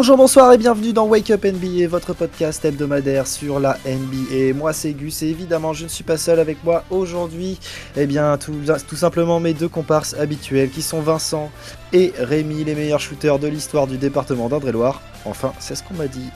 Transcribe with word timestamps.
Bonjour, 0.00 0.16
bonsoir 0.16 0.52
et 0.52 0.58
bienvenue 0.58 0.92
dans 0.92 1.06
Wake 1.06 1.28
Up 1.32 1.44
NBA, 1.44 1.88
votre 1.88 2.12
podcast 2.12 2.64
hebdomadaire 2.64 3.26
sur 3.26 3.58
la 3.58 3.76
NBA. 3.84 4.56
Moi 4.56 4.72
c'est 4.72 4.92
Gus 4.92 5.24
et 5.24 5.26
évidemment 5.26 5.72
je 5.72 5.82
ne 5.82 5.88
suis 5.88 6.04
pas 6.04 6.16
seul 6.16 6.38
avec 6.38 6.62
moi 6.62 6.84
aujourd'hui. 6.88 7.58
Eh 7.96 8.06
bien 8.06 8.38
tout, 8.38 8.54
tout 8.86 8.94
simplement 8.94 9.40
mes 9.40 9.54
deux 9.54 9.68
comparses 9.68 10.14
habituels 10.14 10.70
qui 10.70 10.82
sont 10.82 11.00
Vincent 11.00 11.50
et 11.92 12.12
Rémi, 12.16 12.62
les 12.62 12.76
meilleurs 12.76 13.00
shooters 13.00 13.40
de 13.40 13.48
l'histoire 13.48 13.88
du 13.88 13.98
département 13.98 14.48
d'Indre-et-Loire. 14.48 15.02
Enfin, 15.24 15.52
c'est 15.58 15.74
ce 15.74 15.82
qu'on 15.82 15.94
m'a 15.94 16.06
dit. 16.06 16.30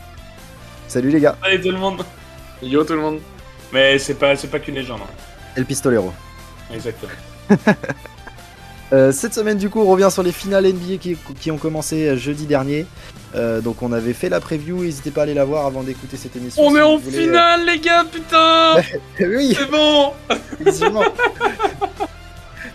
Salut 0.88 1.10
les 1.10 1.20
gars. 1.20 1.36
Salut 1.40 1.60
tout 1.60 1.70
le 1.70 1.78
monde. 1.78 2.02
Yo 2.64 2.82
tout 2.82 2.94
le 2.94 3.00
monde. 3.00 3.20
Mais 3.72 3.96
c'est 4.00 4.14
pas, 4.14 4.34
c'est 4.34 4.48
pas 4.48 4.58
qu'une 4.58 4.74
légende. 4.74 5.02
hein. 5.04 5.54
El 5.54 5.66
Pistolero. 5.66 6.12
Exactement. 6.74 7.12
Euh, 8.92 9.10
cette 9.10 9.32
semaine, 9.32 9.56
du 9.56 9.70
coup, 9.70 9.80
on 9.80 9.86
revient 9.86 10.10
sur 10.10 10.22
les 10.22 10.32
finales 10.32 10.66
NBA 10.66 10.98
qui, 11.00 11.16
qui 11.40 11.50
ont 11.50 11.56
commencé 11.56 12.14
jeudi 12.18 12.44
dernier. 12.44 12.84
Euh, 13.34 13.60
donc, 13.60 13.82
on 13.82 13.92
avait 13.92 14.12
fait 14.12 14.28
la 14.28 14.40
preview. 14.40 14.82
N'hésitez 14.82 15.10
pas 15.10 15.22
à 15.22 15.24
aller 15.24 15.34
la 15.34 15.44
voir 15.44 15.64
avant 15.66 15.82
d'écouter 15.82 16.16
cette 16.16 16.36
émission. 16.36 16.62
On 16.62 16.70
si 16.70 16.76
est 16.76 16.82
en 16.82 16.96
voulez, 16.98 17.22
finale 17.22 17.64
les 17.64 17.78
gars, 17.78 18.04
putain 18.04 18.76
euh, 18.76 18.82
oui, 19.38 19.56
C'est 19.56 19.70
bon. 19.70 20.12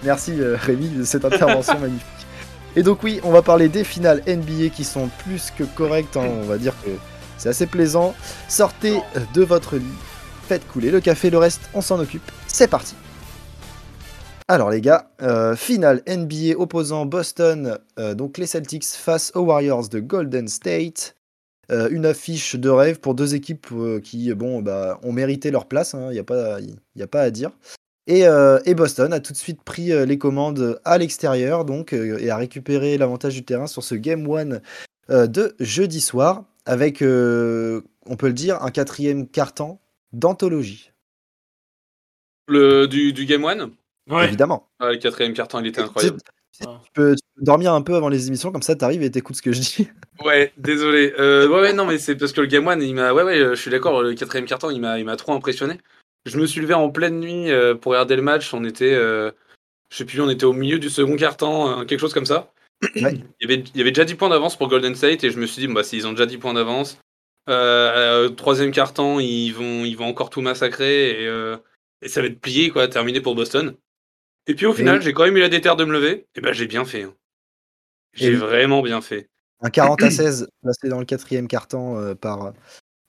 Merci 0.03 0.33
euh, 0.39 0.57
Rémi 0.59 0.89
de 0.89 1.03
cette 1.03 1.25
intervention 1.25 1.79
magnifique. 1.79 2.05
Et 2.75 2.83
donc, 2.83 3.03
oui, 3.03 3.19
on 3.23 3.31
va 3.31 3.41
parler 3.41 3.69
des 3.69 3.83
finales 3.83 4.21
NBA 4.27 4.69
qui 4.69 4.83
sont 4.83 5.09
plus 5.25 5.51
que 5.55 5.63
correctes. 5.63 6.17
hein. 6.17 6.25
On 6.43 6.45
va 6.45 6.57
dire 6.57 6.73
que 6.85 6.91
c'est 7.37 7.49
assez 7.49 7.65
plaisant. 7.65 8.13
Sortez 8.47 8.97
euh, 9.15 9.19
de 9.33 9.43
votre 9.43 9.75
lit, 9.77 9.83
faites 10.47 10.67
couler 10.67 10.91
le 10.91 10.99
café, 11.01 11.29
le 11.29 11.37
reste, 11.37 11.61
on 11.73 11.81
s'en 11.81 11.99
occupe. 11.99 12.29
C'est 12.47 12.67
parti. 12.67 12.95
Alors 14.49 14.69
les 14.69 14.79
gars, 14.79 15.11
euh, 15.21 15.57
finale 15.57 16.01
NBA 16.07 16.57
opposant 16.57 17.05
Boston, 17.05 17.79
euh, 17.99 18.15
donc 18.15 18.37
les 18.37 18.45
Celtics 18.47 18.85
face 18.85 19.33
aux 19.35 19.41
Warriors 19.41 19.89
de 19.89 19.99
Golden 19.99 20.47
State. 20.47 21.17
Euh, 21.69 21.89
une 21.91 22.05
affiche 22.05 22.55
de 22.55 22.69
rêve 22.69 23.01
pour 23.01 23.13
deux 23.13 23.35
équipes 23.35 23.67
qui 24.01 24.33
bon, 24.33 24.61
bah, 24.61 25.01
ont 25.03 25.11
mérité 25.11 25.51
leur 25.51 25.65
place, 25.65 25.97
il 25.99 26.11
n'y 26.11 26.19
a, 26.19 26.23
pas- 26.23 27.21
à 27.21 27.29
dire. 27.29 27.51
Et, 28.07 28.23
Boston 28.73 29.11
a 29.11 29.19
tout 29.19 29.33
de 29.33 29.37
suite 29.37 29.61
pris 29.63 29.87
les 30.05 30.17
commandes 30.17 30.79
à 30.85 30.97
l'extérieur 30.97 31.65
donc, 31.65 31.91
et 31.91 32.29
a 32.29 32.37
récupéré 32.37 32.97
l'avantage 32.97 33.33
du 33.33 33.43
terrain 33.43 33.67
sur 33.67 33.83
ce 33.83 33.95
Game 33.95 34.25
1 35.09 35.27
de 35.27 35.55
jeudi 35.59 35.99
soir 35.99 36.45
avec, 36.65 37.01
on 37.01 38.15
peut 38.17 38.27
le 38.27 38.33
dire, 38.33 38.63
un 38.63 38.71
quatrième 38.71 39.27
carton 39.27 39.77
d'anthologie, 40.13 40.93
Le, 42.47 42.87
du, 42.87 43.11
du 43.11 43.25
Game 43.25 43.43
1 43.43 43.71
Ouais. 44.09 44.25
évidemment. 44.25 44.69
ah, 44.79 44.91
Le 44.91 44.97
quatrième 44.97 45.33
carton, 45.33 45.59
il 45.59 45.67
était 45.67 45.81
incroyable. 45.81 46.17
Tu 46.59 46.65
peux, 46.93 47.15
tu 47.15 47.21
peux 47.35 47.43
dormir 47.43 47.73
un 47.73 47.81
peu 47.83 47.95
avant 47.95 48.09
les 48.09 48.27
émissions, 48.27 48.51
comme 48.51 48.63
ça 48.63 48.75
t'arrives 48.75 49.03
et 49.03 49.11
t'écoutes 49.11 49.35
ce 49.35 49.41
que 49.41 49.51
je 49.51 49.59
dis. 49.59 49.89
Ouais, 50.25 50.51
désolé. 50.57 51.13
Euh, 51.19 51.47
ouais, 51.47 51.61
ouais, 51.61 51.73
non, 51.73 51.85
mais 51.85 51.99
c'est 51.99 52.15
parce 52.15 52.31
que 52.31 52.41
le 52.41 52.47
Game 52.47 52.67
1, 52.67 52.79
il 52.79 52.95
m'a. 52.95 53.13
Ouais, 53.13 53.21
ouais, 53.21 53.37
je 53.37 53.53
suis 53.53 53.69
d'accord, 53.69 54.01
le 54.01 54.15
quatrième 54.15 54.47
carton, 54.47 54.71
il 54.71 54.81
m'a 54.81 54.97
il 54.97 55.05
m'a 55.05 55.15
trop 55.15 55.33
impressionné. 55.33 55.77
Je 56.25 56.39
me 56.39 56.47
suis 56.47 56.59
levé 56.59 56.73
en 56.73 56.89
pleine 56.89 57.19
nuit 57.19 57.51
euh, 57.51 57.75
pour 57.75 57.91
regarder 57.91 58.15
le 58.15 58.23
match. 58.23 58.51
On 58.55 58.63
était. 58.63 58.95
euh, 58.95 59.29
je 59.91 59.97
sais 59.97 60.05
plus, 60.05 60.19
on 60.19 60.29
était 60.29 60.45
au 60.45 60.53
milieu 60.53 60.79
du 60.79 60.89
second 60.89 61.15
carton, 61.15 61.81
euh, 61.81 61.85
quelque 61.85 61.99
chose 61.99 62.15
comme 62.15 62.25
ça. 62.25 62.51
Ouais. 62.95 63.13
Il, 63.39 63.41
y 63.41 63.45
avait, 63.45 63.63
il 63.73 63.77
y 63.77 63.81
avait 63.81 63.91
déjà 63.91 64.05
10 64.05 64.15
points 64.15 64.29
d'avance 64.29 64.55
pour 64.57 64.67
Golden 64.67 64.95
State 64.95 65.23
et 65.23 65.29
je 65.29 65.39
me 65.39 65.45
suis 65.45 65.65
dit, 65.65 65.71
bah, 65.71 65.83
s'ils 65.83 66.07
ont 66.07 66.11
déjà 66.11 66.25
10 66.25 66.37
points 66.39 66.53
d'avance, 66.53 66.97
euh, 67.49 68.25
euh, 68.25 68.29
troisième 68.29 68.71
carton, 68.71 69.19
ils 69.19 69.51
vont, 69.51 69.85
ils 69.85 69.95
vont 69.95 70.07
encore 70.07 70.29
tout 70.29 70.41
massacrer 70.41 71.21
et, 71.23 71.27
euh, 71.27 71.57
et 72.01 72.09
ça 72.09 72.21
va 72.21 72.27
être 72.27 72.41
plié, 72.41 72.69
quoi, 72.69 72.87
terminé 72.87 73.21
pour 73.21 73.35
Boston. 73.35 73.75
Et 74.47 74.55
puis 74.55 74.65
au 74.65 74.73
final, 74.73 74.97
Et- 74.97 75.01
j'ai 75.01 75.13
quand 75.13 75.23
même 75.25 75.37
eu 75.37 75.41
la 75.41 75.49
déterre 75.49 75.75
de 75.75 75.85
me 75.85 75.91
lever. 75.93 76.25
Et 76.35 76.41
ben, 76.41 76.53
j'ai 76.53 76.67
bien 76.67 76.85
fait. 76.85 77.03
hein. 77.03 77.13
J'ai 78.13 78.31
Et- 78.31 78.35
vraiment 78.35 78.81
bien 78.81 79.01
fait. 79.01 79.29
Un 79.61 79.69
40 79.69 80.03
à 80.03 80.11
16 80.11 80.47
placé 80.61 80.87
dans 80.89 80.99
le 80.99 81.05
quatrième 81.05 81.47
carton 81.47 81.97
euh, 81.99 82.15
par, 82.15 82.53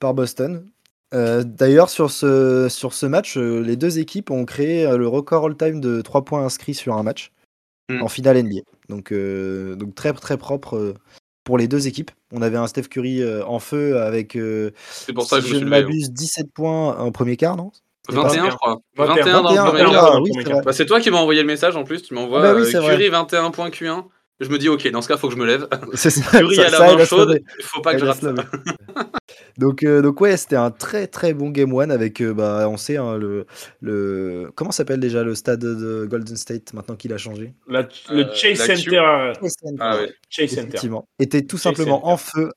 par 0.00 0.14
Boston. 0.14 0.66
Euh, 1.14 1.42
D'ailleurs, 1.44 1.88
sur 1.90 2.10
ce, 2.10 2.68
sur 2.68 2.92
ce 2.92 3.06
match, 3.06 3.36
euh, 3.38 3.60
les 3.60 3.76
deux 3.76 3.98
équipes 3.98 4.30
ont 4.30 4.44
créé 4.44 4.84
euh, 4.86 4.96
le 4.98 5.08
record 5.08 5.46
all-time 5.46 5.80
de 5.80 6.02
3 6.02 6.24
points 6.24 6.44
inscrits 6.44 6.74
sur 6.74 6.94
un 6.94 7.02
match 7.02 7.32
Hmm. 7.90 8.02
en 8.02 8.08
finale 8.08 8.36
NBA. 8.36 8.60
Donc, 8.90 9.14
donc 9.14 9.94
très 9.94 10.12
très 10.12 10.36
propre 10.36 10.92
pour 11.42 11.56
les 11.56 11.68
deux 11.68 11.86
équipes. 11.88 12.10
On 12.34 12.42
avait 12.42 12.58
un 12.58 12.66
Steph 12.66 12.82
Curry 12.90 13.24
en 13.42 13.58
feu 13.60 13.98
avec, 13.98 14.36
pour 15.14 15.24
ça 15.26 15.36
que 15.36 15.42
je 15.42 15.48
me 15.48 15.52
je 15.52 15.56
suis 15.56 15.64
ne 15.64 15.64
levé. 15.64 15.76
hein. 15.76 15.80
m'abuse, 15.84 16.10
17 16.12 16.52
points 16.52 16.98
en 16.98 17.10
premier 17.12 17.38
quart, 17.38 17.56
non? 17.56 17.72
21, 18.10 18.50
je 18.50 18.56
crois. 18.56 18.78
21, 18.96 19.14
21 19.24 19.42
dans 19.42 19.50
le 19.50 19.56
21, 19.56 19.64
premier 19.70 19.94
ah, 19.96 20.20
oui. 20.20 20.62
Bah, 20.64 20.72
c'est 20.72 20.86
toi 20.86 21.00
qui 21.00 21.10
m'as 21.10 21.18
envoyé 21.18 21.40
le 21.42 21.46
message 21.46 21.76
en 21.76 21.84
plus. 21.84 22.02
Tu 22.02 22.14
m'envoies 22.14 22.40
Ah 22.40 22.52
bah 22.52 22.54
oui, 22.56 22.62
euh, 22.62 22.64
c'est 22.70 22.78
vrai. 22.78 22.96
Curry 22.96 23.08
21 23.08 23.50
points 23.50 23.68
Q1. 23.70 24.04
Je 24.40 24.48
me 24.50 24.58
dis, 24.58 24.68
ok, 24.68 24.88
dans 24.92 25.02
ce 25.02 25.08
cas, 25.08 25.16
faut 25.16 25.26
que 25.28 25.34
je 25.34 25.38
me 25.40 25.46
lève. 25.46 25.66
C'est 25.94 26.10
ça, 26.10 26.22
ça- 26.30 26.38
à 26.38 26.42
la 26.70 26.94
main 26.96 27.04
chaude, 27.04 27.40
il 27.58 27.64
faut 27.64 27.80
pas 27.80 27.90
que 27.90 27.96
Elle 27.96 28.02
je 28.04 28.06
rate 28.06 28.20
ça. 28.20 28.32
donc, 29.58 29.82
euh, 29.82 30.00
donc 30.00 30.20
ouais, 30.20 30.36
c'était 30.36 30.54
un 30.54 30.70
très 30.70 31.08
très 31.08 31.34
bon 31.34 31.50
game 31.50 31.72
one 31.72 31.90
avec, 31.90 32.20
euh, 32.22 32.32
bah, 32.32 32.68
on 32.70 32.76
sait, 32.76 32.96
hein, 32.98 33.16
le, 33.16 33.46
le 33.80 34.50
comment 34.54 34.70
s'appelle 34.70 35.00
déjà 35.00 35.24
le 35.24 35.34
stade 35.34 35.58
de 35.58 36.06
Golden 36.08 36.36
State 36.36 36.72
maintenant 36.72 36.94
qu'il 36.94 37.12
a 37.12 37.18
changé? 37.18 37.52
La- 37.66 37.80
Euh, 37.80 37.84
le 38.10 38.26
Chase. 38.32 38.58
Center. 38.64 38.98
euh, 38.98 39.32
Ah 39.80 39.96
ouais. 39.96 40.12
Chase 40.30 40.50
Center. 40.50 40.60
Effectivement, 40.68 41.08
était 41.18 41.42
tout 41.42 41.56
Chase 41.56 41.74
simplement 41.74 42.00
Center. 42.00 42.12
en 42.12 42.16
feu. 42.16 42.50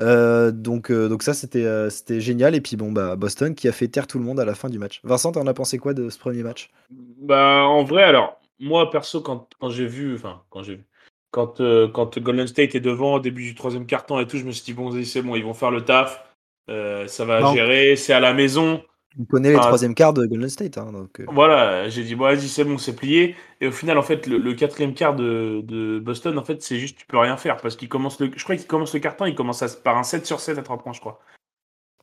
Euh, 0.00 0.52
donc, 0.52 0.90
euh, 0.90 1.08
donc 1.08 1.22
ça 1.24 1.34
c'était 1.34 1.64
euh, 1.64 1.90
c'était 1.90 2.20
génial 2.20 2.54
et 2.54 2.60
puis 2.60 2.76
bon 2.76 2.92
bah 2.92 3.16
Boston 3.16 3.54
qui 3.56 3.66
a 3.66 3.72
fait 3.72 3.88
taire 3.88 4.06
tout 4.06 4.18
le 4.18 4.24
monde 4.24 4.38
à 4.38 4.44
la 4.44 4.54
fin 4.54 4.68
du 4.68 4.78
match. 4.78 5.00
Vincent, 5.02 5.32
t'en 5.32 5.46
as 5.46 5.54
pensé 5.54 5.78
quoi 5.78 5.92
de 5.92 6.08
ce 6.08 6.18
premier 6.18 6.42
match? 6.44 6.70
Bah, 6.90 7.64
en 7.66 7.84
vrai, 7.84 8.02
alors, 8.04 8.40
moi, 8.58 8.90
perso, 8.90 9.20
quand, 9.20 9.48
quand 9.60 9.68
j'ai 9.70 9.86
vu, 9.86 10.14
enfin, 10.14 10.42
quand 10.50 10.62
j'ai 10.62 10.76
vu, 10.76 10.84
quand, 11.30 11.60
euh, 11.60 11.88
quand 11.88 12.18
Golden 12.18 12.46
State 12.46 12.74
est 12.74 12.80
devant 12.80 13.14
au 13.14 13.20
début 13.20 13.42
du 13.42 13.54
troisième 13.54 13.86
carton 13.86 14.18
et 14.20 14.26
tout, 14.26 14.38
je 14.38 14.44
me 14.44 14.52
suis 14.52 14.64
dit, 14.64 14.72
bon, 14.72 14.90
c'est 15.04 15.22
bon, 15.22 15.34
ils 15.36 15.44
vont 15.44 15.52
faire 15.54 15.70
le 15.70 15.84
taf, 15.84 16.24
euh, 16.70 17.06
ça 17.06 17.24
va 17.24 17.42
Non. 17.42 17.54
gérer, 17.54 17.96
c'est 17.96 18.14
à 18.14 18.20
la 18.20 18.32
maison. 18.32 18.82
On 19.20 19.24
connaît 19.24 19.50
les 19.50 19.56
Ah. 19.56 19.60
troisième 19.60 19.94
quarts 19.94 20.12
de 20.14 20.24
Golden 20.26 20.48
State, 20.48 20.78
hein, 20.78 20.90
donc 20.92 21.18
euh, 21.20 21.24
Voilà, 21.32 21.88
j'ai 21.88 22.04
dit, 22.04 22.14
bon, 22.14 22.24
vas-y, 22.24 22.48
c'est 22.48 22.64
bon, 22.64 22.78
c'est 22.78 22.94
plié. 22.94 23.34
Et 23.60 23.66
au 23.66 23.72
final, 23.72 23.98
en 23.98 24.02
fait, 24.02 24.26
le, 24.26 24.38
le 24.38 24.54
quatrième 24.54 24.94
quart 24.94 25.14
de, 25.16 25.60
de 25.64 25.98
Boston, 25.98 26.38
en 26.38 26.44
fait, 26.44 26.62
c'est 26.62 26.78
juste, 26.78 26.98
tu 26.98 27.06
peux 27.06 27.18
rien 27.18 27.36
faire 27.36 27.56
parce 27.56 27.74
qu'il 27.76 27.88
commence 27.88 28.20
le, 28.20 28.30
je 28.36 28.42
crois 28.44 28.54
qu'il 28.56 28.66
commence 28.66 28.94
le 28.94 29.00
carton, 29.00 29.26
il 29.26 29.34
commence 29.34 29.62
à- 29.62 29.68
par 29.82 29.98
un 29.98 30.04
7 30.04 30.24
sur 30.26 30.38
7 30.40 30.56
à 30.58 30.62
3 30.62 30.78
points, 30.78 30.92
je 30.92 31.00
crois. 31.00 31.18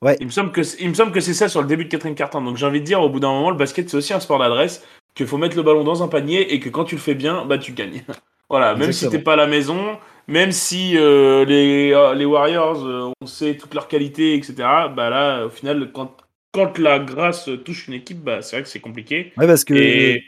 Ouais. 0.02 0.18
Il 0.20 0.26
me 0.26 0.32
semble 0.32 0.52
que, 0.52 0.62
c'est- 0.64 0.82
il 0.82 0.90
me 0.90 0.94
semble 0.94 1.14
que 1.14 1.22
c'est 1.22 1.34
ça 1.34 1.48
sur 1.48 1.62
le 1.62 1.68
début 1.68 1.86
de 1.86 1.90
quatrième 1.90 2.16
carton. 2.16 2.42
Donc 2.42 2.58
j'ai 2.58 2.66
envie 2.66 2.82
de 2.82 2.86
dire, 2.86 3.02
au 3.02 3.10
bout 3.10 3.22
d'un 3.22 3.30
moment, 3.32 3.50
le 3.50 3.56
basket, 3.58 3.90
c'est 3.90 3.96
aussi 3.98 4.14
un 4.14 4.20
sport 4.20 4.40
d'adresse, 4.40 4.86
qu'il 5.14 5.26
faut 5.28 5.38
mettre 5.38 5.56
le 5.56 5.64
ballon 5.64 5.86
dans 5.86 6.04
un 6.04 6.10
panier 6.10 6.54
et 6.54 6.60
que 6.60 6.68
quand 6.70 6.84
tu 6.84 6.96
le 6.96 7.02
fais 7.02 7.16
bien, 7.16 7.46
bah, 7.46 7.58
tu 7.58 7.72
gagnes. 7.72 8.04
voilà, 8.50 8.74
même 8.74 8.92
si 8.92 9.06
Exactement. 9.06 9.12
t'es 9.12 9.24
pas 9.24 9.34
à 9.34 9.38
la 9.38 9.48
maison, 9.48 9.98
même 10.28 10.52
si 10.52 10.98
euh, 10.98 11.46
les, 11.46 11.94
euh, 11.94 12.14
les 12.14 12.26
Warriors, 12.26 12.86
euh, 12.86 13.12
on 13.22 13.26
sait 13.26 13.56
toutes 13.56 13.74
leurs 13.74 13.88
qualités, 13.88 14.36
etc., 14.36 14.54
bah 14.94 15.10
là, 15.10 15.46
au 15.46 15.50
final, 15.50 15.92
quand, 15.94 16.12
quand 16.56 16.78
la 16.80 17.00
grâce 17.00 17.50
touche 17.66 17.88
une 17.88 17.94
équipe, 17.96 18.24
bah, 18.24 18.42
c'est 18.42 18.56
vrai 18.56 18.64
que 18.64 18.70
c'est 18.70 18.80
compliqué. 18.80 19.34
ouais 19.38 19.48
parce 19.48 19.64
que 19.66 19.74
Et, 19.74 20.24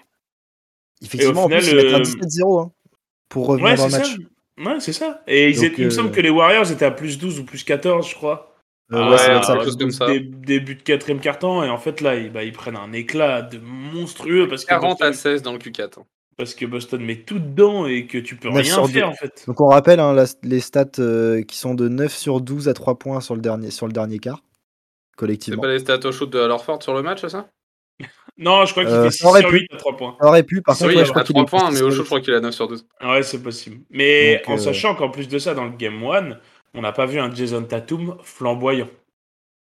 effectivement 1.01 1.41
et 1.41 1.43
au 1.43 1.45
en 1.45 1.49
plus 1.49 1.67
ils 1.69 1.75
mettent 1.75 1.93
un 1.93 1.99
euh, 1.99 2.03
17-0 2.03 2.61
hein, 2.61 2.71
pour 3.29 3.47
revenir 3.47 3.65
Ouais, 3.71 3.75
dans 3.75 3.89
c'est 3.89 3.99
le 3.99 4.03
ça. 4.03 4.09
match. 4.11 4.17
Ouais, 4.59 4.79
c'est 4.79 4.93
ça. 4.93 5.23
Et 5.27 5.49
ils 5.49 5.63
il 5.77 5.85
me 5.85 5.85
euh, 5.87 5.89
semble 5.91 6.11
que 6.11 6.21
les 6.21 6.29
Warriors 6.31 6.71
étaient 6.71 6.85
à 6.85 6.91
plus 6.91 7.17
12 7.19 7.39
ou 7.39 7.45
plus 7.45 7.63
14, 7.63 8.09
je 8.09 8.15
crois. 8.15 8.55
Euh, 8.91 8.97
Ah 9.03 9.11
ouais, 9.11 9.17
ça 9.17 9.37
ouais, 9.37 9.43
ça. 9.43 9.63
chose 9.63 9.77
comme 9.77 9.91
ça. 9.91 10.07
Dé- 10.07 10.19
Début 10.21 10.75
de 10.75 10.81
quatrième 10.81 11.19
carton. 11.19 11.61
Et 11.63 11.69
en 11.69 11.77
fait, 11.77 12.01
là, 12.01 12.15
ils, 12.15 12.31
bah, 12.31 12.43
ils 12.43 12.53
prennent 12.53 12.77
un 12.77 12.91
éclat 12.93 13.41
de 13.43 13.59
monstrueux 13.59 14.47
parce 14.47 14.63
que, 14.63 14.69
40 14.69 15.01
à 15.01 15.07
Boston, 15.09 15.13
16 15.33 15.41
dans 15.43 15.51
le 15.53 15.59
Q4. 15.59 15.99
parce 16.37 16.55
que 16.55 16.65
Boston 16.65 17.03
met 17.03 17.17
tout 17.17 17.37
dedans 17.39 17.85
et 17.85 18.07
que 18.07 18.17
tu 18.17 18.35
peux 18.35 18.49
9 18.49 18.63
rien 18.63 18.75
faire, 18.87 18.87
deux. 18.87 19.03
en 19.03 19.13
fait. 19.13 19.43
Donc 19.45 19.61
on 19.61 19.67
rappelle 19.67 19.99
hein, 19.99 20.13
la- 20.13 20.25
les 20.43 20.59
stats 20.59 20.85
euh, 20.99 21.43
qui 21.43 21.57
sont 21.57 21.75
de 21.75 21.87
9 21.89 22.15
sur 22.15 22.41
12 22.41 22.67
à 22.69 22.73
3 22.73 22.97
points 22.97 23.21
sur 23.21 23.35
le 23.35 23.41
dernier, 23.41 23.69
sur 23.71 23.85
le 23.87 23.93
dernier 23.93 24.19
quart, 24.19 24.41
C'est 25.17 25.25
collectivement. 25.25 25.61
pas 25.63 25.67
les 25.69 25.79
stats 25.79 26.05
au 26.05 26.11
shoot 26.11 26.29
de 26.29 26.37
Lorford 26.39 26.83
sur 26.83 26.93
le 26.93 27.01
match, 27.01 27.25
ça? 27.25 27.49
Non, 28.37 28.65
je 28.65 28.71
crois 28.71 28.85
qu'il 28.85 28.93
Euh, 28.93 29.05
fait 29.05 29.09
ça 29.11 29.17
6 29.17 29.25
aurait 29.25 29.41
sur 29.41 29.49
pu. 29.49 29.55
8 29.61 29.73
à 29.73 29.77
3 29.77 29.97
points. 29.97 30.15
Ça 30.21 30.27
aurait 30.27 30.43
pu, 30.43 30.61
par 30.61 30.77
contre, 30.77 30.89
Oui, 30.91 30.95
ouais, 30.97 31.05
je 31.05 31.09
crois 31.09 31.23
qu'il 31.23 31.33
3 31.33 31.43
est 31.43 31.49
points, 31.49 31.71
mais 31.71 31.81
au 31.81 31.89
shoot, 31.89 31.97
je 31.97 32.01
crois 32.03 32.21
qu'il 32.21 32.33
a 32.35 32.39
9 32.39 32.53
sur 32.53 32.67
12. 32.67 32.85
Ouais, 33.03 33.23
c'est 33.23 33.41
possible. 33.41 33.77
Mais 33.89 34.35
Donc, 34.37 34.49
en 34.49 34.53
euh, 34.53 34.57
sachant 34.57 34.93
qu'en 34.93 35.09
plus 35.09 35.27
de 35.27 35.39
ça, 35.39 35.55
dans 35.55 35.65
le 35.65 35.71
Game 35.71 36.03
1, 36.03 36.37
on 36.75 36.81
n'a 36.81 36.91
pas 36.91 37.07
vu 37.07 37.19
un 37.19 37.33
Jason 37.33 37.63
Tatum 37.63 38.15
flamboyant. 38.23 38.87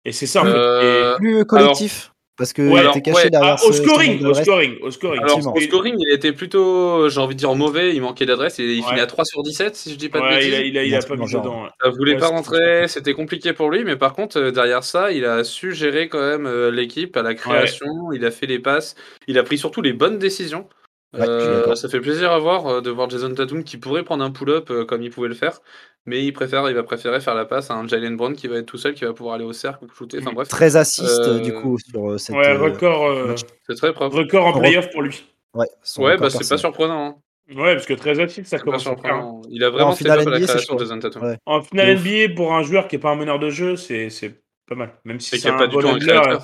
Et 0.05 0.11
c'est 0.11 0.27
ça, 0.27 0.41
en 0.41 0.45
fait. 0.45 0.51
Euh, 0.53 1.15
plus 1.17 1.43
collectif 1.45 2.13
parce 2.39 2.53
que 2.53 2.63
Ouais, 2.63 2.71
il 2.73 2.77
alors, 2.79 2.97
était 2.97 3.11
caché 3.11 3.25
ouais, 3.25 3.29
derrière 3.29 3.57
Ah, 3.59 3.65
au 3.67 3.71
ce- 3.71 3.83
scoring, 3.83 4.25
au 4.25 4.33
scoring, 4.33 4.77
au 4.81 4.89
scoring. 4.89 5.21
Alors, 5.21 5.55
au 5.55 5.59
scoring, 5.59 5.95
il 5.99 6.11
était 6.11 6.31
plutôt, 6.33 7.07
j'ai 7.09 7.19
envie 7.19 7.35
de 7.35 7.39
dire, 7.39 7.53
mauvais. 7.53 7.93
Il 7.93 8.01
manquait 8.01 8.25
d'adresse. 8.25 8.57
Il, 8.57 8.65
il 8.71 8.79
Ouais. 8.81 8.87
finit 8.87 9.01
à 9.01 9.05
3 9.05 9.25
sur 9.25 9.43
17, 9.43 9.75
si 9.75 9.91
je 9.91 9.95
dis 9.97 10.09
pas 10.09 10.19
de 10.21 10.29
bêtises. 10.35 10.47
il 10.65 10.77
a, 10.77 10.83
il 10.83 10.95
a, 10.95 10.97
a 10.97 11.01
pas 11.03 11.15
mis 11.15 11.25
dedans. 11.31 11.63
ouais. 11.65 11.69
Ça 11.83 11.89
voulait 11.89 12.13
Ouais, 12.13 12.19
pas 12.19 12.27
rentrer, 12.29 12.87
c'était 12.87 13.13
compliqué 13.13 13.53
pour 13.53 13.69
lui, 13.69 13.83
mais 13.83 13.95
par 13.97 14.13
contre, 14.13 14.39
euh, 14.39 14.51
derrière 14.51 14.83
ça, 14.83 15.11
il 15.11 15.25
a 15.25 15.43
su 15.43 15.73
gérer 15.75 16.07
quand 16.09 16.19
même 16.25 16.47
euh, 16.47 16.71
l'équipe 16.71 17.15
à 17.17 17.21
la 17.21 17.35
création, 17.35 17.85
il 18.13 18.25
a 18.25 18.31
fait 18.31 18.47
les 18.47 18.59
passes, 18.59 18.95
il 19.27 19.37
a 19.37 19.43
pris 19.43 19.57
surtout 19.59 19.81
les 19.81 19.93
bonnes 19.93 20.17
décisions. 20.17 20.67
Ouais, 21.13 21.21
Euh, 21.27 21.75
ça 21.75 21.89
fait 21.89 21.99
plaisir 22.01 22.31
à 22.31 22.37
voir 22.37 22.67
euh, 22.67 22.81
de 22.81 22.91
voir 22.91 23.09
Jason 23.09 23.33
Tatum 23.33 23.63
qui 23.63 23.77
pourrait 23.77 24.03
prendre 24.03 24.23
un 24.23 24.29
pull-up 24.29 24.69
euh, 24.69 24.85
comme 24.85 25.01
il 25.01 25.09
pouvait 25.09 25.27
le 25.27 25.33
faire, 25.33 25.59
mais 26.05 26.23
il 26.23 26.33
préfère, 26.33 26.69
il 26.69 26.75
va 26.75 26.83
préférer 26.83 27.19
faire 27.19 27.33
la 27.33 27.45
passe 27.45 27.71
à 27.71 27.75
un 27.75 27.87
Jalen 27.87 28.15
Brown 28.15 28.35
qui 28.35 28.47
va 28.47 28.57
être 28.57 28.67
tout 28.67 28.77
seul, 28.77 28.93
qui 28.93 29.05
va 29.05 29.13
pouvoir 29.13 29.35
aller 29.35 29.43
au 29.45 29.53
cercle 29.53 29.85
ou 29.85 29.89
shooter. 29.89 30.19
Enfin 30.21 30.33
bref, 30.33 30.47
13 30.49 30.77
assists 30.77 31.19
Euh, 31.27 31.39
du 31.39 31.51
coup 31.53 31.79
sur 31.79 32.11
euh, 32.11 32.17
cette. 32.19 32.35
Ouais, 32.35 32.55
record, 32.55 33.07
euh, 33.07 33.35
c'est 33.67 33.75
très 33.75 33.91
propre. 33.91 34.17
record 34.17 34.45
en 34.45 34.59
playoff 34.59 34.89
pour 34.91 35.01
lui. 35.01 35.25
ouais, 35.55 36.17
bah 36.17 36.29
c'est 36.29 36.47
pas 36.47 36.57
surprenant. 36.57 37.07
hein. 37.07 37.15
Ouais, 37.55 37.73
parce 37.73 37.87
que 37.87 37.95
très 37.95 38.19
actif, 38.19 38.45
ça 38.45 38.59
commence 38.59 38.85
à 38.85 38.91
faire. 38.91 38.99
surprenant. 38.99 39.41
Il 39.49 39.63
a 39.63 39.71
vraiment 39.71 39.91
à 39.91 40.15
la 40.15 40.39
création 40.41 40.75
de 40.75 40.79
Jason 40.81 40.99
Tatum. 40.99 41.23
Ouais. 41.23 41.37
En 41.47 41.63
finale. 41.63 41.97
NBA, 41.97 42.35
pour 42.35 42.53
un 42.53 42.61
joueur 42.61 42.87
qui 42.87 42.97
est 42.97 42.99
pas 42.99 43.09
un 43.09 43.15
meneur 43.15 43.39
de 43.39 43.49
jeu, 43.49 43.75
c'est 43.75 44.11
c'est 44.11 44.35
pas 44.67 44.75
mal. 44.75 44.93
Même 45.05 45.19
si 45.19 45.33
Et 45.33 45.37
qui 45.39 45.43
c'est 45.45 45.49
un 45.49 45.57
pas 45.57 45.65
du 45.65 45.75
bon 45.75 45.81
tout 45.81 45.87
un 45.87 46.39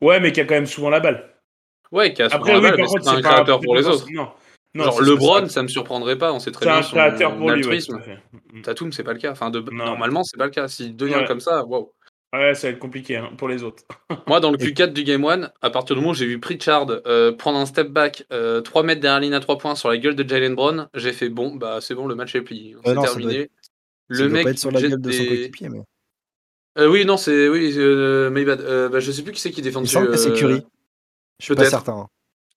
Ouais, 0.00 0.20
mais 0.20 0.30
qui 0.30 0.40
a 0.40 0.44
quand 0.44 0.54
même 0.54 0.66
souvent 0.66 0.90
la 0.90 1.00
balle. 1.00 1.35
Ouais, 1.92 2.12
qui 2.12 2.22
a 2.22 2.26
Après, 2.30 2.52
la 2.52 2.58
oui, 2.58 2.62
balle, 2.62 2.70
par 2.72 2.78
mais 2.80 2.86
contre, 2.86 3.04
c'est 3.04 3.10
un 3.10 3.20
créateur 3.22 3.60
pour 3.60 3.76
les 3.76 3.86
autres. 3.86 4.06
Non. 4.12 4.28
non 4.74 4.84
Genre 4.84 5.00
LeBron, 5.02 5.48
ça- 5.48 5.62
me 5.62 5.68
surprendrait 5.68 6.18
pas, 6.18 6.32
on 6.32 6.38
sait 6.38 6.50
très 6.50 6.64
C'est 6.66 6.70
bien 6.70 6.78
un 6.78 6.82
son 6.82 6.96
créateur 6.96 7.30
pour 7.36 7.40
lui, 7.40 7.46
ouais, 7.46 7.52
altruisme. 7.58 8.00
fait. 8.00 8.18
Mm, 8.32 8.58
mm. 8.58 8.62
Tatum, 8.62 8.92
c'est 8.92 9.04
pas 9.04 9.12
le 9.12 9.18
cas. 9.18 9.32
Enfin, 9.32 9.50
de... 9.50 9.60
Non. 9.60 9.84
normalement, 9.86 10.22
c'est 10.24 10.36
pas 10.36 10.44
le 10.46 10.50
cas. 10.50 10.68
S'il 10.68 10.96
devient 10.96 11.14
Ouais. 11.16 11.24
comme 11.26 11.40
ça, 11.40 11.64
waouh. 11.64 11.92
Ouais, 12.34 12.54
ça 12.54 12.66
va 12.66 12.72
être 12.72 12.80
compliqué 12.80 13.16
hein, 13.16 13.30
pour 13.38 13.48
les 13.48 13.62
autres. 13.62 13.84
Moi, 14.26 14.40
dans 14.40 14.50
le 14.50 14.58
Q4 14.58 14.92
du 14.92 15.04
Game 15.04 15.24
1, 15.24 15.48
à 15.62 15.70
partir 15.70 15.94
du 15.94 16.00
moment 16.02 16.10
où 16.10 16.14
j'ai 16.14 16.26
vu 16.26 16.38
Pritchard 16.40 16.86
euh, 17.06 17.32
prendre 17.32 17.58
un 17.58 17.66
step 17.66 17.88
back, 17.88 18.24
euh, 18.32 18.60
3 18.60 18.82
mètres 18.82 19.00
derrière 19.00 19.20
la 19.20 19.24
ligne 19.24 19.34
à 19.34 19.40
3 19.40 19.56
points 19.58 19.76
sur 19.76 19.88
la 19.88 19.96
gueule 19.96 20.16
de 20.16 20.28
Jalen 20.28 20.54
Brown, 20.56 20.88
j'ai 20.94 21.12
fait 21.12 21.28
bon, 21.30 21.54
bah 21.54 21.78
c'est 21.80 21.94
bon, 21.94 22.06
le 22.08 22.14
match 22.16 22.34
est 22.34 22.42
plié. 22.42 22.74
Ouais, 22.74 22.80
C'est 22.84 22.94
non, 22.94 23.02
ça 23.02 23.06
doit 23.14 23.16
terminé. 23.20 23.42
Ça 23.44 23.48
Le 24.08 24.18
doit 24.18 24.28
mec 24.28 24.44
pas 24.44 24.50
être 24.50 24.58
sur 24.58 24.70
la 24.72 24.80
gueule 24.82 25.00
de 25.00 25.10
son 25.12 25.22
des- 25.22 25.28
coéquipier, 25.28 25.68
mais 25.70 25.80
Euh, 26.78 26.88
oui, 26.88 27.06
non, 27.06 27.16
c'est. 27.16 27.48
Oui, 27.48 27.72
euh. 27.78 28.28
Euh, 28.30 28.88
bah, 28.90 29.00
je 29.00 29.10
sais 29.12 29.22
plus 29.22 29.32
qui 29.32 29.40
c'est 29.40 29.50
qui 29.52 29.62
défend 29.62 29.80
il 29.80 29.88
semble 29.88 30.10
que 30.10 30.16
c'est 30.18 30.30
euh, 30.32 30.36
Curry. 30.36 30.62
Je 31.40 31.44
suis 31.44 31.54
pas 31.54 31.64
certain. 31.68 31.92
hein. 31.92 32.06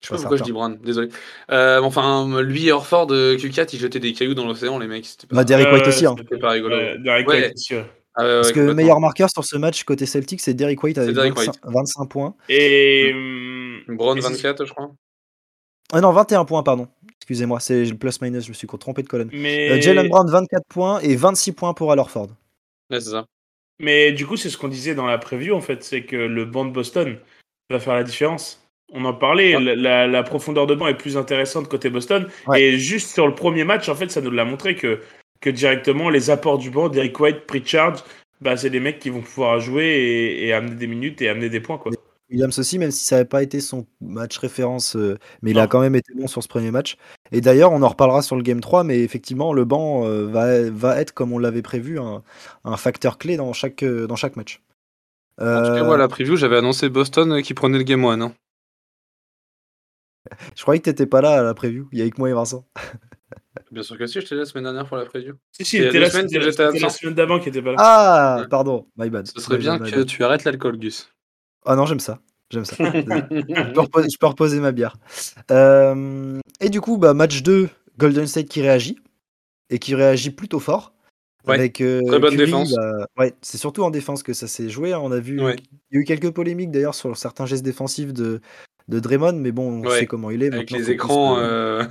Je 0.02 0.08
sais 0.08 0.12
pas 0.14 0.16
Pas 0.16 0.22
pourquoi 0.22 0.38
je 0.38 0.44
certain. 0.44 0.46
dis 0.46 0.52
Brown, 0.54 0.78
désolé. 0.82 1.10
Euh, 1.52 1.82
enfin, 1.82 2.42
lui 2.42 2.68
et 2.68 2.72
Orford, 2.72 3.08
euh, 3.12 3.36
Q4, 3.36 3.70
ils 3.74 3.80
jetaient 3.80 4.00
des 4.00 4.14
cailloux 4.14 4.34
dans 4.34 4.46
l'océan, 4.46 4.80
les 4.80 4.88
mecs. 4.88 5.06
C'était 5.06 5.28
pas, 5.28 5.36
Bah, 5.38 5.44
Derrick 5.44 5.68
White 5.74 5.82
Ouais, 5.84 5.88
aussi. 5.90 6.06
hein. 6.06 6.16
c'était- 6.18 6.38
pas 6.38 6.52
rigolo. 6.52 6.78
Derrick 7.00 7.28
Ouais. 7.28 7.42
White 7.44 7.54
aussi, 7.56 7.76
ouais. 7.76 7.86
Ah, 8.16 8.24
ouais, 8.24 8.28
ouais, 8.30 8.36
Parce 8.38 8.48
que 8.50 8.54
complètement. 8.54 8.76
meilleur 8.76 9.00
marqueur 9.02 9.30
sur 9.30 9.44
ce 9.44 9.58
match 9.58 9.84
côté 9.84 10.06
Celtic, 10.06 10.40
c'est 10.40 10.54
Derrick 10.54 10.82
White 10.82 10.98
avec 10.98 11.14
Derrick 11.14 11.36
25, 11.36 11.54
25 11.66 12.06
points. 12.06 12.36
Et. 12.48 13.12
hum, 13.14 13.84
Brown 13.90 14.18
et 14.18 14.22
c'est- 14.22 14.30
24, 14.30 14.66
je 14.66 14.72
crois. 14.72 14.92
Ah 15.92 16.00
non, 16.02 16.12
21 16.12 16.46
points, 16.46 16.64
pardon. 16.64 16.88
Excusez-moi, 17.18 17.60
c'est 17.60 17.84
le 17.84 17.98
plus-minus, 17.98 18.46
je 18.46 18.50
me 18.50 18.54
suis 18.54 18.68
trompé 18.68 19.04
de 19.04 19.08
colonne. 19.08 19.30
Mais... 19.34 19.72
Euh, 19.72 19.82
Jalen 19.82 20.08
Brown, 20.08 20.30
24 20.30 20.64
points 20.70 21.00
et 21.02 21.16
26 21.16 21.52
points 21.52 21.74
pour 21.74 21.92
Al 21.92 22.00
Horford. 22.00 22.28
Ouais, 22.90 23.00
c'est 23.02 23.10
ça. 23.12 23.26
Mais 23.80 24.12
du 24.14 24.26
coup, 24.26 24.38
c'est 24.38 24.50
ce 24.50 24.58
qu'on 24.58 24.68
disait 24.68 24.96
dans 24.96 25.06
la 25.08 25.18
preview, 25.18 25.54
en 25.56 25.62
fait, 25.62 25.84
c'est 25.84 26.04
que 26.06 26.16
le 26.16 26.46
banc 26.46 26.66
de 26.66 26.72
Boston 26.72 27.18
va 27.70 27.80
faire 27.80 27.94
la 27.96 28.04
différence. 28.04 28.62
On 28.92 29.06
en 29.06 29.14
parlait, 29.14 29.56
Ouais. 29.56 29.76
la, 29.76 30.24
profondeur 30.24 30.66
de 30.68 30.76
banc 30.76 30.88
est 30.88 30.98
plus 30.98 31.18
intéressante 31.18 31.68
côté 31.68 31.90
Boston. 31.90 32.28
Ouais. 32.48 32.62
Et 32.62 32.78
juste 32.78 33.12
sur 33.14 33.28
le 33.28 33.36
premier 33.36 33.64
match, 33.64 33.88
en 33.90 33.96
fait, 33.96 34.10
ça 34.10 34.22
nous 34.22 34.32
l'a 34.32 34.46
montré 34.46 34.76
que, 34.76 35.00
que 35.42 35.50
directement, 35.50 36.10
les 36.10 36.30
apports 36.30 36.58
du 36.58 36.70
banc, 36.72 36.90
Derrick 36.90 37.20
White, 37.20 37.46
Pritchard, 37.46 38.04
bah, 38.42 38.58
c'est 38.58 38.70
des 38.70 38.80
mecs 38.80 39.00
qui 39.00 39.10
vont 39.10 39.22
pouvoir 39.22 39.60
jouer 39.60 39.86
et, 39.86 40.48
et 40.48 40.54
amener 40.54 40.76
des 40.76 40.88
minutes 40.88 41.22
et 41.22 41.30
amener 41.30 41.50
des 41.50 41.60
points. 41.60 41.78
Quoi. 41.78 41.92
Williams 42.32 42.60
aussi, 42.60 42.78
même 42.78 42.92
si 42.92 43.06
ça 43.06 43.16
n'avait 43.16 43.28
pas 43.28 43.42
été 43.42 43.60
son 43.60 43.88
match 44.02 44.38
référence, 44.38 44.96
euh, 44.96 45.18
mais 45.42 45.50
il 45.52 45.60
a 45.60 45.66
quand 45.66 45.80
même 45.82 45.96
été 45.96 46.14
bon 46.14 46.28
sur 46.28 46.44
ce 46.44 46.48
premier 46.48 46.70
match. 46.70 46.96
Et 47.32 47.42
d'ailleurs, 47.42 47.72
on 47.72 47.82
en 47.82 47.88
reparlera 47.88 48.22
sur 48.22 48.36
le 48.36 48.44
Game 48.44 48.60
3, 48.62 48.84
mais 48.84 49.00
effectivement, 49.00 49.52
le 49.52 49.66
banc 49.66 50.06
euh, 50.06 50.28
va, 50.28 50.70
va 50.70 51.02
être, 51.02 51.12
comme 51.12 51.34
on 51.34 51.40
l'avait 51.40 51.64
prévu, 51.64 52.00
un, 52.00 52.22
un 52.66 52.78
facteur 52.78 53.18
clé 53.18 53.36
dans 53.36 53.52
chaque, 53.54 53.82
euh, 53.82 54.06
dans 54.06 54.16
chaque 54.16 54.36
match. 54.36 54.62
En 55.42 55.64
tout 55.64 55.72
cas, 55.74 55.78
Euh, 55.82 55.86
moi, 55.86 55.98
la 55.98 56.08
preview, 56.08 56.36
j'avais 56.36 56.58
annoncé 56.58 56.88
Boston 56.90 57.42
qui 57.42 57.54
prenait 57.56 57.78
le 57.80 57.84
Game 57.84 58.06
1. 58.06 58.22
Hein. 58.22 58.34
Je 60.56 60.62
croyais 60.62 60.80
que 60.80 60.86
t'étais 60.86 61.06
pas 61.06 61.22
là 61.22 61.40
à 61.40 61.44
la 61.44 61.54
preview, 61.54 61.88
il 61.92 62.00
y 62.00 62.02
avait 62.02 62.12
que 62.12 62.20
moi 62.20 62.30
et 62.30 62.34
Vincent. 62.34 62.66
Bien 63.72 63.84
sûr 63.84 63.98
que 63.98 64.08
si, 64.08 64.20
j'étais 64.20 64.36
là 64.36 64.42
la 64.42 64.46
semaine 64.46 64.64
dernière 64.64 64.86
pour 64.88 64.98
la 64.98 65.06
preview. 65.06 65.34
Si, 65.52 65.66
si, 65.66 65.78
a 65.80 65.84
j'étais 65.84 66.00
la 66.00 66.08
absent. 66.08 66.90
semaine 66.90 67.14
d'avant 67.14 67.40
qui 67.40 67.50
était 67.50 67.62
pas 67.62 67.72
là. 67.72 67.76
Ah, 67.80 68.38
Ouais. 68.42 68.48
pardon, 68.48 68.88
my 68.98 69.10
bad. 69.10 69.28
Ce 69.28 69.40
serait 69.40 69.58
My 69.58 69.62
bien 69.62 69.78
bad, 69.78 69.92
que 69.92 70.02
tu 70.02 70.24
arrêtes 70.24 70.44
l'alcool, 70.44 70.78
Gus. 70.80 71.12
Ah 71.66 71.76
non, 71.76 71.86
j'aime 71.86 72.00
ça. 72.00 72.20
J'aime 72.50 72.66
ça. 72.66 72.76
je, 72.80 73.74
peux 73.74 73.82
reposer, 73.82 74.08
je 74.12 74.18
peux 74.18 74.26
reposer 74.28 74.60
ma 74.60 74.72
bière. 74.72 74.96
Euh, 75.52 76.40
et 76.62 76.70
du 76.70 76.82
coup, 76.82 76.98
bah, 76.98 77.14
match 77.14 77.44
2, 77.44 77.70
Golden 77.98 78.26
State 78.28 78.48
qui 78.48 78.62
réagit. 78.62 78.98
Et 79.70 79.78
qui 79.78 79.94
réagit 79.94 80.32
plutôt 80.32 80.60
fort. 80.60 80.94
Ouais, 81.48 81.56
Avec, 81.56 81.80
euh, 81.82 82.02
très 82.08 82.20
bonne 82.20 82.32
Curry, 82.36 82.46
défense. 82.46 82.74
bah, 82.74 83.06
ouais, 83.18 83.34
c'est 83.42 83.58
surtout 83.58 83.84
en 83.84 83.92
défense 83.92 84.24
que 84.24 84.34
ça 84.34 84.48
s'est 84.48 84.70
joué. 84.70 84.94
hein. 84.94 85.00
On 85.02 85.12
a 85.12 85.20
vu, 85.20 85.40
Ouais. 85.42 85.56
il 85.92 85.96
y 85.96 85.98
a 86.00 86.02
eu 86.02 86.06
quelques 86.06 86.32
polémiques 86.32 86.72
d'ailleurs 86.72 86.96
sur 86.96 87.16
certains 87.18 87.46
gestes 87.46 87.64
défensifs 87.64 88.14
de, 88.14 88.42
de 88.90 89.00
Draymond, 89.00 89.34
mais 89.34 89.52
bon, 89.54 89.82
on 89.82 89.88
Ouais, 89.88 90.00
sait 90.00 90.06
comment 90.06 90.30
il 90.32 90.44
est. 90.44 90.54
Avec 90.54 90.70
les 90.72 90.92
écrans, 90.92 91.38
euh, 91.40 91.84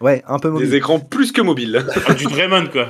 Ouais, 0.00 0.22
un 0.26 0.38
peu 0.38 0.50
mobile. 0.50 0.68
des 0.68 0.76
écrans 0.76 0.98
plus 1.00 1.32
que 1.32 1.40
mobiles. 1.40 1.86
Ah, 2.06 2.14
du 2.14 2.24
Draymond, 2.24 2.66
quoi. 2.66 2.88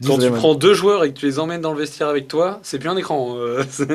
Du 0.00 0.06
Quand 0.08 0.18
tu 0.18 0.30
prends 0.30 0.54
deux 0.54 0.74
joueurs 0.74 1.02
et 1.02 1.12
que 1.12 1.18
tu 1.18 1.26
les 1.26 1.38
emmènes 1.38 1.60
dans 1.62 1.72
le 1.72 1.78
vestiaire 1.78 2.08
avec 2.08 2.28
toi, 2.28 2.60
c'est 2.62 2.78
plus 2.78 2.88
un 2.88 2.96
écran. 2.96 3.34
euh, 3.36 3.62
c'est- 3.70 3.90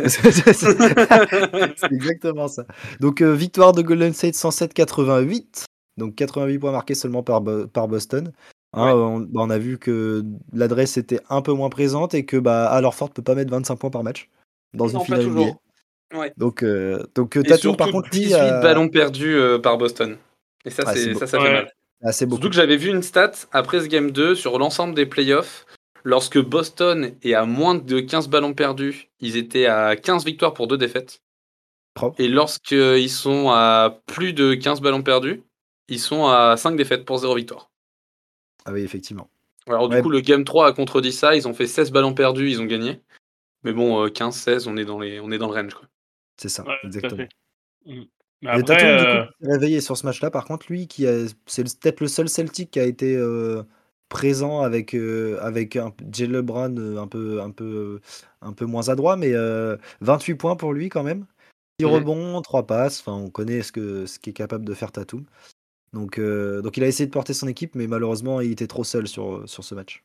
exactement 1.91 2.47
ça. 2.47 2.65
Donc, 2.99 3.21
euh, 3.21 3.33
victoire 3.33 3.73
de 3.73 3.81
Golden 3.81 4.13
State 4.13 4.35
107-88. 4.35 5.65
Donc, 5.97 6.15
88 6.15 6.59
points 6.59 6.71
marqués 6.71 6.95
seulement 6.95 7.23
par, 7.23 7.41
Bo- 7.41 7.67
par 7.67 7.88
Boston. 7.88 8.31
Hein, 8.73 8.85
Ouais. 8.88 8.91
on, 8.93 9.19
bah, 9.19 9.41
on 9.43 9.50
a 9.50 9.57
vu 9.57 9.77
que 9.77 10.23
l'adresse 10.53 10.97
était 10.97 11.19
un 11.29 11.41
peu 11.41 11.53
moins 11.53 11.69
présente 11.69 12.13
et 12.13 12.25
que 12.25 12.38
bah, 12.38 12.67
Al 12.67 12.85
Horford 12.85 13.11
peut 13.11 13.21
pas 13.23 13.35
mettre 13.35 13.51
25 13.51 13.77
points 13.77 13.89
par 13.89 14.03
match 14.03 14.29
dans 14.73 14.85
Non, 14.85 14.91
une 14.91 14.97
pas 15.00 15.05
finale 15.05 15.23
toujours. 15.23 15.61
Ouais. 16.13 16.33
Donc, 16.38 16.63
euh, 16.63 17.04
donc 17.15 17.36
euh, 17.38 17.44
Tatum, 17.44 17.75
par 17.75 17.92
contre, 17.92 18.09
lui, 18.13 18.19
18 18.21 18.33
a- 18.36 18.62
ballons 18.62 18.88
perdus 18.89 19.36
euh, 19.36 19.59
par 19.59 19.77
Boston. 19.77 20.18
Et 20.65 20.69
ça, 20.69 20.83
Ah, 20.86 20.94
c'est 20.94 21.13
ça, 21.15 21.27
ça 21.27 21.38
fait 21.39 21.44
Ouais. 21.44 21.54
mal. 21.54 21.71
ah, 22.04 22.12
c'est 22.12 22.25
beaucoup. 22.25 22.42
Surtout 22.42 22.50
que 22.51 22.56
j'avais 22.56 22.77
vu 22.77 22.89
une 22.89 23.04
stat 23.04 23.31
après 23.51 23.81
ce 23.81 23.88
game 23.88 24.12
2 24.12 24.33
sur 24.36 24.57
l'ensemble 24.59 24.95
des 24.95 25.06
playoffs. 25.06 25.65
Lorsque 26.04 26.39
Boston 26.39 27.13
est 27.24 27.33
à 27.33 27.45
moins 27.45 27.75
de 27.75 28.00
15 28.00 28.30
ballons 28.30 28.54
perdus, 28.54 29.09
ils 29.19 29.36
étaient 29.36 29.65
à 29.65 29.95
15 29.98 30.24
victoires 30.24 30.54
pour 30.54 30.68
deux 30.68 30.77
défaites. 30.77 31.19
Propre. 31.94 32.21
Et 32.21 32.30
lorsqu'ils 32.30 33.10
sont 33.10 33.50
à 33.50 34.00
plus 34.06 34.31
de 34.31 34.53
15 34.53 34.80
ballons 34.80 35.01
perdus, 35.03 35.42
ils 35.89 36.00
sont 36.00 36.27
à 36.27 36.56
5 36.56 36.77
défaites 36.77 37.03
pour 37.03 37.18
0 37.18 37.36
victoire. 37.36 37.69
Ah 38.65 38.71
oui, 38.71 38.81
effectivement. 38.83 39.30
Alors, 39.68 39.89
du 39.89 39.95
Ouais. 39.98 40.01
coup, 40.01 40.10
le 40.10 40.21
game 40.21 40.45
3 40.45 40.68
a 40.68 40.71
contredit 40.71 41.12
ça. 41.12 41.36
Ils 41.36 41.48
ont 41.48 41.53
fait 41.53 41.68
16 41.68 41.92
ballons 41.92 42.13
perdus, 42.13 42.50
ils 42.50 42.62
ont 42.62 42.65
gagné. 42.65 43.01
Mais 43.63 43.74
bon, 43.74 44.01
euh, 44.06 44.07
15-16, 44.10 44.68
on, 44.68 44.77
est 44.77 44.86
dans 44.86 45.00
les- 45.00 45.19
on 45.19 45.31
est 45.31 45.38
dans 45.38 45.48
le 45.50 45.53
range. 45.62 45.74
Quoi. 45.74 45.88
C'est 46.38 46.50
ça, 46.50 46.63
Ouais, 46.66 46.78
exactement. 46.84 47.18
fait. 47.18 47.30
Mm. 47.86 48.04
Mais 48.44 48.50
Après, 48.51 48.78
Tatum, 48.78 48.98
du 48.98 49.04
euh, 49.04 49.25
coup, 49.25 49.34
s'est 49.42 49.51
réveillé 49.51 49.82
sur 49.82 49.98
ce 49.98 50.06
match-là. 50.06 50.29
Par 50.29 50.46
contre, 50.46 50.67
lui, 50.70 50.88
qui 50.88 51.08
a- 51.08 51.25
c'est 51.48 51.63
le- 51.63 51.70
peut-être 51.82 52.01
le 52.01 52.08
seul 52.08 52.29
Celtic 52.29 52.70
qui 52.72 52.79
a 52.79 52.84
été 52.84 53.15
euh, 53.15 53.63
présent 54.10 54.62
avec, 54.62 54.94
euh, 54.94 55.39
avec 55.41 55.75
un 55.75 55.91
Jalen 56.12 56.41
Brown 56.41 56.77
euh, 56.79 57.01
un 57.01 57.08
peu, 57.08 57.41
un, 57.41 57.50
peu, 57.50 58.00
un 58.41 58.53
peu 58.53 58.65
moins 58.65 58.89
adroit, 58.89 59.15
mais 59.17 59.32
euh, 59.34 59.75
28 60.01 60.36
points 60.36 60.56
pour 60.56 60.74
lui 60.74 60.89
quand 60.89 61.01
même. 61.03 61.25
6 61.79 61.86
Mhm. 61.88 61.94
rebonds, 61.94 62.41
3 62.44 62.67
passes. 62.67 63.00
Enfin, 63.01 63.13
on 63.13 63.29
connaît 63.32 63.63
ce 63.63 63.72
que 63.72 64.06
ce 64.06 64.20
qu'est 64.20 64.34
capable 64.34 64.65
de 64.65 64.74
faire 64.75 64.91
Tatum. 64.91 65.25
Donc, 65.94 66.20
euh, 66.20 66.62
donc, 66.62 66.77
il 66.77 66.84
a 66.84 66.88
essayé 66.88 67.08
de 67.08 67.12
porter 67.12 67.34
son 67.34 67.48
équipe, 67.48 67.74
mais 67.74 67.88
malheureusement, 67.88 68.39
il 68.41 68.51
était 68.51 68.67
trop 68.67 68.84
seul 68.84 69.08
sur, 69.08 69.50
sur 69.50 69.63
ce 69.63 69.74
match. 69.74 70.03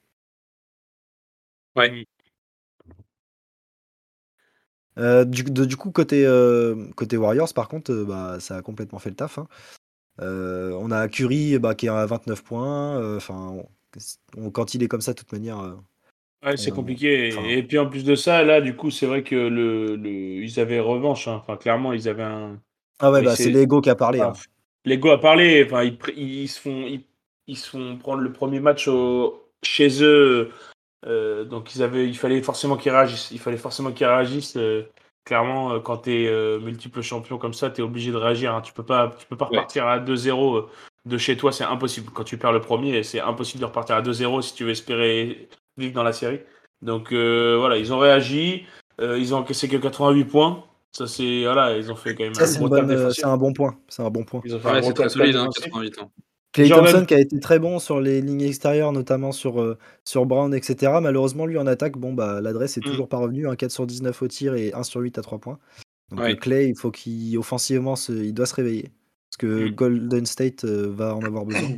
Ouais. 1.77 2.07
Euh, 4.99 5.25
du, 5.25 5.43
de- 5.45 5.65
du 5.65 5.77
coup, 5.77 5.91
côté, 5.91 6.27
euh, 6.27 6.75
côté 6.97 7.17
Warriors, 7.17 7.53
par 7.55 7.69
contre, 7.69 7.93
euh, 7.93 8.05
bah, 8.05 8.39
ça 8.41 8.57
a 8.57 8.63
complètement 8.63 8.99
fait 8.99 9.11
le 9.11 9.17
taf. 9.17 9.39
hein. 9.39 9.47
On 10.19 10.91
a 10.91 11.09
Curry 11.09 11.59
bah, 11.59 11.75
qui 11.75 11.87
est 11.87 11.89
à 11.91 12.07
29 12.07 12.45
points. 12.45 13.17
Enfin, 13.17 13.57
quand 14.53 14.75
il 14.75 14.83
est 14.83 14.89
comme 14.89 15.01
ça, 15.01 15.13
de 15.13 15.19
toute 15.19 15.33
manière. 15.33 15.59
Ouais, 16.45 16.57
c'est 16.57 16.71
compliqué. 16.73 17.29
Et- 17.49 17.63
puis 17.63 17.79
en 17.79 17.89
plus 17.89 18.05
de 18.05 18.15
ça, 18.15 18.43
là, 18.43 18.61
du 18.61 18.75
coup, 18.77 18.91
c'est 18.91 19.07
vrai 19.07 19.23
que 19.23 19.35
le, 19.35 19.97
le... 19.97 20.11
ils 20.11 20.61
avaient 20.61 20.81
revanche. 20.81 21.29
hein. 21.29 21.41
Enfin, 21.43 21.57
clairement, 21.57 21.93
ils 21.93 22.09
avaient 22.09 22.23
un. 22.25 22.61
Ah 22.99 23.11
ouais, 23.11 23.23
bah, 23.23 23.37
c'est- 23.37 23.51
l'ego 23.51 23.81
qui 23.81 23.91
a 23.91 23.95
parlé. 23.95 24.21
Hein. 24.21 24.33
Lego 24.85 25.11
a 25.11 25.21
parlé. 25.21 25.65
Enfin, 25.65 25.85
ils, 26.17 26.49
se 26.49 26.61
font, 26.61 26.85
ils, 26.87 27.05
ils 27.47 27.57
se 27.57 27.71
font 27.71 27.97
prendre 27.97 28.23
le 28.23 28.33
premier 28.33 28.61
match 28.61 28.89
au- 28.89 29.43
chez 29.63 30.03
eux. 30.03 30.51
Euh, 31.07 31.45
donc 31.45 31.75
ils 31.75 31.83
avaient, 31.83 32.07
il 32.09 32.17
fallait 32.17 32.43
forcément 32.43 32.77
qu'ils 32.77 32.93
réagissent. 32.93 33.31
Il 33.31 33.39
fallait 33.39 33.57
forcément 33.57 33.93
qu'ils 33.93 34.07
réagissent. 34.07 34.57
euh, 34.57 34.83
clairement, 35.25 35.73
euh, 35.73 35.81
quand 35.81 35.99
tu 35.99 36.25
es 36.27 36.59
multiple 36.61 37.01
champion 37.03 37.39
comme 37.39 37.55
ça, 37.55 37.71
tu 37.71 37.81
es 37.81 37.85
obligé 37.85 38.11
de 38.13 38.17
réagir. 38.17 38.55
hein. 38.55 38.61
Tu 38.61 38.73
peux 38.73 38.85
pas, 38.85 39.11
tu 39.19 39.27
peux 39.27 39.37
pas 39.37 39.47
Ouais. 39.47 39.59
repartir 39.59 39.87
à 39.87 39.99
2-0 39.99 40.57
euh, 40.57 40.69
de 41.07 41.19
chez 41.19 41.37
toi. 41.37 41.53
C'est 41.53 41.65
impossible. 41.65 42.11
Quand 42.13 42.25
tu 42.25 42.39
perds 42.39 42.53
le 42.53 42.61
premier, 42.61 43.03
c'est 43.03 43.21
impossible 43.21 43.61
de 43.61 43.67
repartir 43.67 43.97
à 43.97 44.03
2-0 44.03 44.43
si 44.43 44.55
tu 44.55 44.65
veux 44.65 44.71
espérer 44.71 45.49
vivre 45.77 45.95
dans 45.95 46.03
la 46.03 46.13
série. 46.13 46.41
Donc 46.83 47.13
euh, 47.13 47.57
voilà, 47.59 47.77
ils 47.79 47.93
ont 47.93 47.99
réagi. 47.99 48.65
euh, 49.01 49.19
ils 49.19 49.35
ont 49.35 49.39
encaissé 49.39 49.69
que 49.69 49.77
88 49.77 50.25
points. 50.25 50.65
Ça 50.93 51.07
c'est 51.07 51.45
voilà, 51.45 51.77
ils 51.79 51.91
ont 51.91 51.97
fait 51.97 52.15
quand 52.15 52.25
même 52.25 52.35
Ça, 52.35 52.45
un 52.45 52.61
bon 52.61 52.69
bonne, 52.69 52.91
euh, 52.91 53.11
un 53.25 53.37
bon 53.39 53.53
point. 53.55 53.79
C'est 53.89 54.03
un 54.03 54.11
bon 54.11 54.25
point. 54.25 54.43
Ils 54.45 54.55
ont 54.55 54.59
fait 54.61 54.69
un 54.69 54.75
Ouais, 54.75 54.83
c'est 54.83 54.93
très 54.93 55.09
solide, 55.09 55.37
hein, 55.37 55.49
défensif. 55.49 55.65
88 55.73 55.99
ans. 56.01 56.13
Clay 56.53 56.67
Jordan- 56.67 56.93
Thompson 56.93 57.07
qui 57.07 57.15
a 57.15 57.19
été 57.21 57.41
très 57.41 57.59
bon 57.59 57.79
sur 57.79 58.01
les 58.01 58.21
lignes 58.21 58.43
extérieures, 58.43 58.93
notamment 58.93 59.33
sur, 59.33 59.61
euh, 59.63 59.79
sur 60.05 60.27
Brown, 60.27 60.53
etc. 60.55 60.93
Malheureusement, 61.01 61.47
lui 61.47 61.57
en 61.59 61.67
attaque, 61.67 61.97
bon, 61.97 62.13
bah, 62.13 62.41
l'adresse 62.43 62.77
est 62.77 62.81
Mm. 62.87 62.91
toujours 62.91 63.09
pas 63.09 63.17
revenue. 63.17 63.49
Un 63.49 63.57
4 63.57 63.71
sur 63.71 63.87
19 63.87 64.21
au 64.23 64.29
tir 64.29 64.55
et 64.55 64.73
1 64.75 64.83
sur 64.83 65.01
8 65.01 65.17
à 65.19 65.23
3 65.23 65.39
points. 65.39 65.59
Donc 66.11 66.21
Ouais. 66.21 66.37
Clay, 66.37 66.69
il 66.69 66.77
faut 66.77 66.91
qu'il 66.91 67.39
offensivement, 67.39 67.97
se- 67.97 68.13
il 68.13 68.35
doit 68.35 68.45
se 68.47 68.55
réveiller. 68.55 68.91
Parce 69.31 69.39
que 69.39 69.69
Mm. 69.69 69.75
Golden 69.75 70.27
State 70.27 70.65
euh, 70.65 70.93
va 70.95 71.15
en 71.17 71.23
avoir 71.23 71.47
besoin. 71.47 71.71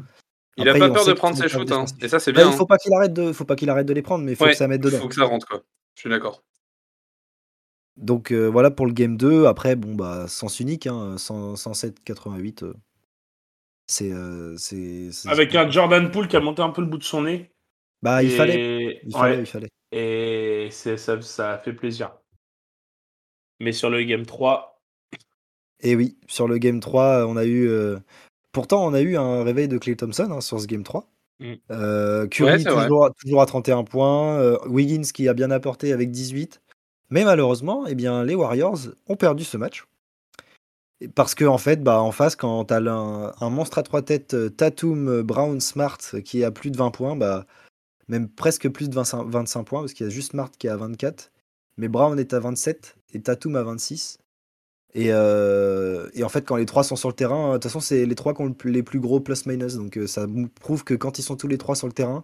Il 0.56 0.68
a 0.68 0.72
Après, 0.72 0.80
pas 0.80 0.90
on 0.90 0.94
peur 0.94 1.06
de 1.06 1.12
prendre 1.12 1.36
ses 1.36 1.42
pas 1.42 1.48
shoots. 1.48 1.70
Hein. 1.72 1.84
Et 2.00 2.08
ça, 2.08 2.18
c'est 2.18 2.32
Bah, 2.32 2.42
bien. 2.42 2.50
il 2.52 2.56
faut 2.56 2.66
pas 2.66 2.76
qu'il 2.78 2.92
arrête 2.94 3.12
de, 3.12 3.32
faut 3.32 3.44
pas 3.44 3.54
qu'il 3.56 3.70
arrête 3.70 3.86
de 3.86 3.92
les 3.92 4.02
prendre, 4.02 4.24
mais 4.24 4.32
il 4.32 4.36
faut 4.36 4.44
Ouais, 4.44 4.50
que 4.50 4.56
ça 4.56 4.66
mette 4.68 4.80
dedans. 4.80 4.98
faut 4.98 5.08
que 5.08 5.14
ça 5.14 5.24
rentre. 5.24 5.46
quoi. 5.46 5.62
Je 5.94 6.00
suis 6.00 6.10
d'accord. 6.10 6.42
Donc 7.96 8.32
euh, 8.32 8.46
voilà 8.48 8.70
pour 8.72 8.86
le 8.86 8.92
game 8.92 9.16
2. 9.16 9.46
Après, 9.46 9.76
bon, 9.76 9.94
bah, 9.94 10.26
sens 10.26 10.58
unique, 10.58 10.86
hein, 10.88 11.16
100 11.16 11.54
107-88. 11.56 12.64
Euh, 13.84 13.86
C'est, 13.86 14.12
euh, 14.12 14.56
c'est, 14.56 15.12
c'est- 15.12 15.28
Avec 15.28 15.54
un 15.54 15.70
Jordan 15.70 16.10
Poole 16.10 16.28
qui 16.28 16.36
a 16.36 16.40
monté 16.40 16.62
un 16.62 16.70
peu 16.70 16.80
le 16.82 16.86
bout 16.88 16.98
de 16.98 17.04
son 17.04 17.22
nez. 17.22 17.50
Bah, 18.02 18.22
il 18.22 18.32
Et- 18.32 18.36
fallait. 18.36 19.00
Il 19.04 19.12
fallait, 19.12 19.34
ouais, 19.36 19.40
il 19.40 19.46
fallait. 19.46 19.68
Et 19.92 20.68
ça, 20.70 20.96
ça 21.22 21.52
a 21.54 21.58
fait 21.58 21.72
plaisir. 21.72 22.12
Mais 23.60 23.72
sur 23.72 23.90
le 23.90 24.02
Game 24.02 24.26
3, 24.26 24.80
Et 25.80 25.96
oui, 25.96 26.16
sur 26.28 26.48
le 26.48 26.58
Game 26.58 26.80
3, 26.80 27.26
on 27.26 27.36
a 27.36 27.44
eu. 27.44 27.68
euh, 27.68 27.98
Pourtant, 28.52 28.86
on 28.86 28.94
a 28.94 29.00
eu 29.00 29.16
un 29.16 29.42
réveil 29.42 29.68
de 29.68 29.78
Clay 29.78 29.96
Thompson 29.96 30.28
hein, 30.30 30.40
sur 30.40 30.60
ce 30.60 30.66
Game 30.66 30.82
3. 30.84 31.08
Mm. 31.40 31.54
Euh, 31.72 32.26
Curry 32.28 32.52
Ouais, 32.52 32.64
toujours, 32.64 33.10
toujours 33.20 33.42
à 33.42 33.46
31 33.46 33.82
points. 33.84 34.38
euh, 34.38 34.56
Wiggins 34.66 35.02
qui 35.12 35.28
a 35.28 35.34
bien 35.34 35.50
apporté 35.50 35.92
avec 35.92 36.10
18. 36.10 36.62
Mais 37.10 37.24
malheureusement, 37.24 37.86
eh 37.86 37.94
bien, 37.94 38.24
les 38.24 38.34
Warriors 38.34 38.78
ont 39.08 39.16
perdu 39.16 39.44
ce 39.44 39.56
match. 39.56 39.84
Parce 41.08 41.34
que 41.34 41.44
en 41.44 41.58
fait, 41.58 41.82
bah, 41.82 42.00
en 42.00 42.12
face, 42.12 42.37
quand 42.37 42.66
tu 42.66 42.75
as 42.75 42.78
un, 42.78 43.32
un 43.40 43.50
monstre 43.50 43.78
à 43.78 43.82
trois 43.82 44.02
têtes, 44.02 44.34
euh, 44.34 44.50
Tatum, 44.50 45.08
euh, 45.08 45.23
Brown, 45.23 45.61
Smart, 45.61 45.99
euh, 46.14 46.20
qui 46.20 46.40
est 46.40 46.44
à 46.44 46.50
plus 46.50 46.70
de 46.70 46.76
20 46.76 46.90
points, 46.90 47.16
bah, 47.16 47.46
même 48.08 48.28
presque 48.28 48.68
plus 48.68 48.88
de 48.88 48.94
25, 48.94 49.25
25 49.25 49.64
points, 49.64 49.80
parce 49.80 49.92
qu'il 49.92 50.06
y 50.06 50.08
a 50.08 50.12
juste 50.12 50.32
Smart 50.32 50.50
qui 50.50 50.66
est 50.66 50.70
à 50.70 50.76
24. 50.76 51.30
Mais 51.76 51.88
Brown 51.88 52.18
est 52.18 52.32
à 52.34 52.40
27 52.40 52.96
et 53.14 53.20
Tatum 53.20 53.56
à 53.56 53.62
26. 53.62 54.18
Et, 54.94 55.12
en 55.12 56.28
fait, 56.28 56.42
quand 56.42 56.56
les 56.56 56.66
trois 56.66 56.84
sont 56.84 56.94
sur 56.94 57.08
le 57.08 57.14
terrain, 57.14 57.49
de 57.49 57.54
toute 57.54 57.64
façon, 57.64 57.80
c'est 57.80 58.06
les 58.06 58.14
trois 58.14 58.32
qui 58.32 58.42
ont 58.42 58.54
les 58.64 58.82
plus 58.84 59.00
gros 59.00 59.18
plus-minus. 59.18 59.75
Donc 59.75 59.99
ça 60.06 60.26
prouve 60.61 60.84
que 60.84 60.94
quand 60.94 61.18
ils 61.18 61.23
sont 61.23 61.34
tous 61.34 61.49
les 61.49 61.58
trois 61.58 61.75
sur 61.75 61.88
le 61.88 61.92
terrain, 61.92 62.23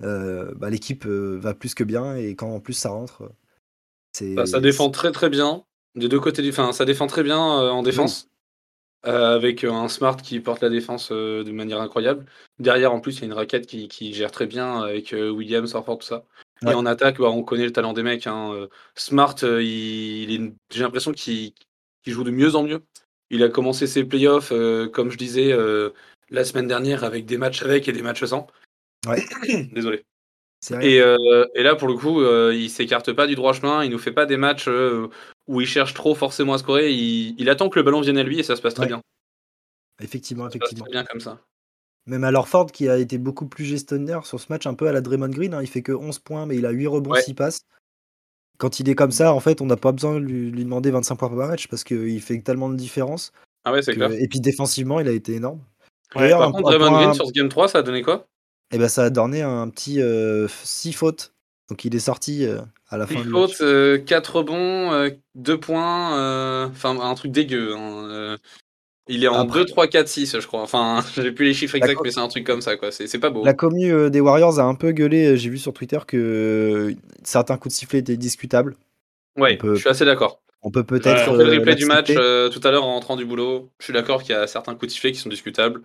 bah, 0.00 0.70
l'équipe 0.70 1.06
va 1.06 1.52
plus 1.52 1.74
que 1.74 1.84
bien. 1.84 2.16
Et 2.16 2.34
quand 2.34 2.54
en 2.54 2.60
plus 2.60 2.72
ça 2.72 2.88
rentre. 2.88 3.30
Bah, 4.34 4.46
ça 4.46 4.60
défend 4.60 4.88
très 4.88 5.12
très 5.12 5.28
bien 5.28 5.65
des 5.96 6.08
deux 6.08 6.20
côtés 6.20 6.42
du. 6.42 6.50
Enfin, 6.50 6.72
ça 6.72 6.84
défend 6.84 7.06
très 7.06 7.22
bien 7.22 7.38
euh, 7.60 7.70
en 7.70 7.82
défense. 7.82 8.28
euh, 9.06 9.36
avec 9.36 9.64
euh, 9.64 9.70
un 9.70 9.88
Smart 9.88 10.16
qui 10.16 10.40
porte 10.40 10.62
la 10.62 10.68
défense 10.68 11.10
euh, 11.12 11.44
de 11.44 11.52
manière 11.52 11.80
incroyable. 11.80 12.26
Derrière, 12.58 12.92
en 12.92 13.00
plus, 13.00 13.16
il 13.16 13.20
y 13.20 13.22
a 13.22 13.26
une 13.26 13.32
raquette 13.34 13.66
qui, 13.66 13.88
qui 13.88 14.12
gère 14.12 14.30
très 14.32 14.46
bien 14.46 14.80
avec 14.82 15.12
Williams, 15.12 15.74
Horford, 15.74 15.98
tout 15.98 16.06
ça. 16.06 16.24
Ouais. 16.62 16.72
Et 16.72 16.74
en 16.74 16.86
attaque, 16.86 17.18
bah, 17.18 17.28
on 17.30 17.42
connaît 17.42 17.66
le 17.66 17.72
talent 17.72 17.92
des 17.92 18.02
mecs. 18.02 18.26
hein, 18.26 18.66
Smart, 18.94 19.36
il, 19.42 20.30
il 20.30 20.32
est- 20.32 20.52
j'ai 20.72 20.82
l'impression 20.82 21.12
qu'il 21.12 21.52
joue 22.06 22.24
de 22.24 22.30
mieux 22.30 22.54
en 22.56 22.62
mieux. 22.64 22.82
Il 23.30 23.42
a 23.44 23.48
commencé 23.48 23.86
ses 23.86 24.04
playoffs, 24.04 24.52
comme 24.92 25.10
je 25.10 25.18
disais, 25.18 25.54
la 26.30 26.44
semaine 26.44 26.66
dernière, 26.66 27.04
avec 27.04 27.26
des 27.26 27.38
matchs 27.38 27.62
avec 27.62 27.86
et 27.88 27.92
des 27.92 28.02
matchs 28.02 28.24
sans. 28.24 28.46
Ouais. 29.06 29.22
Désolé. 29.72 30.04
Et, 30.80 31.00
euh, 31.00 31.44
et 31.54 31.62
là, 31.62 31.76
pour 31.76 31.86
le 31.86 31.94
coup, 31.94 32.22
euh, 32.22 32.52
il 32.54 32.70
s'écarte 32.70 33.12
pas 33.12 33.26
du 33.28 33.34
droit 33.36 33.52
chemin, 33.52 33.84
il 33.84 33.90
nous 33.90 33.98
fait 33.98 34.10
pas 34.10 34.26
des 34.26 34.36
matchs 34.38 34.66
euh, 34.68 35.08
où 35.48 35.60
il 35.60 35.66
cherche 35.66 35.94
trop 35.94 36.14
forcément 36.14 36.54
à 36.54 36.58
scorer, 36.58 36.92
il, 36.92 37.34
il 37.38 37.48
attend 37.48 37.68
que 37.68 37.78
le 37.78 37.82
ballon 37.84 38.00
vienne 38.00 38.18
à 38.18 38.22
lui 38.22 38.38
et 38.38 38.42
ça 38.42 38.56
se 38.56 38.62
passe 38.62 38.74
très 38.74 38.82
Ouais. 38.84 38.88
bien. 38.88 39.00
Effectivement, 40.02 40.44
Ça 40.44 40.50
se 40.52 40.58
passe 40.58 40.66
effectivement. 40.68 40.84
très 40.86 40.92
bien 40.92 41.04
comme 41.04 41.20
ça. 41.20 41.40
Même 42.06 42.24
alors 42.24 42.48
Ford 42.48 42.70
qui 42.70 42.88
a 42.88 42.98
été 42.98 43.18
beaucoup 43.18 43.46
plus 43.46 43.64
gestionnaire 43.64 44.26
sur 44.26 44.38
ce 44.40 44.46
match, 44.50 44.66
un 44.66 44.74
peu 44.74 44.86
à 44.88 44.92
la 44.92 45.00
Draymond 45.00 45.28
Green, 45.28 45.54
hein, 45.54 45.62
il 45.62 45.68
fait 45.68 45.82
que 45.82 45.92
11 45.92 46.18
points, 46.20 46.46
mais 46.46 46.56
il 46.56 46.66
a 46.66 46.70
8 46.70 46.86
rebonds, 46.86 47.10
Ouais. 47.12 47.22
6 47.22 47.34
passes. 47.34 47.62
Quand 48.58 48.80
il 48.80 48.88
est 48.88 48.94
comme 48.94 49.10
ça, 49.10 49.32
en 49.34 49.40
fait, 49.40 49.60
on 49.60 49.66
n'a 49.66 49.76
pas 49.76 49.92
besoin 49.92 50.14
de 50.14 50.24
lui, 50.24 50.50
lui 50.50 50.64
demander 50.64 50.90
25 50.90 51.16
points 51.16 51.28
par 51.28 51.36
match 51.48 51.68
parce 51.68 51.84
qu'il 51.84 52.20
fait 52.22 52.40
tellement 52.40 52.68
de 52.68 52.76
différence. 52.76 53.32
Ah 53.64 53.72
ouais, 53.72 53.82
c'est 53.82 53.94
clair. 53.94 54.10
Et 54.12 54.28
puis 54.28 54.40
défensivement, 54.40 55.00
il 55.00 55.08
a 55.08 55.12
été 55.12 55.34
énorme. 55.34 55.60
Ouais, 56.14 56.30
Par 56.30 56.42
un- 56.42 56.52
contre, 56.52 56.70
Draymond 56.70 56.92
Green 56.96 57.14
sur 57.14 57.26
ce 57.26 57.32
game 57.32 57.48
3, 57.48 57.68
ça 57.68 57.78
a 57.78 57.82
donné 57.82 58.02
quoi? 58.02 58.26
Eh 58.72 58.78
ben, 58.78 58.88
ça 58.88 59.04
a 59.04 59.10
donné 59.10 59.42
un 59.42 59.68
petit 59.68 60.00
6 60.64 60.92
fautes. 60.92 61.34
Donc 61.68 61.84
il 61.84 61.94
est 61.94 62.00
sorti 62.00 62.44
euh, 62.46 62.60
à 62.88 62.96
la 62.96 63.06
fin 63.06 63.14
8 63.16 63.22
du 63.24 63.28
match. 63.30 63.56
fautes, 63.56 64.04
4 64.04 64.36
rebonds, 64.36 65.10
2 65.34 65.58
points, 65.60 66.16
euh, 66.18 66.66
enfin 66.68 66.98
un 67.00 67.14
truc 67.14 67.32
dégueu. 67.32 67.74
hein, 67.76 68.08
euh. 68.10 68.36
Il 69.08 69.22
est 69.22 69.28
en 69.28 69.34
Après- 69.42 69.60
2, 69.60 69.66
3, 69.66 69.86
4, 69.86 70.08
6, 70.08 70.38
je 70.40 70.46
crois. 70.46 70.62
Enfin, 70.62 71.00
j'ai 71.16 71.30
plus 71.32 71.44
les 71.46 71.54
chiffres 71.54 71.76
exacts, 71.76 72.00
mais 72.02 72.10
c'est 72.10 72.18
un 72.20 72.26
truc 72.28 72.44
comme 72.44 72.60
ça, 72.60 72.76
quoi. 72.76 72.90
C'est 72.90 73.18
pas 73.20 73.30
beau. 73.30 73.44
La 73.44 73.54
commu 73.54 73.92
euh, 73.92 74.10
des 74.10 74.20
Warriors 74.20 74.58
a 74.58 74.64
un 74.64 74.74
peu 74.74 74.90
gueulé. 74.92 75.26
euh, 75.26 75.36
J'ai 75.36 75.48
vu 75.50 75.58
sur 75.58 75.72
Twitter 75.72 75.98
que 76.06 76.16
euh, 76.16 76.94
certains 77.22 77.56
coups 77.56 77.74
de 77.74 77.78
sifflet 77.78 78.00
étaient 78.00 78.16
discutables. 78.16 78.76
Ouais, 79.36 79.56
peut- 79.56 79.74
je 79.74 79.80
suis 79.80 79.88
assez 79.88 80.04
d'accord. 80.04 80.40
On 80.62 80.70
peut 80.72 80.82
peut-être. 80.82 81.24
J'ai 81.24 81.30
le 81.36 81.44
euh, 81.54 81.58
replay 81.58 81.74
du 81.76 81.84
match 81.86 82.10
euh, 82.10 82.48
tout 82.48 82.60
à 82.64 82.70
l'heure 82.72 82.84
en 82.84 82.94
rentrant 82.94 83.14
du 83.16 83.24
boulot. 83.24 83.70
Je 83.78 83.84
suis 83.84 83.92
d'accord 83.92 84.22
qu'il 84.24 84.34
y 84.34 84.38
a 84.38 84.46
certains 84.48 84.72
coups 84.74 84.86
de 84.86 84.92
sifflet 84.92 85.12
qui 85.12 85.18
sont 85.20 85.28
discutables. 85.28 85.82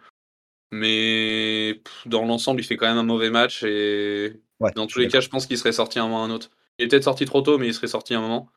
Mais 0.72 1.80
dans 2.06 2.26
l'ensemble, 2.26 2.62
il 2.62 2.64
fait 2.64 2.78
quand 2.78 2.88
même 2.88 2.98
un 2.98 3.04
mauvais 3.04 3.30
match. 3.30 3.64
Et 3.64 4.34
Ouais, 4.62 4.72
dans 4.76 4.88
tous 4.88 5.00
les 5.00 5.08
cas, 5.08 5.20
je 5.20 5.30
pense 5.30 5.46
qu'il 5.46 5.58
serait 5.58 5.72
sorti 5.72 6.00
un 6.00 6.04
moment 6.04 6.22
ou 6.22 6.26
un 6.26 6.32
autre. 6.32 6.50
Il 6.80 6.86
est 6.86 6.88
peut-être 6.88 7.04
sorti 7.04 7.26
trop 7.26 7.42
tôt, 7.42 7.58
mais 7.58 7.68
il 7.68 7.74
serait 7.74 7.88
sorti 7.88 8.14
un 8.14 8.22
moment. 8.22 8.50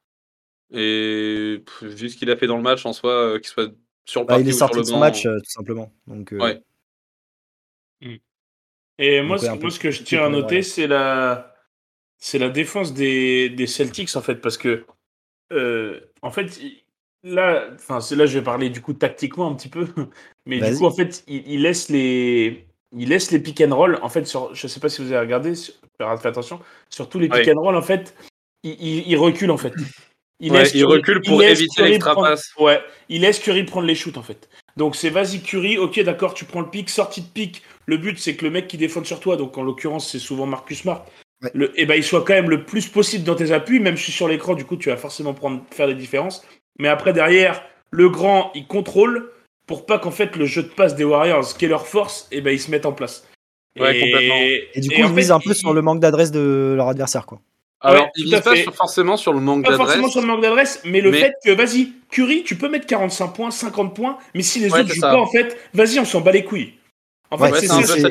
Et 0.72 1.62
pff, 1.64 1.84
vu 1.84 2.08
ce 2.10 2.16
qu'il 2.16 2.30
a 2.30 2.36
fait 2.36 2.46
dans 2.46 2.56
le 2.56 2.62
match 2.62 2.86
en 2.86 2.92
soi, 2.92 3.12
euh, 3.12 3.38
qu'il 3.38 3.48
soit 3.48 3.72
sur 4.06 4.22
le 4.22 4.26
Bah, 4.26 4.34
parti 4.34 4.44
il 4.44 4.48
est 4.50 4.52
ou 4.52 4.56
sur 4.56 4.58
sorti 4.58 4.76
le 4.76 4.82
de 4.82 4.86
son 4.86 4.94
banc. 4.94 5.00
match, 5.00 5.26
euh, 5.26 5.38
tout 5.38 5.50
simplement. 5.50 5.92
Donc, 6.06 6.32
euh, 6.32 6.38
Ouais. 6.40 6.62
Et 8.98 9.20
moi, 9.22 9.38
Donc, 9.38 9.42
ouais, 9.48 9.58
moi, 9.58 9.70
ce 9.70 9.78
que 9.80 9.90
je 9.90 10.02
tiens 10.02 10.24
à 10.24 10.28
noter, 10.28 10.62
c'est 10.62 10.86
la, 10.86 11.54
c'est 12.18 12.38
la 12.38 12.50
défense 12.50 12.94
des, 12.94 13.50
des 13.50 13.66
Celtics, 13.66 14.14
en 14.16 14.22
fait, 14.22 14.36
parce 14.36 14.58
que, 14.58 14.86
euh, 15.52 16.00
en 16.22 16.30
fait, 16.30 16.60
là, 17.24 17.70
enfin, 17.74 18.00
c'est 18.00 18.16
là, 18.16 18.26
je 18.26 18.38
vais 18.38 18.44
parler 18.44 18.70
du 18.70 18.82
coup 18.82 18.94
tactiquement 18.94 19.50
un 19.50 19.54
petit 19.56 19.68
peu, 19.70 19.86
mais 20.46 20.60
du 20.60 20.74
coup, 20.74 20.86
en 20.86 20.92
fait, 20.94 21.24
il, 21.28 21.46
il 21.48 21.62
laisse 21.62 21.88
les, 21.90 22.66
il 22.96 23.08
laisse 23.08 23.30
les 23.30 23.38
pick 23.38 23.60
and 23.60 23.74
roll, 23.74 23.98
en 24.02 24.08
fait, 24.08 24.26
sur, 24.26 24.54
je 24.54 24.66
sais 24.66 24.80
pas 24.80 24.88
si 24.88 25.02
vous 25.02 25.08
avez 25.12 25.20
regardé, 25.20 25.54
sur- 25.54 25.74
faites 25.98 26.26
attention, 26.26 26.60
sur 26.90 27.08
tous 27.08 27.18
les 27.18 27.28
pick 27.28 27.46
Ouais. 27.46 27.52
and 27.54 27.60
roll, 27.60 27.76
en 27.76 27.82
fait, 27.82 28.14
il, 28.62 28.72
il, 28.80 29.08
il 29.08 29.16
recule, 29.16 29.50
en 29.50 29.56
fait. 29.56 29.72
Il, 30.40 30.50
Ouais, 30.50 30.58
laisse 30.58 30.74
il 30.74 30.80
Curry- 30.82 30.92
recule 30.96 31.20
pour 31.22 31.42
éviter 31.44 31.66
Curry 31.76 31.90
l'extra 31.92 32.12
prendre- 32.12 32.28
passe. 32.28 32.50
Ouais, 32.58 32.80
il 33.08 33.20
laisse 33.20 33.38
Curry 33.38 33.62
prendre 33.64 33.86
les 33.86 33.94
shoots 33.94 34.18
en 34.18 34.22
fait. 34.22 34.48
Donc 34.76 34.96
c'est 34.96 35.08
vas-y 35.08 35.40
Curry, 35.40 35.78
ok 35.78 36.00
d'accord, 36.00 36.34
tu 36.34 36.44
prends 36.44 36.60
le 36.60 36.68
pic, 36.68 36.90
sortie 36.90 37.20
de 37.22 37.28
pic. 37.28 37.62
Le 37.86 37.96
but 37.98 38.18
c'est 38.18 38.34
que 38.34 38.44
le 38.44 38.50
mec 38.50 38.66
qui 38.66 38.76
défend 38.76 39.04
sur 39.04 39.20
toi, 39.20 39.36
donc 39.36 39.56
en 39.56 39.62
l'occurrence 39.62 40.10
c'est 40.10 40.18
souvent 40.18 40.44
Marcus 40.46 40.80
Smart, 40.80 41.06
Ouais. 41.42 41.50
le, 41.54 41.80
et 41.80 41.86
ben 41.86 41.94
il 41.94 42.02
soit 42.02 42.22
quand 42.24 42.34
même 42.34 42.50
le 42.50 42.64
plus 42.64 42.88
possible 42.88 43.22
dans 43.22 43.36
tes 43.36 43.52
appuis, 43.52 43.78
même 43.78 43.96
si 43.96 44.10
sur 44.10 44.26
l'écran 44.26 44.54
du 44.54 44.64
coup 44.64 44.76
tu 44.76 44.88
vas 44.88 44.96
forcément 44.96 45.34
prendre, 45.34 45.62
faire 45.70 45.86
des 45.86 45.94
différences. 45.94 46.44
Mais 46.80 46.88
après 46.88 47.12
derrière, 47.12 47.62
le 47.92 48.08
grand 48.10 48.50
il 48.56 48.66
contrôle 48.66 49.30
pour 49.66 49.86
pas 49.86 49.98
qu'en 49.98 50.10
fait 50.10 50.36
le 50.36 50.46
jeu 50.46 50.62
de 50.62 50.68
passe 50.68 50.94
des 50.94 51.04
Warriors, 51.04 51.56
qui 51.56 51.64
est 51.64 51.68
leur 51.68 51.86
force, 51.86 52.28
et 52.32 52.40
ben 52.40 52.50
ils 52.52 52.60
se 52.60 52.70
mettent 52.70 52.86
en 52.86 52.92
place. 52.92 53.26
Ouais, 53.78 53.98
complètement. 54.00 54.34
Et 54.36 54.80
du 54.80 54.88
et 54.92 54.94
coup, 54.94 55.00
ils 55.08 55.12
misent 55.14 55.26
fait, 55.28 55.32
un 55.32 55.40
peu 55.40 55.50
il- 55.50 55.56
sur 55.56 55.72
le 55.72 55.82
manque 55.82 56.00
d'adresse 56.00 56.30
de 56.30 56.74
leur 56.76 56.88
adversaire. 56.88 57.26
Quoi. 57.26 57.40
Alors, 57.80 58.04
Ouais, 58.04 58.10
il 58.16 58.22
tout 58.22 58.28
vise 58.30 58.34
à 58.38 58.40
pas 58.40 58.54
fait. 58.54 58.62
sur- 58.62 58.74
forcément 58.74 59.16
sur 59.16 59.32
le 59.32 59.40
manque 59.40 59.64
Pas 59.64 59.76
forcément 59.76 59.94
d'adresse. 60.06 60.12
sur 60.12 60.20
le 60.20 60.26
manque 60.26 60.40
d'adresse, 60.42 60.80
mais 60.84 61.00
le 61.00 61.10
mais- 61.10 61.20
fait 61.20 61.32
que, 61.44 61.50
vas-y, 61.50 61.88
Curry, 62.10 62.44
tu 62.44 62.56
peux 62.56 62.68
mettre 62.68 62.86
45 62.86 63.28
points, 63.28 63.50
50 63.50 63.94
points, 63.96 64.16
mais 64.34 64.42
si 64.42 64.60
les 64.60 64.72
Ouais, 64.72 64.80
autres 64.80 64.94
jouent 64.94 65.00
ça. 65.00 65.10
pas, 65.10 65.18
en 65.18 65.26
fait, 65.26 65.58
vas-y, 65.74 65.98
on 65.98 66.04
s'en 66.04 66.20
bat 66.20 66.30
les 66.30 66.44
couilles. 66.44 66.74
En 67.30 67.36
Ouais, 67.36 67.48
fait, 67.48 67.54
Ouais, 67.54 67.60
c'est 67.60 67.66
ça. 67.98 68.08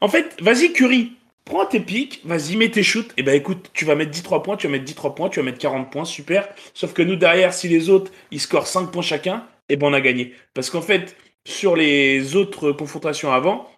En 0.00 0.08
fait, 0.08 0.36
vas-y, 0.40 0.72
Curry, 0.72 1.12
prends 1.44 1.64
tes 1.66 1.80
pics, 1.80 2.20
vas-y, 2.24 2.56
mets 2.56 2.68
tes 2.70 2.82
shoots, 2.84 3.10
et 3.16 3.22
ben 3.22 3.34
écoute, 3.34 3.70
tu 3.72 3.84
vas 3.86 3.94
mettre 3.96 4.10
10-3 4.12 4.42
points, 4.42 4.56
tu 4.56 4.66
vas 4.68 4.72
mettre 4.72 4.84
10-3 4.84 5.14
points, 5.14 5.30
tu 5.30 5.40
vas 5.40 5.44
mettre 5.46 5.58
40 5.58 5.90
points, 5.90 6.04
super. 6.04 6.48
Sauf 6.74 6.92
que 6.92 7.02
nous, 7.02 7.16
derrière, 7.16 7.54
si 7.54 7.66
les 7.68 7.88
autres, 7.88 8.12
ils 8.30 8.40
scorent 8.40 8.66
5 8.68 8.92
points 8.92 9.02
chacun, 9.02 9.44
et 9.68 9.76
ben 9.76 9.88
on 9.88 9.92
a 9.92 10.00
gagné. 10.00 10.34
Parce 10.54 10.70
qu'en 10.70 10.82
fait, 10.82 11.16
sur 11.46 11.76
les 11.76 12.36
autres 12.36 12.72
confrontations 12.72 13.32
avant, 13.32 13.70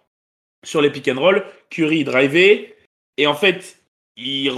sur 0.63 0.81
les 0.81 0.89
pick 0.89 1.07
and 1.07 1.19
roll, 1.19 1.45
Curry 1.69 2.03
drivait, 2.03 2.75
et 3.17 3.27
en 3.27 3.35
fait, 3.35 3.83
ils, 4.17 4.51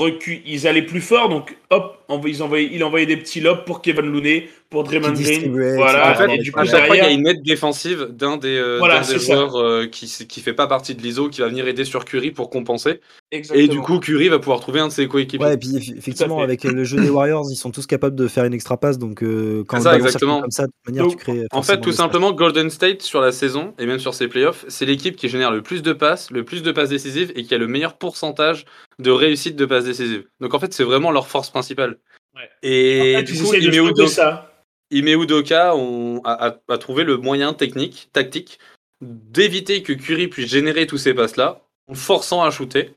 ils 0.46 0.68
allaient 0.68 0.86
plus 0.86 1.02
fort, 1.02 1.30
donc 1.30 1.58
hop, 1.70 2.03
ils 2.26 2.44
envoyaient, 2.44 2.70
il 2.72 2.84
envoyait 2.84 3.06
des 3.06 3.18
petits 3.18 3.40
lobs 3.42 3.64
pour 3.66 3.82
Kevin 3.82 4.06
Looney, 4.06 4.50
pour 4.70 4.84
Draymond 4.84 5.12
Green. 5.14 5.52
Voilà, 5.76 6.12
En 6.12 6.16
fait, 6.16 6.36
et 6.36 6.38
du 6.40 6.52
coup, 6.52 6.60
à 6.60 6.66
chaque 6.66 6.88
fois, 6.88 6.96
il 6.96 7.00
y 7.00 7.02
a 7.02 7.04
derrière, 7.04 7.20
une 7.20 7.28
aide 7.28 7.44
défensive 7.44 8.08
d'un 8.12 8.38
des, 8.38 8.58
euh, 8.58 8.78
Voilà, 8.80 9.02
des 9.02 9.20
joueurs 9.20 9.56
euh, 9.56 9.86
qui 9.88 10.08
qui 10.28 10.42
fait 10.42 10.54
pas 10.54 10.68
partie 10.68 10.96
de 10.96 11.02
l'ISO, 11.02 11.30
qui 11.30 11.42
va 11.42 11.48
venir 11.48 11.68
aider 11.68 11.86
sur 11.86 12.06
Curry 12.06 12.32
pour 12.32 12.50
compenser. 12.50 13.00
Et 13.32 13.68
du 13.68 13.80
coup, 13.82 14.00
Curry 14.00 14.30
va 14.30 14.40
pouvoir 14.40 14.60
trouver 14.60 14.80
un 14.80 14.88
de 14.88 14.92
ses 14.94 15.08
coéquipiers. 15.08 15.46
Ouais, 15.46 15.54
et 15.54 15.58
puis 15.58 15.70
eff- 15.70 15.98
effectivement, 15.98 16.40
avec 16.40 16.66
euh, 16.66 16.72
le 16.72 16.84
jeu 16.84 17.00
des 17.00 17.10
Warriors, 17.10 17.46
ils 17.52 17.56
sont 17.56 17.72
tous 17.72 17.86
capables 17.86 18.16
de 18.16 18.28
faire 18.28 18.46
une 18.46 18.54
extra 18.54 18.78
passe. 18.78 18.98
Donc, 18.98 19.24
euh, 19.24 19.64
quand 19.68 19.80
ça, 19.82 19.96
exactement. 19.96 20.42
comme 20.42 20.52
ça, 20.52 20.66
de 20.66 20.72
manière, 20.88 21.04
Donc, 21.04 21.18
tu 21.18 21.24
crées. 21.24 21.46
En 21.52 21.62
fait, 21.62 21.80
tout 21.80 21.92
simplement, 21.92 22.32
Golden 22.32 22.70
State 22.70 23.02
sur 23.02 23.22
la 23.22 23.32
saison 23.32 23.74
et 23.80 23.86
même 23.86 24.00
sur 24.00 24.14
ses 24.14 24.28
playoffs, 24.28 24.66
c'est 24.68 24.86
l'équipe 24.86 25.16
qui 25.16 25.30
génère 25.30 25.52
le 25.52 25.62
plus 25.62 25.82
de 25.84 25.94
passes, 25.94 26.32
le 26.32 26.44
plus 26.44 26.64
de 26.64 26.72
passes 26.72 26.90
décisives 26.90 27.32
et 27.36 27.44
qui 27.44 27.54
a 27.54 27.58
le 27.58 27.68
meilleur 27.68 27.98
pourcentage 27.98 28.66
de 29.00 29.12
réussite 29.12 29.56
de 29.56 29.66
passes 29.66 29.86
décisives. 29.86 30.26
Donc 30.40 30.54
en 30.54 30.60
fait, 30.60 30.74
c'est 30.74 30.84
vraiment 30.84 31.12
leur 31.12 31.28
force 31.28 31.50
principale. 31.50 31.98
Ouais. 32.36 32.50
Et 32.64 33.14
fait, 33.16 33.24
du 33.24 33.42
coup, 33.42 33.54
Udoka, 33.54 34.08
ça. 34.08 34.54
Ime 34.92 35.08
Udoka 35.22 35.76
on 35.76 36.22
a, 36.24 36.48
a- 36.50 36.58
a 36.68 36.78
trouvé 36.78 37.04
le 37.04 37.18
moyen 37.18 37.54
technique, 37.54 38.10
tactique, 38.14 38.60
d'éviter 39.02 39.84
que 39.84 39.94
Curry 39.94 40.28
puisse 40.28 40.50
générer 40.50 40.88
tous 40.88 40.98
ces 40.98 41.14
passes-là 41.14 41.62
en 41.88 41.94
forçant 41.96 42.44
à 42.44 42.50
shooter. 42.52 42.94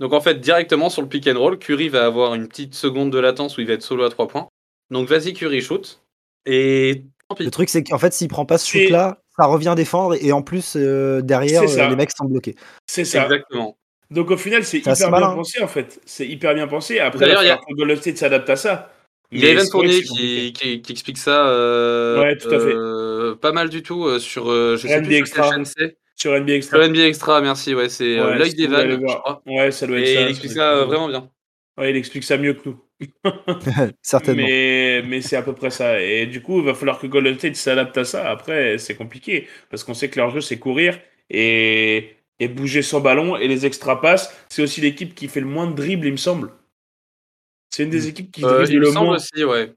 Donc 0.00 0.12
en 0.12 0.20
fait, 0.20 0.40
directement 0.40 0.88
sur 0.90 1.02
le 1.02 1.08
pick 1.08 1.26
and 1.28 1.38
roll, 1.38 1.58
Curry 1.58 1.88
va 1.88 2.06
avoir 2.06 2.34
une 2.34 2.48
petite 2.48 2.74
seconde 2.74 3.10
de 3.12 3.18
latence 3.18 3.56
où 3.56 3.60
il 3.60 3.66
va 3.66 3.74
être 3.74 3.82
solo 3.82 4.04
à 4.04 4.10
3 4.10 4.26
points. 4.28 4.48
Donc 4.90 5.08
vas-y 5.08 5.32
Curry 5.32 5.60
shoot. 5.60 6.00
Et 6.46 7.04
tant 7.28 7.36
pis. 7.36 7.44
Le 7.44 7.50
truc, 7.50 7.68
c'est 7.68 7.84
qu'en 7.84 7.98
fait, 7.98 8.12
s'il 8.12 8.28
prend 8.28 8.44
pas 8.46 8.58
ce 8.58 8.68
shoot-là, 8.68 9.18
ça 9.36 9.44
revient 9.46 9.74
défendre. 9.76 10.16
Et 10.20 10.32
en 10.32 10.42
plus, 10.42 10.74
euh, 10.76 11.22
derrière, 11.22 11.62
euh, 11.62 11.88
les 11.88 11.96
mecs 11.96 12.10
sont 12.10 12.24
bloqués. 12.24 12.56
C'est 12.86 13.04
ça. 13.04 13.22
Exactement. 13.24 13.76
Donc 14.12 14.30
au 14.30 14.36
final, 14.36 14.64
c'est 14.64 14.78
hyper 14.78 14.94
bien 14.94 15.10
malin. 15.10 15.34
pensé 15.34 15.62
en 15.62 15.68
fait. 15.68 16.00
C'est 16.04 16.26
hyper 16.26 16.54
bien 16.54 16.66
pensé. 16.68 16.98
Après, 17.00 17.24
il 17.26 17.30
a- 17.30 17.34
va 17.34 17.40
falloir 17.40 17.60
que 17.66 17.74
Golden 17.74 17.96
State 17.96 18.16
s'adapte 18.18 18.50
à 18.50 18.56
ça. 18.56 18.92
Il 19.30 19.40
y 19.40 19.46
a 19.46 19.50
Evan 19.50 19.66
Fournier 19.70 20.02
qui, 20.02 20.52
qui, 20.52 20.82
qui 20.82 20.92
explique 20.92 21.16
ça 21.18 21.46
euh, 21.48 22.20
Ouais, 22.20 22.36
tout 22.36 22.48
à 22.50 22.58
fait. 22.60 22.74
euh, 22.74 23.34
pas 23.34 23.52
mal 23.52 23.70
du 23.70 23.82
tout 23.82 24.04
euh, 24.04 24.18
sur 24.18 24.50
euh, 24.50 24.76
je 24.76 24.86
sais 24.86 24.98
plus 25.00 25.06
sur 25.10 25.18
Extra. 25.18 25.50
c'est. 25.64 25.96
Sur 26.16 26.36
NBA 26.38 26.52
Extra. 26.54 26.78
Le 26.78 26.88
NBA 26.88 27.06
Extra, 27.06 27.40
merci. 27.40 27.74
Ouais, 27.74 27.88
c'est 27.88 28.20
Ouais, 28.20 28.36
l'œil 28.38 28.54
d'Evan, 28.54 28.88
je 28.90 28.96
crois. 29.16 29.42
Ouais, 29.46 29.70
ça 29.70 29.86
doit 29.86 29.98
être 29.98 30.06
Et 30.08 30.14
ça. 30.14 30.20
il 30.20 30.28
explique 30.28 30.52
ça 30.52 30.84
vraiment 30.84 31.08
bien. 31.08 31.30
Ouais, 31.78 31.90
il 31.90 31.96
explique 31.96 32.24
ça 32.24 32.36
mieux 32.36 32.52
que 32.52 32.68
nous. 32.68 32.78
Certainement. 34.02 34.44
Mais, 34.46 35.02
mais 35.06 35.22
c'est 35.22 35.36
à 35.36 35.42
peu 35.42 35.54
près 35.54 35.70
ça. 35.70 36.00
Et 36.00 36.26
du 36.26 36.42
coup, 36.42 36.58
il 36.60 36.66
va 36.66 36.74
falloir 36.74 36.98
que 37.00 37.06
Golden 37.06 37.38
State 37.38 37.56
s'adapte 37.56 37.96
à 37.96 38.04
ça. 38.04 38.28
Après, 38.30 38.76
c'est 38.78 38.94
compliqué. 38.94 39.48
Parce 39.70 39.82
qu'on 39.82 39.94
sait 39.94 40.10
que 40.10 40.18
leur 40.20 40.30
jeu, 40.30 40.42
c'est 40.42 40.58
courir 40.58 40.98
et, 41.30 42.16
et 42.40 42.48
bouger 42.48 42.82
sans 42.82 43.00
ballon. 43.00 43.36
Et 43.36 43.48
les 43.48 43.66
extra 43.66 44.00
passes, 44.00 44.34
c'est 44.48 44.62
aussi 44.62 44.80
l'équipe 44.80 45.14
qui 45.14 45.28
fait 45.28 45.40
le 45.40 45.46
moins 45.46 45.66
de 45.66 45.74
dribbles, 45.74 46.06
il 46.06 46.12
me 46.12 46.16
semble. 46.16 46.50
C'est 47.70 47.84
une 47.84 47.90
des 47.90 48.08
équipes 48.08 48.30
qui 48.30 48.44
Euh, 48.44 48.64
dribble 48.64 48.72
il 48.72 48.78
le 48.80 48.90
moins. 48.92 49.16
aussi, 49.16 49.44
ouais. 49.44 49.72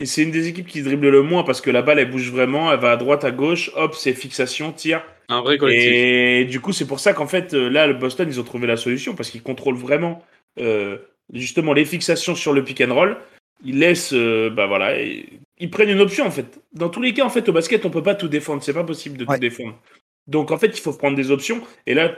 Et 0.00 0.06
c'est 0.06 0.22
une 0.22 0.30
des 0.30 0.46
équipes 0.46 0.66
qui 0.68 0.82
dribble 0.82 1.08
le 1.08 1.22
moins 1.22 1.42
parce 1.42 1.60
que 1.60 1.70
la 1.70 1.82
balle, 1.82 1.98
elle 1.98 2.10
bouge 2.10 2.30
vraiment. 2.30 2.70
Elle 2.72 2.78
va 2.78 2.92
à 2.92 2.96
droite, 2.96 3.24
à 3.24 3.30
gauche. 3.32 3.70
Hop, 3.74 3.94
c'est 3.96 4.12
fixation, 4.14 4.70
tir. 4.72 5.02
Un 5.28 5.40
vrai 5.40 5.58
collectif. 5.58 5.90
Et 5.92 6.44
du 6.44 6.60
coup, 6.60 6.72
c'est 6.72 6.86
pour 6.86 7.00
ça 7.00 7.14
qu'en 7.14 7.26
fait, 7.26 7.52
euh, 7.54 7.68
là, 7.68 7.86
le 7.86 7.94
Boston, 7.94 8.28
ils 8.30 8.38
ont 8.38 8.44
trouvé 8.44 8.66
la 8.66 8.76
solution 8.76 9.14
parce 9.14 9.30
qu'ils 9.30 9.42
contrôlent 9.42 9.74
vraiment 9.76 10.24
euh, 10.60 10.98
justement 11.32 11.72
les 11.72 11.84
fixations 11.84 12.34
sur 12.34 12.52
le 12.52 12.62
pick 12.64 12.80
and 12.80 12.94
roll. 12.94 13.16
Ils 13.64 13.78
laissent, 13.80 14.12
euh, 14.12 14.50
bah 14.50 14.66
voilà, 14.66 15.00
et- 15.00 15.26
ils 15.58 15.68
prennent 15.70 15.88
une 15.90 16.00
option 16.00 16.24
en 16.26 16.30
fait. 16.30 16.60
Dans 16.72 16.88
tous 16.88 17.02
les 17.02 17.12
cas, 17.12 17.24
en 17.24 17.30
fait, 17.30 17.48
au 17.48 17.52
basket, 17.52 17.84
on 17.84 17.90
peut 17.90 18.02
pas 18.02 18.14
tout 18.14 18.28
défendre. 18.28 18.62
C'est 18.62 18.72
pas 18.72 18.84
possible 18.84 19.16
de 19.18 19.24
Ouais. 19.24 19.34
tout 19.34 19.40
défendre. 19.40 19.80
Donc 20.28 20.50
en 20.50 20.58
fait, 20.58 20.78
il 20.78 20.80
faut 20.80 20.92
prendre 20.92 21.16
des 21.16 21.30
options. 21.30 21.62
Et 21.86 21.94
là, 21.94 22.14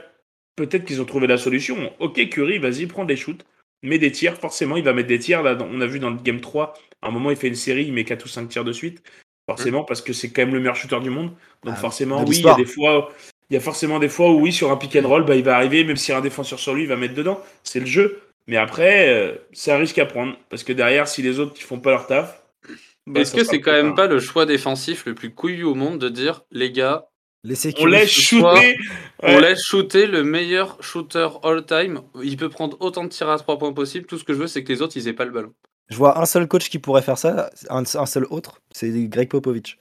peut-être 0.56 0.84
qu'ils 0.84 1.00
ont 1.00 1.06
trouvé 1.06 1.26
la 1.26 1.38
solution. 1.38 1.92
Ok, 2.00 2.28
Curry, 2.28 2.58
vas-y, 2.58 2.86
prends 2.86 3.04
des 3.04 3.16
shoots, 3.16 3.44
mets 3.82 3.98
des 3.98 4.12
tirs. 4.12 4.36
Forcément, 4.36 4.76
il 4.76 4.84
va 4.84 4.92
mettre 4.92 5.08
des 5.08 5.18
tirs. 5.18 5.42
Là, 5.42 5.56
on 5.60 5.80
a 5.80 5.86
vu 5.86 5.98
dans 5.98 6.10
le 6.10 6.16
game 6.16 6.40
3, 6.40 6.74
à 7.02 7.08
un 7.08 7.10
moment, 7.10 7.30
il 7.30 7.36
fait 7.36 7.48
une 7.48 7.54
série, 7.54 7.84
il 7.84 7.92
met 7.92 8.04
4 8.04 8.24
ou 8.24 8.28
5 8.28 8.48
tirs 8.48 8.64
de 8.64 8.72
suite. 8.72 9.02
Forcément, 9.48 9.82
parce 9.82 10.00
que 10.00 10.12
c'est 10.12 10.30
quand 10.30 10.42
même 10.42 10.54
le 10.54 10.60
meilleur 10.60 10.76
shooter 10.76 11.00
du 11.00 11.10
monde. 11.10 11.30
Donc 11.64 11.74
Ah, 11.76 11.80
forcément, 11.80 12.22
oui, 12.24 12.36
il 12.38 12.44
y 12.44 12.48
a 12.48 12.54
des 12.54 12.64
fois, 12.64 13.10
il 13.48 13.54
y 13.54 13.56
a 13.56 13.60
forcément 13.60 13.98
des 13.98 14.08
fois 14.08 14.30
où 14.30 14.40
oui, 14.40 14.52
sur 14.52 14.70
un 14.70 14.76
pick 14.76 14.94
and 14.94 15.08
roll, 15.08 15.24
bah, 15.24 15.34
il 15.34 15.42
va 15.42 15.56
arriver, 15.56 15.82
même 15.82 15.96
s'il 15.96 16.12
y 16.12 16.14
a 16.14 16.18
un 16.18 16.22
défenseur 16.22 16.60
sur 16.60 16.72
lui, 16.72 16.82
il 16.82 16.88
va 16.88 16.96
mettre 16.96 17.14
dedans. 17.14 17.40
C'est 17.64 17.80
le 17.80 17.86
jeu. 17.86 18.20
Mais 18.46 18.56
après, 18.56 19.08
euh, 19.08 19.34
c'est 19.52 19.72
un 19.72 19.78
risque 19.78 19.98
à 19.98 20.06
prendre. 20.06 20.36
Parce 20.50 20.62
que 20.62 20.72
derrière, 20.72 21.08
si 21.08 21.22
les 21.22 21.40
autres 21.40 21.54
ne 21.54 21.64
font 21.64 21.80
pas 21.80 21.90
leur 21.90 22.06
taf. 22.06 22.44
bah, 23.06 23.20
Est-ce 23.20 23.34
que 23.34 23.42
c'est 23.42 23.60
quand 23.60 23.72
même 23.72 23.94
pas 23.94 24.06
le 24.06 24.20
choix 24.20 24.46
défensif 24.46 25.04
le 25.04 25.14
plus 25.14 25.34
couillu 25.34 25.64
au 25.64 25.74
monde 25.74 25.98
de 25.98 26.08
dire, 26.08 26.42
les 26.52 26.70
gars, 26.70 27.09
On 27.78 27.86
laisse 27.86 28.10
shooter. 28.10 28.78
on 29.22 29.38
laisse 29.38 29.62
shooter 29.62 30.06
le 30.06 30.22
meilleur 30.24 30.76
shooter 30.80 31.28
all-time. 31.42 32.02
Il 32.22 32.36
peut 32.36 32.50
prendre 32.50 32.76
autant 32.80 33.04
de 33.04 33.08
tirs 33.08 33.30
à 33.30 33.38
3 33.38 33.58
points 33.58 33.72
possible. 33.72 34.06
Tout 34.06 34.18
ce 34.18 34.24
que 34.24 34.34
je 34.34 34.38
veux, 34.38 34.46
c'est 34.46 34.62
que 34.62 34.72
les 34.72 34.82
autres, 34.82 34.96
ils 34.96 35.08
aient 35.08 35.14
pas 35.14 35.24
le 35.24 35.30
ballon. 35.30 35.52
Je 35.88 35.96
vois 35.96 36.20
un 36.20 36.26
seul 36.26 36.46
coach 36.46 36.68
qui 36.68 36.78
pourrait 36.78 37.02
faire 37.02 37.18
ça, 37.18 37.50
un, 37.68 37.82
un 37.82 38.06
seul 38.06 38.26
autre, 38.30 38.60
c'est 38.72 38.90
Greg 39.08 39.28
Popovich. 39.28 39.78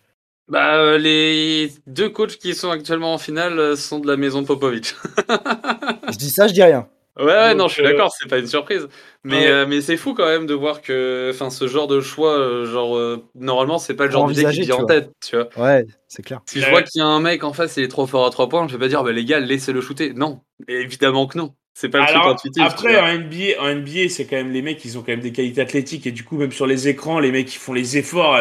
Bah, 0.50 0.78
euh, 0.78 0.98
les 0.98 1.72
deux 1.86 2.10
coachs 2.10 2.38
qui 2.38 2.56
sont 2.56 2.72
actuellement 2.72 3.14
en 3.14 3.20
finale 3.20 3.60
euh, 3.60 3.76
sont 3.76 4.00
de 4.00 4.08
la 4.08 4.18
maison 4.18 4.44
Popovic. 4.44 4.96
Je 6.12 6.18
dis 6.18 6.32
ça, 6.32 6.48
je 6.48 6.54
dis 6.54 6.64
rien. 6.64 6.90
Ouais, 7.20 7.26
ouais, 7.26 7.54
non, 7.54 7.68
je 7.68 7.74
suis 7.74 7.86
euh, 7.86 7.92
d'accord, 7.92 8.14
c'est 8.18 8.30
pas 8.30 8.40
une 8.40 8.48
surprise. 8.48 8.88
Mais, 9.26 9.42
ouais. 9.42 9.48
euh, 9.48 9.66
mais 9.68 9.82
c'est 9.82 9.98
fou 9.98 10.14
quand 10.14 10.26
même 10.26 10.46
de 10.46 10.54
voir 10.54 10.82
que 10.82 11.32
enfin, 11.34 11.50
ce 11.50 11.68
genre 11.68 11.88
de 11.88 12.00
choix, 12.00 12.40
euh, 12.40 12.66
genre, 12.66 12.96
euh, 12.96 13.26
normalement, 13.36 13.78
c'est 13.78 13.94
pas 13.94 14.06
le 14.06 14.12
genre 14.12 14.28
d'idée 14.28 14.46
qui 14.46 14.62
vient 14.62 14.76
en 14.76 14.80
vois. 14.80 14.88
tête, 14.88 15.12
tu 15.22 15.36
vois. 15.36 15.50
Ouais, 15.58 15.86
c'est 16.08 16.24
clair. 16.24 16.40
Si 16.46 16.62
je 16.62 16.70
vois 16.70 16.82
qu'il 16.82 17.00
y 17.00 17.04
a 17.04 17.08
un 17.08 17.20
mec 17.20 17.44
en 17.44 17.52
face, 17.52 17.76
il 17.76 17.84
est 17.84 17.90
trop 17.90 18.08
fort 18.08 18.26
à 18.26 18.30
3 18.30 18.48
points, 18.48 18.68
je 18.70 18.74
vais 18.74 18.80
pas 18.80 18.88
dire, 18.88 19.04
bah 19.04 19.12
les 19.12 19.26
gars, 19.26 19.40
laissez-le 19.42 19.82
shooter. 19.82 20.14
Non, 20.14 20.40
évidemment 20.70 21.28
que 21.28 21.38
non. 21.38 21.54
C'est 21.74 21.90
pas 21.90 22.00
le 22.00 22.08
truc 22.08 22.24
intuitif. 22.26 22.64
tu 22.64 22.70
après, 22.70 23.00
en 23.00 23.20
NBA, 23.20 23.62
en 23.62 23.76
NBA 23.76 24.10
c'est 24.10 24.26
quand 24.26 24.36
même 24.36 24.52
les 24.52 24.62
mecs, 24.62 24.84
ils 24.84 24.98
ont 24.98 25.02
quand 25.02 25.12
même 25.12 25.22
des 25.22 25.32
qualités 25.32 25.62
athlétiques. 25.62 26.08
Et 26.08 26.12
du 26.12 26.24
coup, 26.24 26.38
même 26.38 26.52
sur 26.52 26.68
les 26.68 26.88
écrans, 26.88 27.20
les 27.20 27.32
mecs, 27.32 27.54
ils 27.54 27.58
font 27.58 27.74
les 27.74 27.98
efforts. 27.98 28.38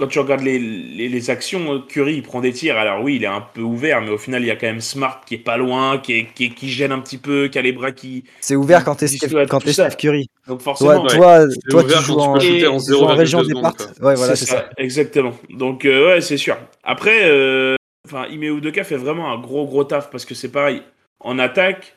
Euh, 0.00 0.04
Quand 0.04 0.06
tu 0.08 0.18
regardes 0.18 0.42
les, 0.42 0.58
les, 0.58 1.08
les 1.08 1.30
actions, 1.30 1.72
euh, 1.74 1.78
Curry, 1.88 2.14
il 2.16 2.22
prend 2.22 2.40
des 2.40 2.52
tirs. 2.52 2.76
Alors 2.76 3.02
oui, 3.02 3.16
il 3.16 3.24
est 3.24 3.28
un 3.28 3.40
peu 3.40 3.62
ouvert, 3.62 4.00
mais 4.02 4.10
au 4.10 4.18
final, 4.18 4.42
il 4.42 4.46
y 4.46 4.50
a 4.50 4.56
quand 4.56 4.66
même 4.66 4.80
Smart 4.80 5.20
qui 5.26 5.34
est 5.34 5.38
pas 5.38 5.56
loin, 5.56 5.98
qui, 5.98 6.12
est, 6.14 6.26
qui, 6.34 6.46
est- 6.46 6.50
qui 6.54 6.68
gêne 6.68 6.92
un 6.92 7.00
petit 7.00 7.18
peu, 7.18 7.48
qui 7.48 7.58
a 7.58 7.62
les 7.62 7.72
bras 7.72 7.92
qui... 7.92 8.24
C'est 8.40 8.56
ouvert 8.56 8.84
quand 8.84 8.94
t'es 8.96 9.06
Steph, 9.08 9.46
quand 9.48 9.60
t'es. 9.60 9.72
Steph 9.72 9.96
Curry. 9.96 10.28
Donc 10.46 10.60
forcément, 10.62 11.06
Toi, 11.06 11.06
ouais. 11.06 11.16
toi, 11.16 11.46
C'est 11.50 11.70
toi 11.70 11.82
ouvert 11.84 11.98
tu 11.98 12.04
joues 12.04 12.14
tu 12.14 12.20
en, 12.20 12.32
peux 12.34 12.40
shooter 12.40 12.66
en 12.66 12.78
tu 12.78 12.92
joues 12.92 13.04
en 13.04 13.14
0,2 13.14 13.16
région 13.16 13.42
quoi. 13.42 13.72
Ouais, 14.00 14.14
voilà, 14.14 14.36
c'est 14.36 14.46
ça, 14.46 14.56
ça. 14.58 14.70
exactement. 14.78 15.32
Donc 15.50 15.84
euh, 15.84 16.08
ouais, 16.14 16.20
c'est 16.20 16.36
sûr. 16.36 16.56
Après, 16.84 17.20
euh, 17.24 17.74
enfin, 18.06 18.26
Udoka 18.30 18.84
fait 18.84 18.96
vraiment 18.96 19.32
un 19.32 19.38
gros 19.38 19.66
gros 19.66 19.84
taf 19.84 20.10
parce 20.10 20.24
que 20.24 20.34
c'est 20.34 20.50
pareil. 20.52 20.82
En 21.20 21.38
attaque, 21.38 21.96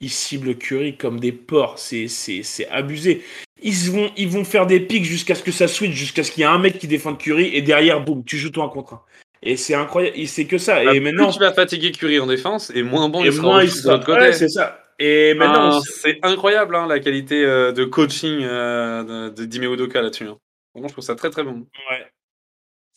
ils 0.00 0.08
ciblent 0.10 0.56
Curry 0.56 0.96
comme 0.96 1.20
des 1.20 1.32
porcs. 1.32 1.78
C'est 1.78 2.08
c'est 2.08 2.42
c'est 2.42 2.68
abusé. 2.68 3.22
Ils 3.62 3.90
vont 3.90 4.10
ils 4.16 4.28
vont 4.28 4.44
faire 4.44 4.66
des 4.66 4.80
pics 4.80 5.04
jusqu'à 5.04 5.34
ce 5.34 5.42
que 5.42 5.52
ça 5.52 5.68
switch, 5.68 5.92
jusqu'à 5.92 6.22
ce 6.24 6.30
qu'il 6.30 6.40
y 6.42 6.44
ait 6.44 6.48
un 6.48 6.58
mec 6.58 6.78
qui 6.78 6.86
défende 6.86 7.18
Curry 7.18 7.54
et 7.54 7.62
derrière, 7.62 8.00
boum, 8.02 8.24
tu 8.24 8.36
joues 8.38 8.50
toi 8.50 8.64
un 8.64 8.68
contre 8.68 8.94
un. 8.94 9.02
Et 9.42 9.56
c'est 9.56 9.74
incroyable. 9.74 10.16
C'est 10.26 10.44
que 10.46 10.58
ça. 10.58 10.84
Bah, 10.84 10.94
et 10.94 11.00
maintenant, 11.00 11.26
plus 11.28 11.34
tu 11.34 11.40
vas 11.40 11.52
fatiguer 11.52 11.92
Curry 11.92 12.20
en 12.20 12.26
défense, 12.26 12.70
et 12.74 12.82
moins 12.82 13.08
bon 13.08 13.22
et 13.24 13.28
il 13.28 13.32
sera 13.32 13.42
moins 13.46 13.62
il 13.62 13.70
de 13.70 13.88
l'autre. 13.88 14.12
Ouais, 14.12 14.32
c'est 14.32 14.48
ça. 14.48 14.84
Et 14.98 15.32
maintenant, 15.34 15.80
sait- 15.80 15.90
c'est 16.02 16.18
incroyable 16.22 16.76
hein, 16.76 16.86
la 16.86 17.00
qualité 17.00 17.42
euh, 17.44 17.72
de 17.72 17.84
coaching 17.84 18.40
euh, 18.42 19.30
de, 19.30 19.34
de 19.34 19.44
Dime 19.46 19.72
Udoka 19.72 20.02
là-dessus. 20.02 20.24
hein. 20.24 20.36
Vraiment, 20.74 20.88
je 20.88 20.92
trouve 20.92 21.04
ça 21.04 21.14
très 21.14 21.30
très 21.30 21.42
bon. 21.42 21.66
Ouais. 21.90 22.06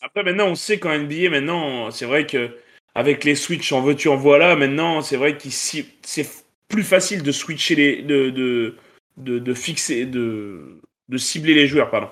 Après, 0.02 0.22
maintenant, 0.22 0.48
on 0.48 0.54
sait 0.54 0.78
qu'en 0.78 0.92
NBA, 0.92 1.30
maintenant, 1.30 1.90
c'est 1.90 2.04
vrai 2.04 2.26
que 2.26 2.50
avec 2.94 3.24
les 3.24 3.34
switches 3.34 3.72
en 3.72 3.80
veux-tu, 3.80 4.08
en 4.08 4.16
voilà, 4.16 4.54
maintenant, 4.54 5.00
c'est 5.00 5.16
vrai 5.16 5.36
que 5.38 5.48
c'est 5.50 6.28
plus 6.68 6.82
facile 6.82 7.22
de 7.22 7.32
switcher 7.32 7.74
les. 7.74 8.02
de, 8.02 8.28
de, 8.30 8.74
de, 9.16 9.38
de 9.38 9.54
fixer. 9.54 10.06
De, 10.06 10.80
de 11.08 11.18
cibler 11.18 11.54
les 11.54 11.66
joueurs, 11.66 11.90
pardon. 11.90 12.08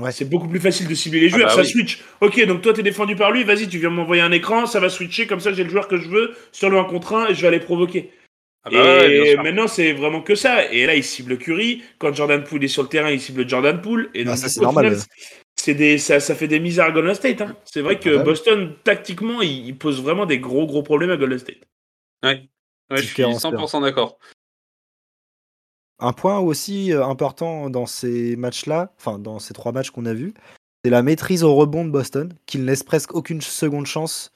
Ouais. 0.00 0.12
C'est 0.12 0.24
beaucoup 0.24 0.48
plus 0.48 0.60
facile 0.60 0.88
de 0.88 0.94
cibler 0.94 1.20
les 1.20 1.26
Ah 1.26 1.36
joueurs, 1.36 1.48
bah 1.48 1.54
ça 1.56 1.60
oui. 1.60 1.68
switch. 1.68 2.02
Ok, 2.22 2.42
donc 2.46 2.62
toi, 2.62 2.72
t'es 2.72 2.82
défendu 2.82 3.16
par 3.16 3.32
lui, 3.32 3.44
vas-y, 3.44 3.68
tu 3.68 3.78
viens 3.78 3.90
m'envoyer 3.90 4.22
un 4.22 4.32
écran, 4.32 4.64
ça 4.64 4.80
va 4.80 4.88
switcher, 4.88 5.26
comme 5.26 5.40
ça, 5.40 5.52
j'ai 5.52 5.62
le 5.62 5.68
joueur 5.68 5.88
que 5.88 5.98
je 5.98 6.08
veux 6.08 6.34
sur 6.52 6.70
le 6.70 6.78
1 6.78 6.84
contre 6.84 7.14
1 7.14 7.28
et 7.28 7.34
je 7.34 7.42
vais 7.42 7.48
aller 7.48 7.60
provoquer. 7.60 8.10
Ah 8.64 8.70
bah 8.70 9.06
et 9.06 9.36
maintenant, 9.36 9.66
c'est 9.68 9.92
vraiment 9.92 10.20
que 10.22 10.34
ça. 10.34 10.70
Et 10.70 10.84
là, 10.86 10.94
il 10.94 11.02
cible 11.04 11.38
Curry. 11.38 11.82
Quand 11.98 12.12
Jordan 12.14 12.44
Poole 12.44 12.62
est 12.64 12.68
sur 12.68 12.82
le 12.82 12.88
terrain, 12.88 13.10
il 13.10 13.20
cible 13.20 13.48
Jordan 13.48 13.80
Poole. 13.80 14.10
Et 14.14 14.24
donc, 14.24 14.34
Ah, 14.34 14.36
ça, 14.36 14.48
c'est 14.50 14.60
normal, 14.60 14.86
final, 14.86 15.02
c'est 15.56 15.74
des, 15.74 15.96
ça, 15.98 16.20
ça 16.20 16.34
fait 16.34 16.48
des 16.48 16.60
misères 16.60 16.86
à 16.86 16.90
Golden 16.92 17.14
State. 17.14 17.40
hein. 17.40 17.56
C'est 17.64 17.80
vrai 17.80 17.98
que 17.98 18.16
bah. 18.16 18.22
Boston, 18.22 18.74
tactiquement, 18.84 19.40
il, 19.42 19.66
il 19.66 19.76
pose 19.78 20.02
vraiment 20.02 20.26
des 20.26 20.38
gros, 20.38 20.66
gros 20.66 20.82
problèmes 20.82 21.10
à 21.10 21.16
Golden 21.16 21.38
State. 21.38 21.60
Ouais, 22.22 22.48
ouais 22.90 22.96
je 22.96 23.02
suis 23.02 23.08
Différence, 23.08 23.42
100% 23.44 23.82
d'accord. 23.82 24.18
Un 26.00 26.14
point 26.14 26.38
aussi 26.38 26.92
euh, 26.92 27.04
important 27.04 27.68
dans 27.68 27.84
ces 27.84 28.34
matchs-là, 28.36 28.92
enfin 28.98 29.18
dans 29.18 29.38
ces 29.38 29.52
trois 29.52 29.72
matchs 29.72 29.90
qu'on 29.90 30.06
a 30.06 30.14
vus, 30.14 30.32
c'est 30.82 30.90
la 30.90 31.02
maîtrise 31.02 31.44
au 31.44 31.54
rebond 31.54 31.84
de 31.84 31.90
Boston, 31.90 32.32
qui 32.46 32.58
ne 32.58 32.64
laisse 32.64 32.82
presque 32.82 33.14
aucune 33.14 33.42
seconde 33.42 33.84
chance 33.84 34.32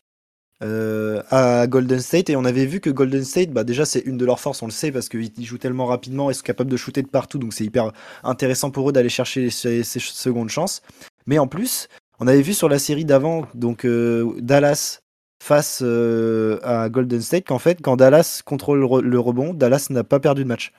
euh, 0.62 1.22
à 1.30 1.66
Golden 1.66 2.00
State. 2.00 2.28
Et 2.28 2.36
on 2.36 2.44
avait 2.44 2.66
vu 2.66 2.80
que 2.80 2.90
Golden 2.90 3.24
State, 3.24 3.50
bah 3.50 3.64
déjà 3.64 3.86
c'est 3.86 4.00
une 4.00 4.18
de 4.18 4.26
leurs 4.26 4.40
forces, 4.40 4.62
on 4.62 4.66
le 4.66 4.72
sait, 4.72 4.92
parce 4.92 5.08
qu'ils 5.08 5.30
ils 5.38 5.46
jouent 5.46 5.56
tellement 5.56 5.86
rapidement, 5.86 6.30
ils 6.30 6.34
sont 6.34 6.42
capables 6.42 6.70
de 6.70 6.76
shooter 6.76 7.00
de 7.02 7.08
partout, 7.08 7.38
donc 7.38 7.54
c'est 7.54 7.64
hyper 7.64 7.92
intéressant 8.24 8.70
pour 8.70 8.90
eux 8.90 8.92
d'aller 8.92 9.08
chercher 9.08 9.48
ces, 9.48 9.82
secondes 9.82 10.50
chances. 10.50 10.82
Mais 11.26 11.38
en 11.38 11.46
plus, 11.46 11.88
on 12.20 12.26
avait 12.26 12.42
vu 12.42 12.52
sur 12.52 12.68
la 12.68 12.78
série 12.78 13.06
d'avant, 13.06 13.46
donc 13.54 13.86
euh, 13.86 14.34
Dallas 14.38 15.00
face 15.42 15.82
à 15.82 16.88
Golden 16.88 17.20
State, 17.20 17.46
qu'en 17.46 17.58
fait, 17.58 17.82
quand 17.82 17.96
Dallas 17.96 18.40
contrôle 18.44 18.80
le 19.02 19.18
rebond, 19.18 19.52
Dallas 19.52 19.88
n'a 19.90 20.02
pas 20.02 20.18
perdu 20.18 20.42
de 20.44 20.48
match. 20.48 20.72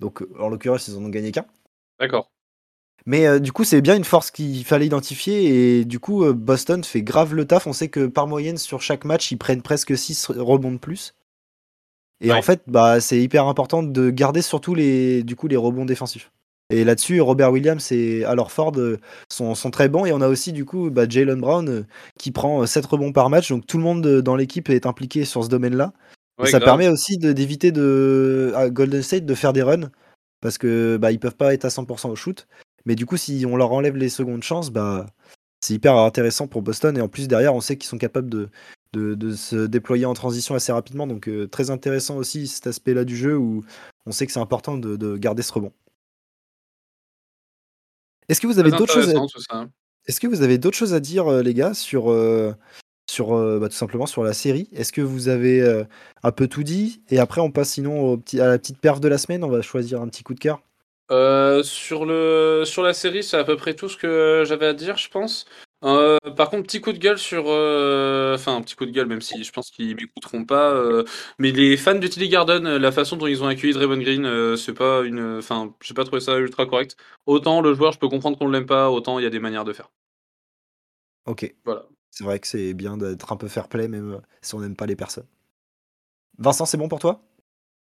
Donc, 0.00 0.22
euh, 0.22 0.28
en 0.38 0.48
l'occurrence, 0.48 0.88
ils 0.88 0.96
en 0.96 1.04
ont 1.04 1.08
gagné 1.08 1.32
qu'un. 1.32 1.46
D'accord. 2.00 2.30
Mais 3.06 3.26
euh, 3.26 3.38
du 3.38 3.52
coup, 3.52 3.64
c'est 3.64 3.80
bien 3.82 3.96
une 3.96 4.04
force 4.04 4.30
qu'il 4.30 4.64
fallait 4.64 4.86
identifier. 4.86 5.78
Et 5.80 5.84
du 5.84 5.98
coup, 6.00 6.24
euh, 6.24 6.32
Boston 6.32 6.82
fait 6.84 7.02
grave 7.02 7.34
le 7.34 7.46
taf. 7.46 7.66
On 7.66 7.72
sait 7.72 7.88
que 7.88 8.06
par 8.06 8.26
moyenne, 8.26 8.56
sur 8.56 8.80
chaque 8.80 9.04
match, 9.04 9.30
ils 9.30 9.36
prennent 9.36 9.62
presque 9.62 9.96
6 9.96 10.26
rebonds 10.30 10.72
de 10.72 10.78
plus. 10.78 11.14
Et 12.20 12.30
Ouais. 12.30 12.38
en 12.38 12.42
fait, 12.42 12.62
bah, 12.66 13.00
c'est 13.00 13.20
hyper 13.20 13.46
important 13.46 13.82
de 13.82 14.10
garder 14.10 14.40
surtout 14.40 14.74
les, 14.74 15.22
du 15.22 15.36
coup, 15.36 15.48
les 15.48 15.56
rebonds 15.56 15.84
défensifs. 15.84 16.32
Et 16.70 16.82
là-dessus, 16.84 17.20
Robert 17.20 17.52
Williams 17.52 17.92
et 17.92 18.24
Al 18.24 18.38
Horford 18.38 18.72
euh, 18.78 18.98
sont, 19.30 19.54
sont 19.54 19.70
très 19.70 19.90
bons. 19.90 20.06
Et 20.06 20.12
on 20.12 20.22
a 20.22 20.28
aussi, 20.28 20.52
du 20.54 20.64
coup, 20.64 20.90
bah, 20.90 21.06
Jalen 21.06 21.40
Brown 21.40 21.86
qui 22.18 22.30
prend 22.30 22.64
7 22.64 22.86
rebonds 22.86 23.12
par 23.12 23.28
match. 23.28 23.50
Donc 23.50 23.66
tout 23.66 23.76
le 23.76 23.84
monde 23.84 24.06
dans 24.22 24.36
l'équipe 24.36 24.70
est 24.70 24.86
impliqué 24.86 25.26
sur 25.26 25.44
ce 25.44 25.50
domaine-là. 25.50 25.92
Ouais, 26.38 26.50
ça 26.50 26.58
grave. 26.58 26.68
permet 26.70 26.88
aussi 26.88 27.16
d'éviter 27.18 27.70
de, 27.72 28.52
à 28.56 28.68
Golden 28.70 29.02
State 29.02 29.24
de 29.26 29.34
faire 29.34 29.52
des 29.52 29.62
runs 29.62 29.90
parce 30.40 30.58
que 30.58 30.96
bah, 30.96 31.12
ils 31.12 31.20
peuvent 31.20 31.36
pas 31.36 31.54
être 31.54 31.64
à 31.64 31.70
100% 31.70 32.10
au 32.10 32.16
shoot. 32.16 32.46
Mais 32.86 32.96
du 32.96 33.06
coup, 33.06 33.16
si 33.16 33.46
on 33.46 33.56
leur 33.56 33.72
enlève 33.72 33.96
les 33.96 34.08
secondes 34.10 34.42
chances, 34.42 34.70
bah, 34.70 35.06
c'est 35.60 35.74
hyper 35.74 35.96
intéressant 35.96 36.48
pour 36.48 36.62
Boston. 36.62 36.96
Et 36.98 37.00
en 37.00 37.08
plus, 37.08 37.28
derrière, 37.28 37.54
on 37.54 37.60
sait 37.60 37.78
qu'ils 37.78 37.88
sont 37.88 37.98
capables 37.98 38.28
de, 38.28 38.50
de, 38.92 39.14
de 39.14 39.32
se 39.34 39.66
déployer 39.66 40.04
en 40.06 40.14
transition 40.14 40.54
assez 40.54 40.72
rapidement. 40.72 41.06
Donc, 41.06 41.28
euh, 41.28 41.46
très 41.46 41.70
intéressant 41.70 42.16
aussi 42.16 42.46
cet 42.46 42.66
aspect-là 42.66 43.04
du 43.04 43.16
jeu 43.16 43.36
où 43.38 43.64
on 44.06 44.12
sait 44.12 44.26
que 44.26 44.32
c'est 44.32 44.40
important 44.40 44.76
de, 44.76 44.96
de 44.96 45.16
garder 45.16 45.42
ce 45.42 45.52
rebond. 45.52 45.72
Est-ce 48.28 48.40
que 48.40 48.46
vous 48.46 48.58
avez 48.58 48.70
d'autres 48.70 48.92
choses 48.92 49.14
à, 49.50 49.66
est-ce 50.06 50.20
que 50.20 50.26
vous 50.26 50.42
avez 50.42 50.58
d'autres 50.58 50.76
choses 50.76 50.94
à 50.94 51.00
dire, 51.00 51.26
euh, 51.28 51.42
les 51.42 51.54
gars, 51.54 51.74
sur, 51.74 52.10
euh, 52.10 52.52
sur 53.08 53.34
euh, 53.34 53.58
bah, 53.58 53.68
tout 53.68 53.74
simplement 53.74 54.06
sur 54.06 54.22
la 54.24 54.32
série 54.32 54.68
Est-ce 54.72 54.92
que 54.92 55.00
vous 55.00 55.28
avez 55.28 55.60
euh, 55.62 55.84
un 56.22 56.32
peu 56.32 56.48
tout 56.48 56.62
dit? 56.62 57.02
Et 57.10 57.18
après, 57.18 57.40
on 57.40 57.50
passe 57.50 57.70
sinon 57.70 58.00
au 58.00 58.16
petit, 58.18 58.40
à 58.40 58.48
la 58.48 58.58
petite 58.58 58.78
perf 58.80 59.00
de 59.00 59.08
la 59.08 59.18
semaine. 59.18 59.44
On 59.44 59.48
va 59.50 59.62
choisir 59.62 60.00
un 60.00 60.08
petit 60.08 60.22
coup 60.22 60.34
de 60.34 60.40
cœur. 60.40 60.62
Euh, 61.10 61.62
sur, 61.62 62.06
le, 62.06 62.62
sur 62.64 62.82
la 62.82 62.94
série, 62.94 63.22
c'est 63.22 63.36
à 63.36 63.44
peu 63.44 63.56
près 63.56 63.74
tout 63.74 63.88
ce 63.90 63.96
que 63.98 64.44
j'avais 64.46 64.66
à 64.66 64.72
dire, 64.72 64.96
je 64.96 65.08
pense. 65.10 65.44
Euh, 65.84 66.18
par 66.34 66.48
contre, 66.48 66.62
petit 66.66 66.80
coup 66.80 66.92
de 66.94 66.98
gueule 66.98 67.18
sur. 67.18 67.44
euh, 67.48 68.34
Enfin, 68.34 68.56
un 68.56 68.62
petit 68.62 68.74
coup 68.74 68.86
de 68.86 68.90
gueule, 68.90 69.06
même 69.06 69.20
si 69.20 69.44
je 69.44 69.52
pense 69.52 69.70
qu'ils 69.70 69.94
m'écouteront 69.96 70.44
pas. 70.46 70.72
euh, 70.74 71.04
Mais 71.38 71.52
les 71.52 71.76
fans 71.76 71.94
de 71.94 72.06
Tilly 72.06 72.30
Garden, 72.30 72.76
la 72.78 72.90
façon 72.92 73.16
dont 73.16 73.26
ils 73.26 73.42
ont 73.42 73.46
accueilli 73.48 73.74
Draymond 73.74 73.98
Green, 73.98 74.56
c'est 74.56 74.72
pas 74.72 75.02
une. 75.02 75.36
Enfin, 75.38 75.74
j'ai 75.82 75.92
pas 75.94 76.04
trouvé 76.04 76.20
ça 76.20 76.38
ultra 76.38 76.64
correct. 76.64 76.96
Autant 77.26 77.60
le 77.60 77.74
joueur, 77.74 77.92
je 77.92 77.98
peux 77.98 78.08
comprendre 78.08 78.38
qu'on 78.38 78.48
l'aime 78.48 78.66
pas, 78.66 78.90
autant 78.90 79.18
il 79.18 79.24
y 79.24 79.26
a 79.26 79.30
des 79.30 79.40
manières 79.40 79.64
de 79.64 79.74
faire. 79.74 79.90
Ok. 81.26 81.54
Voilà. 81.64 81.86
C'est 82.14 82.24
vrai 82.24 82.40
que 82.40 82.46
c'est 82.46 82.72
bien 82.72 82.96
d'être 82.96 83.30
un 83.32 83.36
peu 83.36 83.46
fair 83.46 83.68
play, 83.68 83.88
même 83.88 84.12
euh, 84.14 84.20
si 84.40 84.54
on 84.54 84.60
n'aime 84.60 84.74
pas 84.76 84.86
les 84.86 84.96
personnes. 84.96 85.26
Vincent, 86.38 86.64
c'est 86.66 86.76
bon 86.76 86.88
pour 86.88 87.00
toi? 87.00 87.24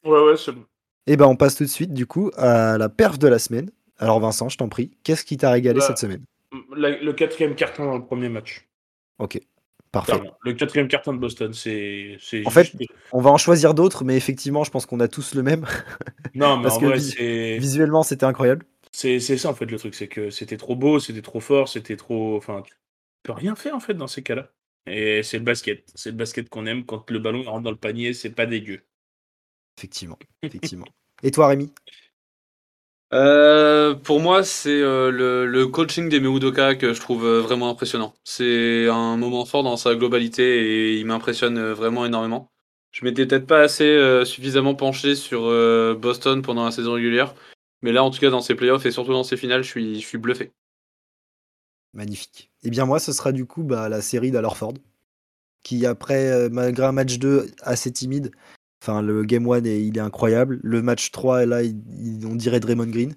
Ouais, 0.03 0.19
ouais, 0.21 0.35
c'est 0.37 0.51
bon. 0.51 0.65
Eh 1.07 1.17
ben, 1.17 1.25
on 1.25 1.35
passe 1.35 1.55
tout 1.55 1.63
de 1.65 1.69
suite, 1.69 1.93
du 1.93 2.05
coup, 2.05 2.31
à 2.37 2.77
la 2.77 2.87
perf 2.89 3.17
de 3.19 3.27
la 3.27 3.39
semaine. 3.39 3.69
Alors, 3.97 4.19
Vincent, 4.21 4.47
je 4.49 4.57
t'en 4.57 4.69
prie, 4.69 4.91
qu'est-ce 5.03 5.25
qui 5.25 5.35
t'a 5.37 5.51
régalé 5.51 5.81
Bah, 5.81 5.81
cette 5.81 5.97
semaine? 5.97 6.23
La- 6.75 6.97
le 7.01 7.13
quatrième 7.13 7.55
carton 7.55 7.85
dans 7.85 7.97
le 7.97 8.05
premier 8.05 8.29
match. 8.29 8.67
Ok, 9.17 9.39
parfait. 9.91 10.25
Le 10.41 10.53
quatrième 10.53 10.87
carton 10.87 11.13
de 11.13 11.19
Boston, 11.19 11.53
c'est. 11.53 12.17
c'est 12.19 12.45
En 12.45 12.49
fait, 12.51 12.73
On 13.11 13.21
va 13.21 13.31
en 13.31 13.37
choisir 13.37 13.73
d'autres, 13.73 14.03
mais 14.03 14.15
effectivement, 14.17 14.63
je 14.63 14.71
pense 14.71 14.85
qu'on 14.85 14.99
a 14.99 15.07
tous 15.07 15.35
le 15.35 15.43
même. 15.43 15.65
non, 16.33 16.57
mais 16.61 16.67
parce 16.67 16.77
en 16.77 16.79
que 16.79 16.85
vrai, 16.85 16.99
vis- 16.99 17.15
c'est. 17.15 17.59
Visuellement, 17.59 18.03
c'était 18.03 18.25
incroyable. 18.25 18.65
C'est 18.91 19.19
c'est 19.19 19.37
ça 19.37 19.49
en 19.49 19.55
fait 19.55 19.65
le 19.65 19.77
truc, 19.79 19.95
c'est 19.95 20.07
que 20.07 20.29
c'était 20.29 20.57
trop 20.57 20.75
beau, 20.75 20.99
c'était 20.99 21.21
trop 21.23 21.39
fort, 21.39 21.67
c'était 21.69 21.95
trop. 21.97 22.37
Enfin, 22.37 22.63
tu 23.23 23.31
peux 23.31 23.33
rien 23.33 23.55
faire 23.55 23.75
en 23.75 23.79
fait 23.79 23.93
dans 23.93 24.07
ces 24.07 24.23
cas-là. 24.23 24.51
Et 24.85 25.23
c'est 25.23 25.37
le 25.37 25.43
basket. 25.43 25.89
C'est 25.95 26.11
le 26.11 26.17
basket 26.17 26.49
qu'on 26.49 26.65
aime 26.65 26.85
quand 26.85 27.09
le 27.11 27.19
ballon 27.19 27.43
rentre 27.43 27.63
dans 27.63 27.71
le 27.71 27.77
panier, 27.77 28.13
c'est 28.13 28.31
pas 28.31 28.45
dégueu. 28.45 28.81
Effectivement, 29.77 30.17
effectivement. 30.41 30.87
Et 31.23 31.31
toi, 31.31 31.47
Rémi? 31.47 31.71
Euh, 33.11 33.95
pour 33.95 34.19
moi, 34.19 34.43
c'est 34.43 34.81
euh, 34.81 35.09
le, 35.09 35.47
le 35.47 35.67
coaching 35.67 36.09
des 36.09 36.17
Udoka 36.17 36.75
que 36.75 36.93
je 36.93 37.01
trouve 37.01 37.25
euh, 37.25 37.41
vraiment 37.41 37.69
impressionnant. 37.69 38.13
C'est 38.23 38.87
un 38.87 39.17
moment 39.17 39.45
fort 39.45 39.63
dans 39.63 39.77
sa 39.77 39.95
globalité 39.95 40.43
et 40.43 40.99
il 40.99 41.05
m'impressionne 41.07 41.57
euh, 41.57 41.73
vraiment 41.73 42.05
énormément. 42.05 42.51
Je 42.91 43.05
m'étais 43.05 43.25
peut-être 43.25 43.47
pas 43.47 43.61
assez 43.61 43.83
euh, 43.83 44.25
suffisamment 44.25 44.75
penché 44.75 45.15
sur 45.15 45.45
euh, 45.45 45.95
Boston 45.95 46.41
pendant 46.43 46.65
la 46.65 46.71
saison 46.71 46.93
régulière, 46.93 47.33
mais 47.81 47.91
là, 47.91 48.03
en 48.03 48.11
tout 48.11 48.19
cas, 48.19 48.29
dans 48.29 48.41
ses 48.41 48.55
playoffs 48.55 48.85
et 48.85 48.91
surtout 48.91 49.13
dans 49.13 49.23
ses 49.23 49.37
finales, 49.37 49.63
je 49.63 49.69
suis, 49.69 50.01
je 50.01 50.07
suis 50.07 50.17
bluffé. 50.17 50.51
Magnifique. 51.93 52.51
Eh 52.63 52.69
bien, 52.69 52.85
moi, 52.85 52.99
ce 52.99 53.11
sera 53.11 53.31
du 53.31 53.45
coup 53.45 53.63
bah, 53.63 53.89
la 53.89 54.01
série 54.01 54.31
d'Alorford, 54.31 54.73
qui, 55.63 55.85
après, 55.85 56.29
euh, 56.29 56.49
malgré 56.51 56.85
un 56.85 56.91
match 56.91 57.17
2 57.17 57.47
assez 57.61 57.91
timide, 57.91 58.31
enfin, 58.81 59.01
le 59.01 59.23
game 59.23 59.47
1, 59.49 59.59
il 59.65 59.97
est 59.97 60.01
incroyable. 60.01 60.59
Le 60.63 60.81
match 60.81 61.11
3, 61.11 61.45
là, 61.45 61.63
il- 61.63 61.81
il- 61.99 62.25
on 62.27 62.35
dirait 62.35 62.59
Draymond 62.59 62.87
Green. 62.87 63.15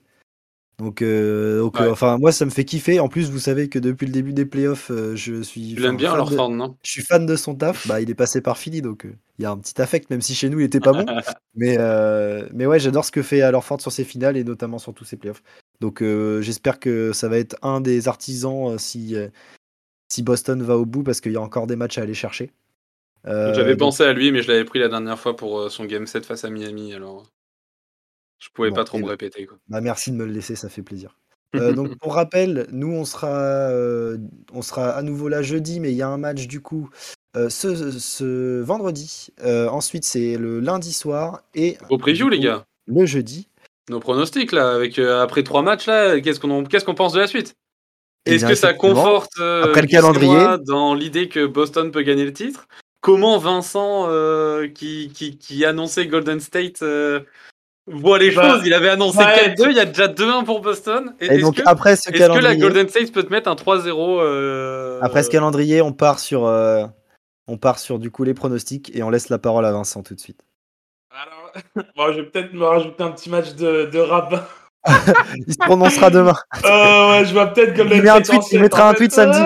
Donc, 0.78 1.02
euh, 1.02 1.60
donc, 1.60 1.78
Ouais. 1.78 1.82
euh, 1.86 1.92
enfin, 1.92 2.18
moi, 2.18 2.32
ça 2.32 2.44
me 2.44 2.50
fait 2.50 2.64
kiffer. 2.64 2.98
En 2.98 3.08
plus, 3.08 3.30
vous 3.30 3.38
savez 3.38 3.68
que 3.68 3.78
depuis 3.78 4.06
le 4.06 4.12
début 4.12 4.32
des 4.32 4.46
playoffs, 4.46 4.90
euh, 4.90 5.14
je 5.14 5.42
suis. 5.42 5.68
Tu 5.68 5.74
bien, 5.76 5.92
fan 5.92 6.14
alors 6.14 6.30
de- 6.30 6.34
Ford, 6.34 6.50
non? 6.50 6.76
Je 6.82 6.90
suis 6.90 7.02
fan 7.02 7.24
de 7.26 7.36
son 7.36 7.54
taf. 7.54 7.86
Bah, 7.86 8.00
il 8.00 8.10
est 8.10 8.14
passé 8.16 8.40
par 8.40 8.58
Philly, 8.58 8.80
donc 8.82 9.04
euh, 9.06 9.14
il 9.38 9.42
y 9.42 9.44
a 9.44 9.50
un 9.50 9.58
petit 9.58 9.80
affect, 9.80 10.10
même 10.10 10.22
si 10.22 10.34
chez 10.34 10.48
nous, 10.48 10.58
il 10.58 10.64
était 10.64 10.80
pas 10.80 10.92
bon. 10.92 11.04
mais, 11.54 11.76
euh, 11.78 12.48
mais 12.52 12.66
ouais, 12.66 12.80
j'adore 12.80 13.04
ce 13.04 13.12
que 13.12 13.22
fait 13.22 13.42
Alorford 13.42 13.80
sur 13.80 13.92
ses 13.92 14.02
finales 14.02 14.36
et 14.36 14.42
notamment 14.44 14.78
sur 14.78 14.92
tous 14.94 15.04
ses 15.04 15.16
playoffs. 15.16 15.42
Donc, 15.82 16.00
euh, 16.00 16.40
j'espère 16.42 16.78
que 16.78 17.12
ça 17.12 17.28
va 17.28 17.38
être 17.38 17.56
un 17.60 17.80
des 17.80 18.06
artisans 18.06 18.68
euh, 18.68 18.78
si, 18.78 19.16
euh, 19.16 19.26
si 20.08 20.22
Boston 20.22 20.62
va 20.62 20.78
au 20.78 20.86
bout, 20.86 21.02
parce 21.02 21.20
qu'il 21.20 21.32
y 21.32 21.36
a 21.36 21.40
encore 21.40 21.66
des 21.66 21.74
matchs 21.74 21.98
à 21.98 22.02
aller 22.02 22.14
chercher. 22.14 22.52
J'avais 23.24 23.72
donc, 23.72 23.80
pensé 23.80 24.04
à 24.04 24.12
lui, 24.12 24.30
mais 24.30 24.42
je 24.42 24.48
l'avais 24.48 24.64
pris 24.64 24.78
la 24.78 24.88
dernière 24.88 25.18
fois 25.18 25.34
pour 25.34 25.70
son 25.72 25.84
game 25.84 26.06
7 26.06 26.24
face 26.24 26.44
à 26.44 26.50
Miami, 26.50 26.94
alors 26.94 27.26
je 28.38 28.48
pouvais 28.52 28.70
Bon, 28.70 28.76
pas 28.76 28.84
trop 28.84 28.98
me 28.98 29.02
ben- 29.04 29.10
répéter. 29.10 29.46
Quoi. 29.46 29.58
bah, 29.68 29.80
merci 29.80 30.12
de 30.12 30.16
me 30.16 30.24
le 30.24 30.32
laisser, 30.32 30.56
ça 30.56 30.68
fait 30.68 30.82
plaisir. 30.82 31.16
Euh, 31.54 31.74
donc 31.74 31.98
pour 31.98 32.14
rappel, 32.14 32.66
nous 32.72 32.90
on 32.90 33.04
sera, 33.04 33.28
euh, 33.28 34.16
on 34.54 34.62
sera 34.62 34.88
à 34.92 35.02
nouveau 35.02 35.28
là 35.28 35.42
jeudi, 35.42 35.80
mais 35.80 35.92
il 35.92 35.96
y 35.96 36.00
a 36.00 36.08
un 36.08 36.16
match 36.16 36.46
du 36.46 36.62
coup 36.62 36.88
euh, 37.36 37.50
ce, 37.50 37.90
ce 37.90 38.62
vendredi. 38.62 39.28
Ensuite 39.44 40.04
c'est 40.04 40.38
le 40.38 40.60
lundi 40.60 40.94
soir 40.94 41.42
et 41.54 41.76
Au 41.90 41.98
preview, 41.98 42.30
les 42.30 42.40
gars 42.40 42.64
le 42.86 43.04
jeudi. 43.04 43.48
Nos 43.88 44.00
pronostics, 44.00 44.52
là, 44.52 44.72
avec, 44.72 44.98
euh, 44.98 45.22
après 45.22 45.42
trois 45.42 45.62
matchs, 45.62 45.86
là, 45.86 46.20
qu'est-ce 46.20 46.38
qu'on 46.38 46.64
qu'est-ce 46.64 46.84
qu'on 46.84 46.94
pense 46.94 47.12
de 47.12 47.20
la 47.20 47.26
suite? 47.26 47.56
Eh 48.26 48.34
Est-ce 48.34 48.46
que 48.46 48.54
ça 48.54 48.72
conforte 48.72 49.32
euh, 49.40 49.64
après 49.64 49.82
le 49.82 49.88
calendrier. 49.88 50.46
dans 50.64 50.94
l'idée 50.94 51.28
que 51.28 51.44
Boston 51.44 51.90
peut 51.90 52.02
gagner 52.02 52.24
le 52.24 52.32
titre? 52.32 52.68
Comment 53.00 53.36
Vincent, 53.38 54.06
euh, 54.08 54.68
qui, 54.68 55.10
qui, 55.12 55.36
qui 55.36 55.64
annonçait 55.64 56.06
Golden 56.06 56.38
State, 56.38 56.82
euh, 56.82 57.20
voit 57.88 58.20
les 58.20 58.30
Bah, 58.30 58.48
choses? 58.48 58.62
Il 58.64 58.74
avait 58.74 58.90
annoncé 58.90 59.18
ouais, 59.18 59.54
4-2, 59.56 59.70
il 59.70 59.76
y 59.76 59.80
a 59.80 59.86
déjà 59.86 60.06
2-1 60.06 60.44
pour 60.44 60.60
Boston. 60.60 61.14
Et 61.18 61.38
donc 61.38 61.56
que, 61.56 61.62
après 61.66 61.96
ce 61.96 62.10
est-ce 62.10 62.16
que 62.16 62.18
la 62.22 62.28
calendrier, 62.28 62.58
Golden 62.60 62.88
State 62.88 63.10
peut 63.10 63.24
te 63.24 63.32
mettre 63.32 63.50
un 63.50 63.56
3-0 63.56 64.20
euh, 64.20 65.00
après 65.02 65.24
ce 65.24 65.30
calendrier, 65.30 65.82
on 65.82 65.92
part 65.92 66.20
sur, 66.20 66.42
on 66.42 67.56
part 67.56 67.80
sur 67.80 67.98
du 67.98 68.12
coup 68.12 68.22
les 68.22 68.34
pronostics 68.34 68.94
et 68.94 69.02
on 69.02 69.10
laisse 69.10 69.30
la 69.30 69.38
parole 69.38 69.66
à 69.66 69.72
Vincent 69.72 70.04
tout 70.04 70.14
de 70.14 70.20
suite. 70.20 70.44
Bon, 71.96 72.12
je 72.12 72.20
vais 72.20 72.26
peut-être 72.26 72.52
me 72.52 72.64
rajouter 72.64 73.02
un 73.02 73.10
petit 73.12 73.30
match 73.30 73.54
de, 73.54 73.86
de. 73.86 74.06
Il 75.46 75.52
se 75.52 75.58
prononcera 75.58 76.10
demain. 76.10 76.34
Euh, 76.64 77.10
ouais, 77.20 77.24
je 77.24 77.32
vois 77.32 77.46
peut-être 77.46 77.74
Golden 77.74 77.98
Il 77.98 78.02
met 78.02 78.10
un 78.10 78.22
State 78.22 78.40
tweet, 78.40 78.42
en 78.42 78.56
il 78.56 78.60
mettra 78.60 78.88
un 78.88 78.94
tweet 78.94 79.12
samedi. 79.12 79.40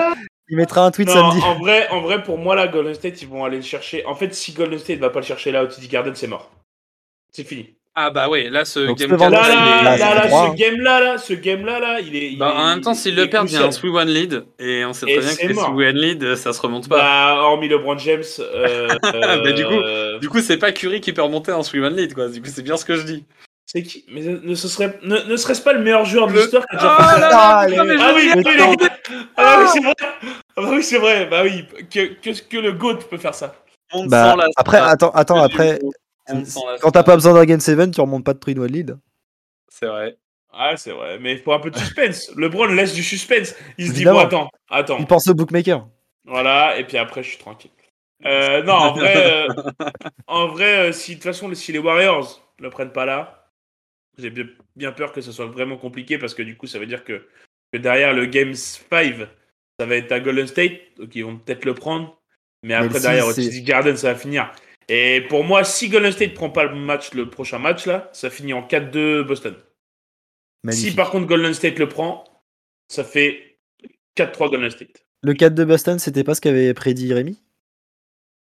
Il 0.49 0.57
mettra 0.57 0.85
un 0.85 0.91
tweet 0.91 1.07
Non, 1.09 1.13
samedi. 1.13 1.43
en 1.43 1.59
vrai, 1.59 1.87
en 1.89 2.01
vrai, 2.01 2.23
pour 2.23 2.37
moi, 2.37 2.55
là, 2.55 2.67
Golden 2.67 2.95
State, 2.95 3.21
ils 3.21 3.27
vont 3.27 3.45
aller 3.45 3.57
le 3.57 3.63
chercher. 3.63 4.05
En 4.05 4.15
fait, 4.15 4.33
si 4.33 4.53
Golden 4.53 4.79
State 4.79 4.99
va 4.99 5.09
pas 5.09 5.19
le 5.19 5.25
chercher 5.25 5.51
là 5.51 5.63
au 5.63 5.67
TD 5.67 5.87
Garden, 5.87 6.15
c'est 6.15 6.27
mort. 6.27 6.49
C'est 7.31 7.43
fini. 7.43 7.76
Ah 7.99 8.11
bah 8.11 8.29
ouais, 8.29 8.49
là, 8.51 8.63
ce 8.63 8.79
Donc, 8.81 8.99
game 8.99 9.09
Là, 9.09 9.17
4, 9.17 9.31
vendredi, 9.31 9.47
là, 9.49 9.81
là, 9.81 9.97
là, 9.97 9.97
là, 9.97 10.27
là, 10.27 10.29
ce 10.29 10.55
game-là, 10.55 10.99
là, 10.99 11.17
ce 11.17 11.33
game-là, 11.33 11.79
là, 11.79 11.99
il 11.99 12.15
est. 12.15 12.31
il 12.33 12.37
Bah, 12.37 12.53
est- 12.55 12.61
en 12.61 12.67
même 12.67 12.81
temps, 12.81 12.93
s'ils 12.93 13.13
il 13.13 13.17
le 13.19 13.27
perdent, 13.27 13.49
il 13.49 13.53
y 13.53 13.57
a 13.57 13.61
un 13.61 13.69
crucial. 13.69 13.91
3-1 13.91 14.05
lead. 14.05 14.45
Et 14.59 14.85
on 14.85 14.93
sait 14.93 15.07
très 15.07 15.17
bien 15.19 15.35
que 15.35 15.47
les 15.47 15.53
mort. 15.55 15.71
3-1 15.73 15.91
lead, 15.93 16.35
ça 16.35 16.53
se 16.53 16.61
remonte 16.61 16.87
pas. 16.87 16.97
Bah, 16.99 17.35
hormis 17.41 17.67
LeBron 17.67 17.97
James. 17.97 18.21
Euh, 18.39 18.87
Bah, 19.43 19.51
du 19.51 19.65
coup, 19.65 19.73
euh, 19.73 20.19
Du 20.19 20.29
coup, 20.29 20.39
c'est 20.41 20.57
pas 20.57 20.71
Curry 20.71 21.01
qui 21.01 21.11
peut 21.11 21.23
remonter 21.23 21.51
un 21.51 21.61
3-1 21.61 21.89
lead, 21.95 22.13
quoi. 22.13 22.27
Du 22.27 22.39
coup, 22.39 22.49
c'est 22.53 22.61
bien 22.61 22.77
ce 22.77 22.85
que 22.85 22.95
je 22.97 23.01
dis. 23.01 23.25
c'est 23.65 23.81
qui? 23.81 24.05
Mais 24.09 24.21
ne, 24.21 24.53
ce 24.53 24.67
serait, 24.67 24.99
ne, 25.01 25.17
ne 25.17 25.35
serait-ce 25.35 25.63
pas 25.63 25.73
le 25.73 25.79
meilleur 25.79 26.05
joueur 26.05 26.27
de 26.27 26.33
l'histoire 26.33 26.67
qui 26.67 26.75
a 26.75 26.79
déjà 26.79 26.95
Ah 26.99 27.03
fait 27.03 27.13
ça? 27.15 27.19
là 27.19 27.29
Ah, 27.33 27.61
là, 27.63 27.67
putain, 27.67 27.83
mais 27.85 27.95
Ah 27.99 28.11
oui, 28.15 28.31
les. 28.35 28.87
Ah 29.37 29.57
oui, 29.59 29.65
c'est 29.73 29.81
vrai. 29.83 29.93
Ah 30.55 30.61
bah 30.61 30.69
oui, 30.71 30.83
c'est 30.83 30.97
vrai. 30.99 31.25
Bah 31.25 31.41
oui, 31.43 31.65
que, 31.91 32.13
que, 32.13 32.29
que 32.47 32.57
le 32.57 32.73
GOAT 32.73 32.97
peut 33.09 33.17
faire 33.17 33.33
ça. 33.33 33.55
on 33.91 34.05
Bah, 34.05 34.31
s'en 34.31 34.37
lasse 34.37 34.53
après, 34.55 34.77
attends, 34.77 35.09
attends, 35.15 35.41
après, 35.41 35.79
Quand 36.81 36.91
t'as 36.91 37.03
pas 37.03 37.15
besoin 37.15 37.33
d'un 37.33 37.45
game 37.45 37.59
7, 37.59 37.91
tu 37.91 38.01
remontes 38.01 38.23
pas 38.23 38.33
de 38.33 38.39
3 38.39 38.53
de 38.53 38.65
lead. 38.65 38.97
C'est 39.69 39.87
vrai. 39.87 40.17
Ah, 40.51 40.75
c'est 40.75 40.91
vrai. 40.91 41.19
Mais 41.19 41.37
faut 41.37 41.53
un 41.53 41.59
peu 41.59 41.71
de 41.71 41.77
suspense. 41.79 42.31
LeBron 42.35 42.67
laisse 42.67 42.93
du 42.93 43.03
suspense. 43.03 43.55
Il 43.77 43.87
se 43.87 43.91
Évidemment. 43.91 44.19
dit, 44.19 44.23
bon, 44.23 44.27
attends, 44.27 44.49
attends. 44.69 44.97
Il 44.99 45.05
pense 45.05 45.27
au 45.27 45.33
bookmaker. 45.35 45.87
Voilà, 46.25 46.77
et 46.77 46.85
puis 46.85 46.97
après, 46.97 47.23
je 47.23 47.29
suis 47.29 47.37
tranquille. 47.37 47.71
Euh, 48.25 48.63
non, 48.63 48.73
en 48.73 48.93
vrai, 48.93 49.47
euh, 49.47 49.47
en 50.27 50.47
vrai 50.47 50.89
euh, 50.89 50.91
si 50.91 51.11
de 51.11 51.15
toute 51.15 51.23
façon, 51.23 51.53
si 51.53 51.71
les 51.71 51.79
Warriors 51.79 52.41
ne 52.59 52.63
le 52.63 52.69
prennent 52.69 52.91
pas 52.91 53.05
là, 53.05 53.51
j'ai 54.17 54.29
bien, 54.31 54.45
bien 54.75 54.91
peur 54.91 55.11
que 55.11 55.21
ce 55.21 55.31
soit 55.31 55.45
vraiment 55.45 55.77
compliqué 55.77 56.17
parce 56.17 56.33
que 56.33 56.41
du 56.41 56.57
coup, 56.57 56.67
ça 56.67 56.79
veut 56.79 56.87
dire 56.87 57.03
que, 57.03 57.27
que 57.71 57.77
derrière 57.77 58.13
le 58.13 58.25
Game 58.25 58.55
5, 58.55 59.27
ça 59.79 59.85
va 59.85 59.95
être 59.95 60.11
à 60.11 60.19
Golden 60.19 60.47
State, 60.47 60.79
donc 60.97 61.15
ils 61.15 61.23
vont 61.23 61.37
peut-être 61.37 61.65
le 61.65 61.75
prendre. 61.75 62.19
Mais 62.63 62.69
Mais 62.69 62.85
après, 62.85 62.99
si 62.99 63.05
derrière, 63.05 63.27
au 63.27 63.33
Garden, 63.63 63.95
ça 63.95 64.13
va 64.13 64.19
finir. 64.19 64.51
Et 64.89 65.21
pour 65.29 65.43
moi, 65.43 65.63
si 65.63 65.89
Golden 65.89 66.11
State 66.11 66.33
prend 66.33 66.49
pas 66.49 66.63
le 66.65 66.75
match, 66.75 67.13
le 67.13 67.29
prochain 67.29 67.59
match 67.59 67.85
là, 67.85 68.09
ça 68.13 68.29
finit 68.29 68.53
en 68.53 68.61
4-2 68.65 69.23
Boston. 69.23 69.55
Magnifique. 70.63 70.89
Si 70.91 70.95
par 70.95 71.09
contre 71.11 71.27
Golden 71.27 71.53
State 71.53 71.77
le 71.79 71.89
prend, 71.89 72.23
ça 72.87 73.03
fait 73.03 73.59
4-3 74.15 74.49
Golden 74.51 74.71
State. 74.71 75.05
Le 75.23 75.33
4 75.33 75.53
de 75.55 75.63
Boston, 75.65 75.99
c'était 75.99 76.23
pas 76.23 76.35
ce 76.35 76.41
qu'avait 76.41 76.73
prédit 76.73 77.13
Rémi? 77.13 77.41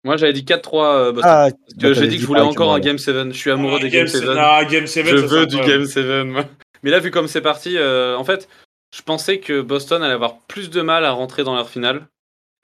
Moi, 0.04 0.16
j'avais 0.16 0.32
dit 0.32 0.44
4-3 0.44 0.94
euh, 0.94 1.12
Boston. 1.12 1.30
Ah, 1.30 1.48
Parce 1.50 1.94
que 1.94 2.00
j'ai 2.00 2.08
dit 2.08 2.16
que 2.16 2.22
je 2.22 2.26
voulais 2.26 2.40
encore 2.40 2.72
un 2.72 2.80
Game 2.80 2.96
7. 2.96 3.32
Je 3.32 3.36
suis 3.36 3.50
amoureux 3.50 3.76
Ah, 3.78 3.82
des 3.82 3.90
Game 3.90 4.06
7. 4.06 4.24
Ah, 4.28 4.64
Game 4.64 4.86
7, 4.86 5.06
Je 5.06 5.16
veux 5.16 5.46
du 5.46 5.56
Game 5.58 5.84
7. 5.84 6.26
moi. 6.26 6.46
Mais 6.82 6.90
là, 6.90 7.00
vu 7.00 7.10
comme 7.10 7.28
c'est 7.28 7.42
parti, 7.42 7.76
euh, 7.76 8.16
en 8.16 8.24
fait, 8.24 8.48
je 8.96 9.02
pensais 9.02 9.40
que 9.40 9.60
Boston 9.60 10.02
allait 10.02 10.14
avoir 10.14 10.40
plus 10.46 10.70
de 10.70 10.80
mal 10.80 11.04
à 11.04 11.10
rentrer 11.10 11.44
dans 11.44 11.54
leur 11.54 11.68
finale. 11.68 12.08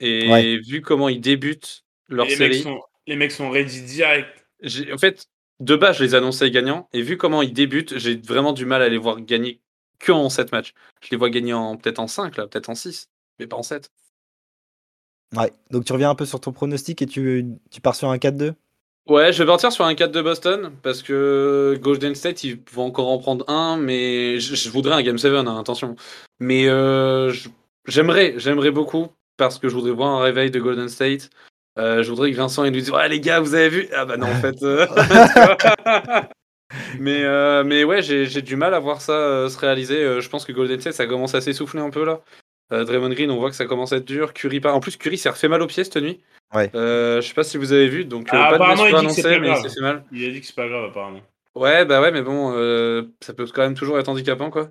Et 0.01 0.31
Ouais. 0.31 0.59
vu 0.67 0.81
comment 0.81 1.09
ils 1.11 1.21
débutent 1.21 1.85
leur 2.09 2.27
Et 2.27 2.31
les, 2.31 2.37
mecs 2.39 2.53
série, 2.53 2.63
sont, 2.63 2.81
les 3.07 3.17
mecs 3.17 3.33
sont 3.33 3.51
ready 3.51 3.83
direct. 3.83 4.47
j'ai- 4.63 4.93
en 4.93 4.99
fait, 4.99 5.27
de 5.61 5.77
base, 5.77 5.99
je 5.99 6.05
les 6.05 6.15
annonçais 6.15 6.51
gagnants. 6.51 6.89
Et 6.93 7.03
vu 7.03 7.17
comment 7.17 7.43
ils 7.43 7.53
débutent, 7.53 7.99
j'ai 7.99 8.17
vraiment 8.17 8.53
du 8.53 8.67
mal 8.67 8.83
à 8.83 8.89
les 8.89 8.99
voir 8.99 9.21
gagner 9.21 9.61
que 9.99 10.13
en 10.13 10.29
7 10.29 10.53
matchs. 10.53 10.75
Je 11.03 11.09
les 11.11 11.17
vois 11.17 11.31
gagner 11.31 11.53
en 11.53 11.77
peut-être 11.77 11.99
en 11.99 12.07
5, 12.07 12.37
là, 12.37 12.47
peut-être 12.47 12.69
en 12.69 12.75
6, 12.75 13.11
mais 13.39 13.47
pas 13.47 13.57
en 13.57 13.63
7. 13.63 13.91
Ouais. 15.37 15.53
Donc 15.71 15.85
tu 15.85 15.93
reviens 15.93 16.11
un 16.11 16.15
peu 16.15 16.25
sur 16.27 16.41
ton 16.41 16.53
pronostic 16.53 17.03
et 17.03 17.07
tu, 17.07 17.45
tu 17.71 17.81
pars 17.81 17.95
sur 17.95 18.11
un 18.11 18.19
4-2 18.19 18.55
Ouais, 19.09 19.33
je 19.33 19.43
vais 19.43 19.47
partir 19.47 19.71
sur 19.71 19.85
un 19.85 19.95
4 19.95 20.11
de 20.11 20.21
Boston 20.21 20.73
parce 20.83 21.03
que 21.03 21.79
Golden 21.81 22.15
State, 22.17 22.43
ils 22.43 22.61
vont 22.73 22.87
encore 22.87 23.09
en 23.09 23.19
prendre 23.19 23.49
un, 23.49 23.77
mais 23.77 24.41
je, 24.41 24.57
je 24.57 24.69
voudrais 24.69 24.95
un 24.95 25.03
Game 25.03 25.17
7, 25.19 25.33
hein, 25.33 25.59
attention. 25.59 25.95
Mais 26.41 26.67
euh, 26.69 27.33
j'aimerais, 27.87 28.35
j'aimerais 28.37 28.73
beaucoup 28.73 29.07
parce 29.37 29.59
que 29.61 29.69
je 29.69 29.75
voudrais 29.75 29.93
voir 29.93 30.09
un 30.11 30.23
réveil 30.23 30.51
de 30.51 30.59
Golden 30.59 30.89
State. 30.89 31.31
Euh, 31.79 32.03
je 32.03 32.09
voudrais 32.09 32.31
que 32.31 32.37
Vincent 32.37 32.65
il 32.65 32.73
nous 32.73 32.79
dise 32.81 32.91
Ouais, 32.91 33.09
les 33.09 33.21
gars, 33.21 33.41
vous 33.41 33.55
avez 33.55 33.69
vu? 33.69 33.89
Ah 33.95 34.05
bah 34.05 34.17
non, 34.17 34.27
en 34.29 34.35
fait. 34.41 34.63
euh, 34.63 34.87
mais, 36.99 37.23
euh, 37.25 37.65
mais 37.65 37.85
ouais, 37.85 38.03
j'ai 38.03 38.27
j'ai 38.27 38.43
du 38.43 38.57
mal 38.57 38.75
à 38.75 38.79
voir 38.79 39.01
ça 39.01 39.13
euh, 39.13 39.49
se 39.49 39.59
réaliser. 39.59 40.03
Euh, 40.03 40.21
je 40.21 40.29
pense 40.29 40.45
que 40.45 40.53
Golden 40.53 40.81
State, 40.81 40.95
ça 40.95 41.07
commence 41.07 41.35
à 41.35 41.41
s'essouffler 41.41 41.81
un 41.81 41.91
peu 41.91 42.05
là. 42.05 42.21
Euh, 42.73 42.85
Draymond 42.85 43.11
Green, 43.11 43.31
on 43.31 43.39
voit 43.39 43.51
que 43.51 43.57
ça 43.57 43.67
commence 43.67 43.93
à 43.93 43.97
être 43.99 44.05
dur. 44.05 44.33
Curry, 44.33 44.61
pas. 44.61 44.73
En 44.73 44.81
plus, 44.81 44.97
Curry 44.97 45.19
s'est 45.19 45.29
refait 45.29 45.49
mal 45.49 45.63
au 45.63 45.67
pied 45.69 45.85
cette 45.85 45.97
nuit. 45.97 46.21
Ouais. 46.55 46.71
Euh, 46.75 47.21
je 47.21 47.29
sais 47.29 47.35
pas 47.35 47.45
si 47.45 47.59
vous 47.59 47.73
avez 47.73 47.89
vu, 47.89 48.05
donc 48.05 48.27
Ah, 48.31 48.47
pas 48.51 48.51
de 48.51 48.55
apparemment, 48.55 48.83
mais 48.85 48.89
il 48.89 48.93
grave. 48.93 49.11
s'est 49.11 49.23
fait 49.23 49.81
mal. 49.81 50.05
Il 50.13 50.25
a 50.29 50.31
dit 50.33 50.41
que 50.41 50.47
c'est 50.47 50.55
pas 50.57 50.69
grave, 50.69 50.85
apparemment. 50.85 51.21
Ouais, 51.55 51.85
bah 51.85 52.01
ouais, 52.01 52.11
mais 52.11 52.23
bon, 52.23 52.53
euh, 52.57 53.05
ça 53.21 53.33
peut 53.35 53.47
quand 53.47 53.63
même 53.63 53.75
toujours 53.75 53.99
être 53.99 54.09
handicapant, 54.09 54.51
quoi. 54.51 54.71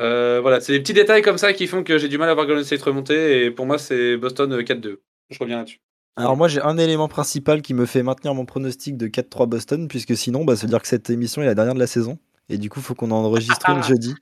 Euh, 0.00 0.40
voilà, 0.40 0.60
c'est 0.60 0.72
des 0.72 0.80
petits 0.80 0.92
détails 0.92 1.22
comme 1.22 1.38
ça 1.38 1.52
qui 1.52 1.66
font 1.66 1.82
que 1.82 1.98
j'ai 1.98 2.08
du 2.08 2.18
mal 2.18 2.28
à 2.28 2.34
voir 2.34 2.46
Golden 2.46 2.64
State 2.64 2.82
remonter, 2.82 3.44
et 3.44 3.50
pour 3.50 3.66
moi, 3.66 3.78
c'est 3.78 4.16
Boston 4.16 4.52
euh, 4.52 4.62
4-2. 4.62 4.98
Je 5.30 5.38
reviens 5.38 5.58
là-dessus. 5.58 5.78
Alors 6.16 6.36
moi 6.36 6.48
j'ai 6.48 6.60
un 6.62 6.78
élément 6.78 7.08
principal 7.08 7.60
qui 7.62 7.74
me 7.74 7.84
fait 7.84 8.02
maintenir 8.02 8.34
mon 8.34 8.46
pronostic 8.46 8.96
de 8.96 9.06
4-3 9.06 9.46
Boston, 9.48 9.88
puisque 9.88 10.16
sinon 10.16 10.44
bah, 10.44 10.56
ça 10.56 10.62
veut 10.62 10.70
dire 10.70 10.80
que 10.80 10.88
cette 10.88 11.10
émission 11.10 11.42
est 11.42 11.46
la 11.46 11.54
dernière 11.54 11.74
de 11.74 11.78
la 11.78 11.86
saison. 11.86 12.18
Et 12.48 12.58
du 12.58 12.70
coup 12.70 12.80
faut 12.80 12.94
qu'on 12.94 13.10
en 13.10 13.24
enregistre 13.24 13.68
une 13.68 13.82
jeudi. 13.82 14.14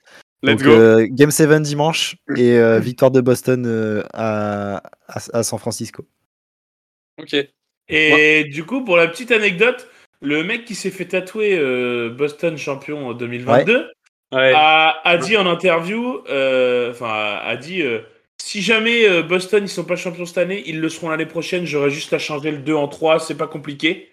Let's 0.43 0.57
Donc, 0.57 0.67
euh, 0.67 1.07
Game 1.09 1.31
7 1.31 1.61
dimanche 1.61 2.17
et 2.35 2.57
euh, 2.57 2.79
victoire 2.81 3.11
de 3.11 3.21
Boston 3.21 3.65
euh, 3.65 4.03
à, 4.13 4.77
à, 5.07 5.19
à 5.33 5.43
San 5.43 5.57
Francisco. 5.57 6.05
Ok. 7.19 7.35
Et 7.87 8.43
du 8.45 8.65
coup, 8.65 8.83
pour 8.83 8.97
la 8.97 9.07
petite 9.07 9.31
anecdote, 9.31 9.87
le 10.21 10.43
mec 10.43 10.65
qui 10.65 10.75
s'est 10.75 10.89
fait 10.89 11.05
tatouer 11.05 11.57
euh, 11.57 12.09
Boston 12.09 12.57
champion 12.57 13.07
en 13.07 13.13
2022 13.13 13.91
Ouais. 14.33 14.51
a, 14.53 14.99
a 15.07 15.17
dit 15.17 15.37
en 15.37 15.45
interview, 15.45 16.17
enfin, 16.19 17.07
a, 17.07 17.41
a 17.45 17.55
dit 17.55 17.83
euh, 17.83 18.01
si 18.45 18.61
jamais 18.61 19.09
euh, 19.09 19.23
Boston 19.23 19.63
ils 19.63 19.69
sont 19.69 19.83
pas 19.85 19.95
champions 19.95 20.27
cette 20.27 20.37
année, 20.37 20.61
ils 20.67 20.79
le 20.79 20.87
seront 20.89 21.09
l'année 21.09 21.25
prochaine. 21.25 21.65
J'aurais 21.65 21.89
juste 21.89 22.13
à 22.13 22.19
changer 22.19 22.51
le 22.51 22.59
2 22.59 22.75
en 22.75 22.87
3, 22.87 23.19
c'est 23.19 23.33
pas 23.33 23.47
compliqué. 23.47 24.11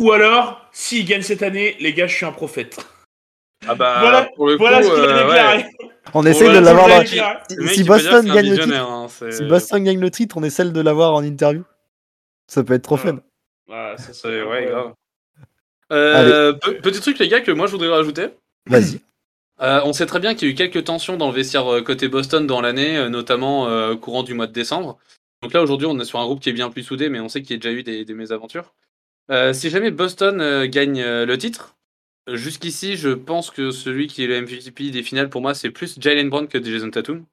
Ou 0.00 0.10
alors, 0.10 0.68
s'ils 0.72 1.04
gagnent 1.04 1.22
cette 1.22 1.44
année, 1.44 1.76
les 1.78 1.92
gars, 1.94 2.08
je 2.08 2.16
suis 2.16 2.26
un 2.26 2.32
prophète. 2.32 2.76
Ah 3.68 3.76
bah, 3.76 3.98
voilà 4.00 4.28
pour 4.34 4.48
le 4.48 4.56
coup, 4.56 4.64
voilà 4.64 4.82
ce 4.82 4.88
qu'il 4.88 4.98
a 4.98 5.02
euh, 5.04 5.24
déclaré. 5.28 5.56
ouais. 5.58 5.70
On 6.12 6.22
bah, 6.24 6.30
de 6.32 6.58
l'avoir 6.64 6.88
dans- 6.88 7.06
Si, 7.06 7.74
si 7.76 7.84
Boston 7.84 8.26
gagne 8.26 8.50
le 8.50 8.58
titre, 8.58 8.74
hein, 8.76 9.06
si 9.30 9.44
Boston 9.44 9.84
gagne 9.84 10.00
le 10.00 10.10
titre, 10.10 10.36
on 10.38 10.42
essaie 10.42 10.64
de 10.64 10.80
l'avoir 10.80 11.14
en 11.14 11.22
interview. 11.22 11.62
Ça 12.48 12.64
peut 12.64 12.74
être 12.74 12.82
trop 12.82 12.96
fun. 12.96 13.20
Voilà, 13.68 13.96
ça 13.96 14.08
C'est- 14.08 14.12
serait 14.14 14.42
ouais, 14.42 14.66
grave. 14.66 14.92
Euh, 15.92 16.52
pe- 16.54 16.80
petit 16.82 17.00
truc, 17.00 17.18
les 17.20 17.28
gars, 17.28 17.40
que 17.42 17.52
moi 17.52 17.66
je 17.66 17.72
voudrais 17.72 17.88
rajouter. 17.90 18.26
Vas-y. 18.66 19.00
Euh, 19.60 19.80
on 19.84 19.92
sait 19.92 20.06
très 20.06 20.20
bien 20.20 20.34
qu'il 20.34 20.46
y 20.46 20.50
a 20.50 20.52
eu 20.52 20.54
quelques 20.54 20.84
tensions 20.84 21.16
dans 21.16 21.28
le 21.28 21.34
vestiaire 21.34 21.66
euh, 21.66 21.82
côté 21.82 22.08
Boston 22.08 22.46
dans 22.46 22.60
l'année, 22.60 22.96
euh, 22.96 23.08
notamment 23.08 23.68
euh, 23.68 23.96
courant 23.96 24.22
du 24.22 24.34
mois 24.34 24.46
de 24.46 24.52
décembre. 24.52 24.98
Donc 25.42 25.52
là, 25.52 25.62
aujourd'hui, 25.62 25.86
on 25.86 25.98
est 25.98 26.04
sur 26.04 26.18
un 26.20 26.24
groupe 26.24 26.40
qui 26.40 26.48
est 26.48 26.52
bien 26.52 26.70
plus 26.70 26.82
soudé, 26.82 27.08
mais 27.08 27.20
on 27.20 27.28
sait 27.28 27.42
qu'il 27.42 27.52
y 27.52 27.54
a 27.54 27.58
déjà 27.58 27.72
eu 27.72 27.82
des, 27.82 28.04
des 28.04 28.14
mésaventures. 28.14 28.74
Euh, 29.30 29.52
si 29.52 29.68
jamais 29.70 29.90
Boston 29.90 30.40
euh, 30.40 30.66
gagne 30.66 31.00
euh, 31.00 31.26
le 31.26 31.36
titre, 31.36 31.76
jusqu'ici, 32.32 32.96
je 32.96 33.10
pense 33.10 33.50
que 33.50 33.70
celui 33.70 34.06
qui 34.06 34.24
est 34.24 34.26
le 34.26 34.40
MVP 34.42 34.90
des 34.90 35.02
finales, 35.02 35.28
pour 35.28 35.40
moi, 35.40 35.54
c'est 35.54 35.70
plus 35.70 35.98
Jalen 36.00 36.28
Brown 36.28 36.48
que 36.48 36.62
Jason 36.62 36.90
Tatum. 36.90 37.24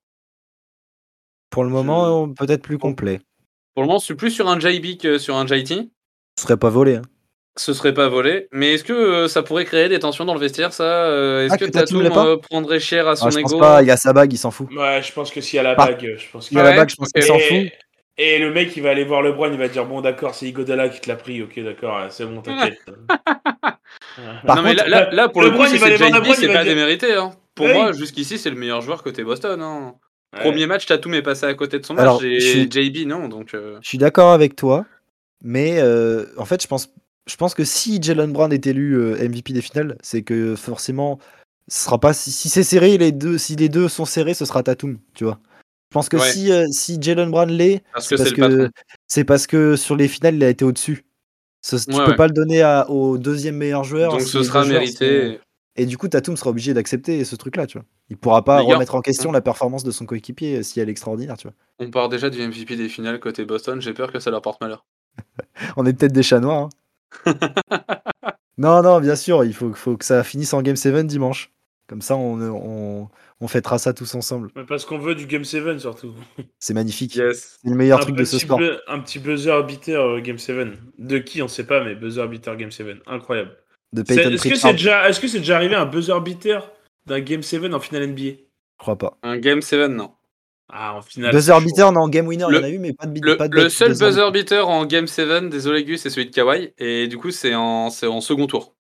Pour 1.50 1.64
le 1.64 1.70
moment, 1.70 2.28
peut-être 2.34 2.64
plus 2.64 2.78
complet. 2.78 3.22
Pour 3.74 3.84
le 3.84 3.88
moment, 3.88 4.00
je 4.00 4.06
suis 4.06 4.16
plus 4.16 4.32
sur 4.32 4.50
un 4.50 4.60
JB 4.60 4.98
que 4.98 5.18
sur 5.18 5.36
un 5.36 5.48
JT. 5.48 5.90
Ce 6.38 6.44
serait 6.44 6.58
pas 6.58 6.70
volé. 6.70 6.96
hein. 6.96 7.02
Ce 7.58 7.72
serait 7.74 7.94
pas 7.94 8.10
volé. 8.10 8.48
Mais 8.52 8.74
est-ce 8.74 8.84
que 8.84 8.92
euh, 8.92 9.28
ça 9.30 9.42
pourrait 9.42 9.64
créer 9.64 9.88
des 9.88 10.00
tensions 10.00 10.26
dans 10.26 10.34
le 10.34 10.40
vestiaire, 10.42 10.74
ça 10.74 10.84
euh, 10.84 11.46
Est-ce 11.46 11.54
Ah, 11.54 11.58
que 11.58 11.66
que 11.66 11.72
Tatum 11.72 11.86
Tatum 11.86 12.02
l'est 12.04 12.10
pas 12.10 12.26
euh, 12.28 12.38
prendrait 12.38 12.82
cher 12.82 13.08
à 13.08 13.16
son 13.16 13.28
Ah, 13.28 13.30
je 13.30 13.40
pense 13.40 13.52
ego 13.52 13.60
pas, 13.62 13.82
il 13.82 13.88
y 13.88 13.92
a 13.92 13.98
sa 13.98 14.12
bague, 14.12 14.34
il 14.34 14.38
s'en 14.38 14.52
fout. 14.52 14.68
Ouais, 14.76 15.02
je 15.02 15.14
pense 15.14 15.32
que 15.32 15.40
s'il 15.40 15.56
y 15.56 15.60
a 15.60 15.64
la 15.64 15.72
Ah. 15.78 15.86
bague, 15.86 16.16
je 16.18 16.32
pense 16.32 16.54
a 16.54 16.64
la 16.64 16.74
bague, 16.74 16.90
je 16.90 16.96
pense 16.96 17.12
qu'il 17.14 17.24
s'en 17.24 17.40
fout. 17.40 17.68
Et, 18.18 18.40
le 18.40 18.52
mec, 18.52 18.76
il 18.76 18.84
va 18.84 18.92
aller 18.92 19.04
voir 19.06 19.22
LeBron, 19.22 19.52
il 19.52 19.58
va 19.58 19.68
dire 19.70 19.86
Bon, 19.86 20.02
d'accord, 20.02 20.36
c'est 20.36 20.46
Igodala 20.48 20.90
qui 20.90 21.00
te 21.02 21.10
l'a 21.10 21.16
pris, 21.16 21.42
ok, 21.42 21.58
d'accord, 21.64 22.06
c'est 22.10 22.26
bon, 22.26 22.42
t'inquiète. 22.42 22.80
Non, 24.48 24.62
mais 24.62 24.74
là, 24.74 24.88
là, 24.88 25.10
là, 25.12 25.30
pour 25.30 25.42
le 25.42 25.48
LeBron, 25.50 25.64
coup, 25.64 25.70
si 25.70 25.76
il 25.76 25.82
va 25.82 25.88
c'est 25.88 25.98
c'est 25.98 26.48
pas 26.48 26.64
dire- 26.64 26.64
démérité. 26.64 27.14
Hein. 27.14 27.32
Pour 27.54 27.66
Oui. 27.66 27.74
moi, 27.74 27.92
jusqu'ici, 27.92 28.38
c'est 28.38 28.50
le 28.50 28.56
meilleur 28.56 28.82
joueur 28.82 29.04
côté 29.04 29.24
Boston. 29.24 29.62
Hein. 29.62 29.94
Ouais. 30.34 30.40
Premier 30.42 30.66
match, 30.68 30.86
Tatum 30.86 31.14
est 31.14 31.22
passé 31.22 31.46
à 31.46 31.54
côté 31.54 31.80
de 31.80 31.86
son 31.86 31.94
match 31.94 32.22
et 32.24 32.40
JB, 32.70 33.08
non. 33.08 33.28
Donc, 33.28 33.50
Je 33.54 33.78
suis 33.88 33.98
d'accord 33.98 34.32
avec 34.32 34.56
toi, 34.56 34.86
mais 35.44 35.82
en 36.38 36.46
fait, 36.46 36.62
je 36.62 36.68
pense, 36.68 36.90
je 37.28 37.36
pense 37.38 37.54
que 37.54 37.64
si 37.64 38.02
Jalen 38.02 38.32
Brown 38.32 38.52
est 38.54 38.68
élu 38.68 38.94
euh, 38.94 39.18
MVP 39.28 39.54
des 39.54 39.62
finales, 39.62 39.98
c'est 40.02 40.22
que 40.24 40.56
forcément, 40.56 41.20
ce 41.68 41.86
sera 41.86 42.00
pas 42.00 42.14
si, 42.14 42.32
si 42.32 42.50
c'est 42.50 42.64
serré, 42.64 42.98
les 42.98 43.12
deux, 43.12 43.38
si 43.38 43.56
les 43.56 43.70
deux 43.70 43.88
sont 43.90 44.06
serrés, 44.06 44.34
ce 44.34 44.46
sera 44.46 44.62
Tatum, 44.64 45.00
tu 45.14 45.24
vois. 45.24 45.40
Je 45.92 45.94
pense 45.94 46.10
que 46.10 46.18
Ouais. 46.18 46.32
si, 46.32 46.52
euh, 46.52 46.66
si 46.72 46.98
Jalen 47.02 47.32
Brown 47.32 47.50
l'est, 47.50 47.84
parce 47.94 48.08
c'est 48.08 48.16
que 48.16 48.42
parce 48.42 48.54
que 48.56 48.70
c'est 49.08 49.24
parce 49.24 49.48
que 49.48 49.76
sur 49.76 49.96
les 49.96 50.08
finales, 50.08 50.36
il 50.36 50.44
a 50.44 50.50
été 50.50 50.66
au-dessus. 50.66 51.06
Ce- 51.62 51.78
tu 51.78 51.96
Ouais, 51.96 52.06
peux 52.06 52.16
pas 52.16 52.28
le 52.28 52.34
donner 52.34 52.62
à- 52.62 52.90
au 52.90 53.18
deuxième 53.18 53.56
meilleur 53.56 53.84
joueur. 53.84 54.12
Donc, 54.12 54.22
ce 54.22 54.44
sera 54.44 54.66
mérité. 54.66 55.34
sont- 55.36 55.40
Et 55.78 55.86
du 55.86 55.98
coup, 55.98 56.08
Tatum 56.08 56.38
sera 56.38 56.52
obligé 56.52 56.74
d'accepter 56.74 57.24
ce 57.26 57.36
truc-là, 57.36 57.66
tu 57.68 57.78
vois. 57.80 57.86
Il 58.10 58.18
pourra 58.18 58.44
pas 58.46 58.62
remettre 58.62 58.96
en 58.96 59.02
question 59.02 59.32
la 59.32 59.42
performance 59.42 59.84
de 59.84 59.92
son 59.92 60.06
coéquipier 60.06 60.64
si 60.64 60.80
elle 60.80 60.88
est 60.90 60.92
extraordinaire, 60.92 61.38
tu 61.38 61.48
vois. 61.48 61.56
On 61.80 61.90
part 61.90 62.08
déjà 62.08 62.30
du 62.30 62.40
MVP 62.42 62.76
des 62.78 62.88
finales 62.88 63.20
côté 63.20 63.44
Boston. 63.46 63.82
J'ai 63.82 63.94
peur 63.94 64.12
que 64.12 64.20
ça 64.20 64.32
leur 64.32 64.42
porte 64.42 64.62
malheur. 64.62 64.86
On 65.78 65.86
est 65.86 65.94
peut-être 65.94 66.14
des 66.14 66.24
chats 66.24 66.40
noirs. 66.40 66.64
hein. 66.66 66.70
non, 68.58 68.82
non, 68.82 69.00
bien 69.00 69.16
sûr, 69.16 69.44
il 69.44 69.54
faut, 69.54 69.74
faut 69.74 69.98
que 69.98 70.06
ça 70.06 70.24
finisse 70.24 70.54
en 70.54 70.62
Game 70.62 70.76
7 70.76 71.06
dimanche. 71.08 71.52
Comme 71.88 72.02
ça, 72.02 72.16
on, 72.16 72.42
on, 72.42 73.10
on 73.42 73.48
fêtera 73.48 73.78
ça 73.78 73.94
tous 73.94 74.16
ensemble. 74.16 74.50
Mais 74.56 74.64
parce 74.64 74.86
qu'on 74.86 74.98
veut 74.98 75.14
du 75.14 75.28
Game 75.28 75.44
7 75.44 75.80
surtout. 75.80 76.16
C'est 76.58 76.74
magnifique. 76.74 77.16
Yes. 77.16 77.60
C'est 77.62 77.70
le 77.70 77.76
meilleur 77.76 78.00
un, 78.00 78.02
truc 78.02 78.16
de 78.16 78.24
ce 78.24 78.40
sport. 78.40 78.60
un 78.88 79.00
petit 79.00 79.20
buzzer 79.20 79.62
beater 79.64 80.02
euh, 80.02 80.20
Game 80.20 80.40
7. 80.40 80.70
De 80.98 81.20
qui, 81.20 81.42
on 81.44 81.48
sait 81.48 81.66
pas, 81.68 81.84
mais 81.84 81.94
buzzer 81.96 82.28
beater 82.28 82.58
Game 82.58 82.72
7. 82.72 82.98
Incroyable. 83.06 83.56
De 83.94 84.04
C'est- 84.06 84.16
Peyton 84.16 84.32
Est-ce 84.32 84.50
que 84.50 84.56
c'est 84.56 84.72
déjà, 84.72 85.08
est-ce 85.08 85.20
que 85.20 85.28
c'est 85.28 85.40
déjà 85.40 85.58
arrivé 85.58 85.76
un 85.76 85.86
buzzer 85.86 86.20
beater 86.22 86.72
d'un 87.06 87.20
Game 87.20 87.44
7 87.44 87.72
en 87.72 87.80
finale 87.80 88.08
NBA 88.08 88.22
Je 88.24 88.38
crois 88.80 88.98
pas. 88.98 89.18
Un 89.22 89.38
Game 89.38 89.62
7, 89.62 89.92
non. 89.92 90.12
Ah, 90.68 90.96
en 90.96 91.02
finale. 91.02 91.32
Buzzer 91.32 91.60
beater, 91.62 91.92
non, 91.92 92.08
Game 92.10 92.28
winner, 92.28 92.46
il 92.50 92.56
y 92.56 92.58
Le- 92.58 92.60
en 92.60 92.64
a 92.64 92.70
eu, 92.70 92.80
mais 92.80 92.94
pas 92.94 93.06
de 93.06 93.12
beat- 93.12 93.24
Le, 93.24 93.38
pas 93.38 93.48
de 93.48 93.56
le 93.56 93.64
buzz- 93.64 93.74
seul 93.74 93.90
buzzer 93.90 94.06
buzzer 94.08 94.32
beater 94.32 94.68
en 94.68 94.86
Game 94.86 95.06
7, 95.08 95.50
désolé 95.50 95.84
Gus, 95.84 96.02
c'est 96.02 96.10
celui 96.10 96.26
de 96.28 96.34
Kawhi. 96.34 96.74
Et 96.80 97.08
du 97.08 97.18
coup, 97.18 97.30
c'est 97.32 97.54
en, 97.54 97.88
en 97.88 98.22
second 98.22 98.48
tour. 98.48 98.76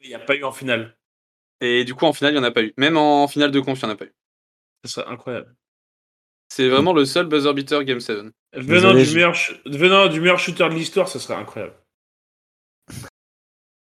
Il 0.00 0.08
n'y 0.08 0.14
a 0.14 0.18
pas 0.18 0.34
eu 0.36 0.44
en 0.44 0.52
finale. 0.52 0.96
Et 1.62 1.84
du 1.84 1.94
coup, 1.94 2.04
en 2.06 2.12
finale, 2.12 2.32
il 2.34 2.38
n'y 2.38 2.44
en 2.44 2.48
a 2.48 2.50
pas 2.50 2.62
eu. 2.62 2.72
Même 2.76 2.96
en 2.96 3.28
finale 3.28 3.50
de 3.50 3.60
conf, 3.60 3.78
il 3.80 3.84
n'y 3.86 3.90
en 3.90 3.94
a 3.94 3.96
pas 3.96 4.04
eu. 4.06 4.12
Ça 4.84 4.90
serait 5.02 5.10
incroyable. 5.12 5.54
C'est 6.52 6.68
vraiment 6.68 6.92
le 6.92 7.04
seul 7.04 7.26
buzzer 7.26 7.52
beater 7.54 7.84
Game 7.84 8.00
7. 8.00 8.18
Venant 8.54 8.92
du, 8.94 9.04
je- 9.04 9.14
meilleur, 9.14 9.34
ch- 9.36 9.60
venant 9.66 10.08
du 10.08 10.20
meilleur 10.20 10.38
shooter 10.38 10.68
de 10.68 10.74
l'histoire, 10.74 11.08
ça 11.08 11.18
serait 11.18 11.34
incroyable. 11.34 11.74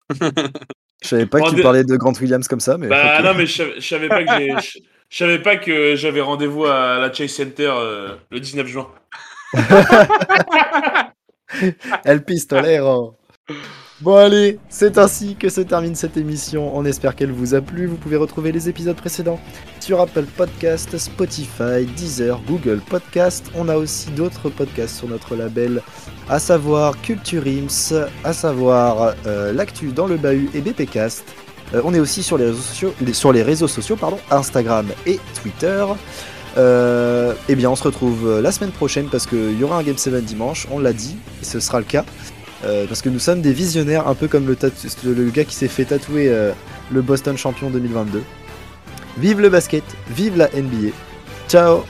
Je 1.01 1.07
savais 1.07 1.25
pas 1.25 1.39
que 1.39 1.45
En 1.47 1.53
tu 1.53 1.61
parlais 1.61 1.83
de 1.85 1.95
Grant 1.95 2.13
Williams 2.19 2.47
comme 2.47 2.59
ça, 2.59 2.77
mais. 2.77 2.87
Bah 2.87 3.21
non, 3.21 3.33
mais 3.33 3.45
je 3.45 3.53
savais- 3.55 3.75
je 3.79 3.87
savais 3.87 4.09
pas 4.09 4.23
que 4.23 4.31
j'ai- 4.61 4.83
je 5.09 5.17
savais 5.17 5.39
pas 5.39 5.57
que 5.57 5.95
j'avais 5.95 6.21
rendez-vous 6.21 6.65
à 6.65 6.99
la 6.99 7.11
Chase 7.11 7.31
Center 7.31 7.71
euh, 7.75 8.15
le 8.31 8.39
19 8.39 8.67
juin. 8.67 8.87
El 12.05 12.23
Pistolero. 12.23 13.15
Bon 14.01 14.15
allez, 14.15 14.59
c'est 14.69 14.97
ainsi 14.97 15.35
que 15.35 15.49
se 15.49 15.59
termine 15.59 15.93
cette 15.93 16.15
émission. 16.15 16.73
On 16.73 16.85
espère 16.85 17.17
qu'elle 17.17 17.33
vous 17.33 17.53
a 17.53 17.59
plu. 17.59 17.85
Vous 17.85 17.97
pouvez 17.97 18.15
retrouver 18.15 18.53
les 18.53 18.69
épisodes 18.69 18.95
précédents 18.95 19.41
sur 19.81 19.99
Apple 19.99 20.23
Podcast, 20.37 20.97
Spotify, 20.97 21.85
Deezer, 21.97 22.39
Google 22.47 22.79
Podcast. 22.79 23.51
On 23.55 23.67
a 23.67 23.75
aussi 23.75 24.09
d'autres 24.11 24.49
podcasts 24.49 24.95
sur 24.95 25.09
notre 25.09 25.35
label, 25.35 25.81
à 26.29 26.39
savoir 26.39 27.01
Culture 27.01 27.43
Ims, 27.45 28.07
à 28.23 28.31
savoir 28.31 29.15
euh, 29.25 29.51
l'actu 29.51 29.87
dans 29.87 30.07
le 30.07 30.15
bahut 30.15 30.49
et 30.53 30.61
BPcast. 30.61 31.25
Euh, 31.73 31.81
on 31.83 31.93
est 31.93 31.99
aussi 31.99 32.23
sur 32.23 32.37
les 32.37 32.45
réseaux 32.45 32.61
sociaux, 32.61 32.93
les- 33.01 33.13
sur 33.13 33.31
les 33.31 33.43
réseaux 33.43 33.67
sociaux 33.67 33.95
pardon, 33.95 34.19
Instagram 34.31 34.87
et 35.05 35.19
Twitter. 35.41 35.85
Euh, 36.57 37.33
eh 37.47 37.55
bien, 37.55 37.69
on 37.69 37.75
se 37.75 37.83
retrouve 37.83 38.27
euh, 38.27 38.41
la 38.41 38.51
semaine 38.51 38.71
prochaine 38.71 39.07
parce 39.07 39.27
qu'il 39.27 39.57
y 39.57 39.63
aura 39.63 39.77
un 39.77 39.83
Game 39.83 39.97
7 39.97 40.23
dimanche, 40.25 40.67
on 40.71 40.79
l'a 40.79 40.93
dit, 40.93 41.15
et 41.41 41.45
ce 41.45 41.59
sera 41.59 41.79
le 41.79 41.85
cas. 41.85 42.05
Euh, 42.65 42.85
parce 42.87 43.01
que 43.01 43.09
nous 43.09 43.19
sommes 43.19 43.41
des 43.41 43.53
visionnaires, 43.53 44.07
un 44.07 44.15
peu 44.15 44.27
comme 44.27 44.45
le, 44.45 45.29
gars 45.29 45.45
qui 45.45 45.55
s'est 45.55 45.67
fait 45.69 45.85
tatouer 45.85 46.27
euh, 46.27 46.51
le 46.91 47.01
Boston 47.01 47.37
champion 47.37 47.69
2022. 47.69 48.21
Vive 49.17 49.39
le 49.39 49.49
basket, 49.49 49.83
vive 50.09 50.37
la 50.37 50.49
NBA. 50.49 50.89
Ciao 51.47 51.83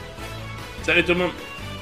Salut 0.84 1.04
tout 1.04 1.12
le 1.12 1.18
monde. 1.18 1.30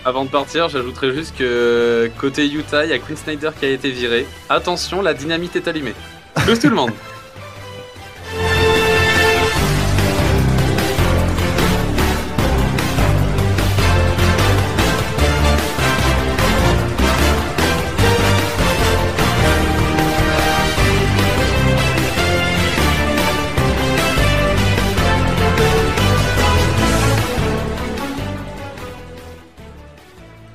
Avant 0.05 0.25
de 0.25 0.31
partir, 0.31 0.69
j'ajouterais 0.69 1.13
juste 1.13 1.37
que 1.37 2.11
côté 2.19 2.49
Utah, 2.49 2.85
il 2.85 2.91
y 2.91 2.95
a 2.95 2.99
Quinn 2.99 3.17
Snyder 3.17 3.51
qui 3.59 3.67
a 3.67 3.71
été 3.71 3.91
viré. 3.91 4.27
Attention, 4.49 5.03
la 5.03 5.13
dynamite 5.13 5.57
est 5.57 5.69
allumée. 5.69 5.95
Tous 6.47 6.59
tout 6.59 6.71
le 6.71 6.77
monde. 6.77 6.93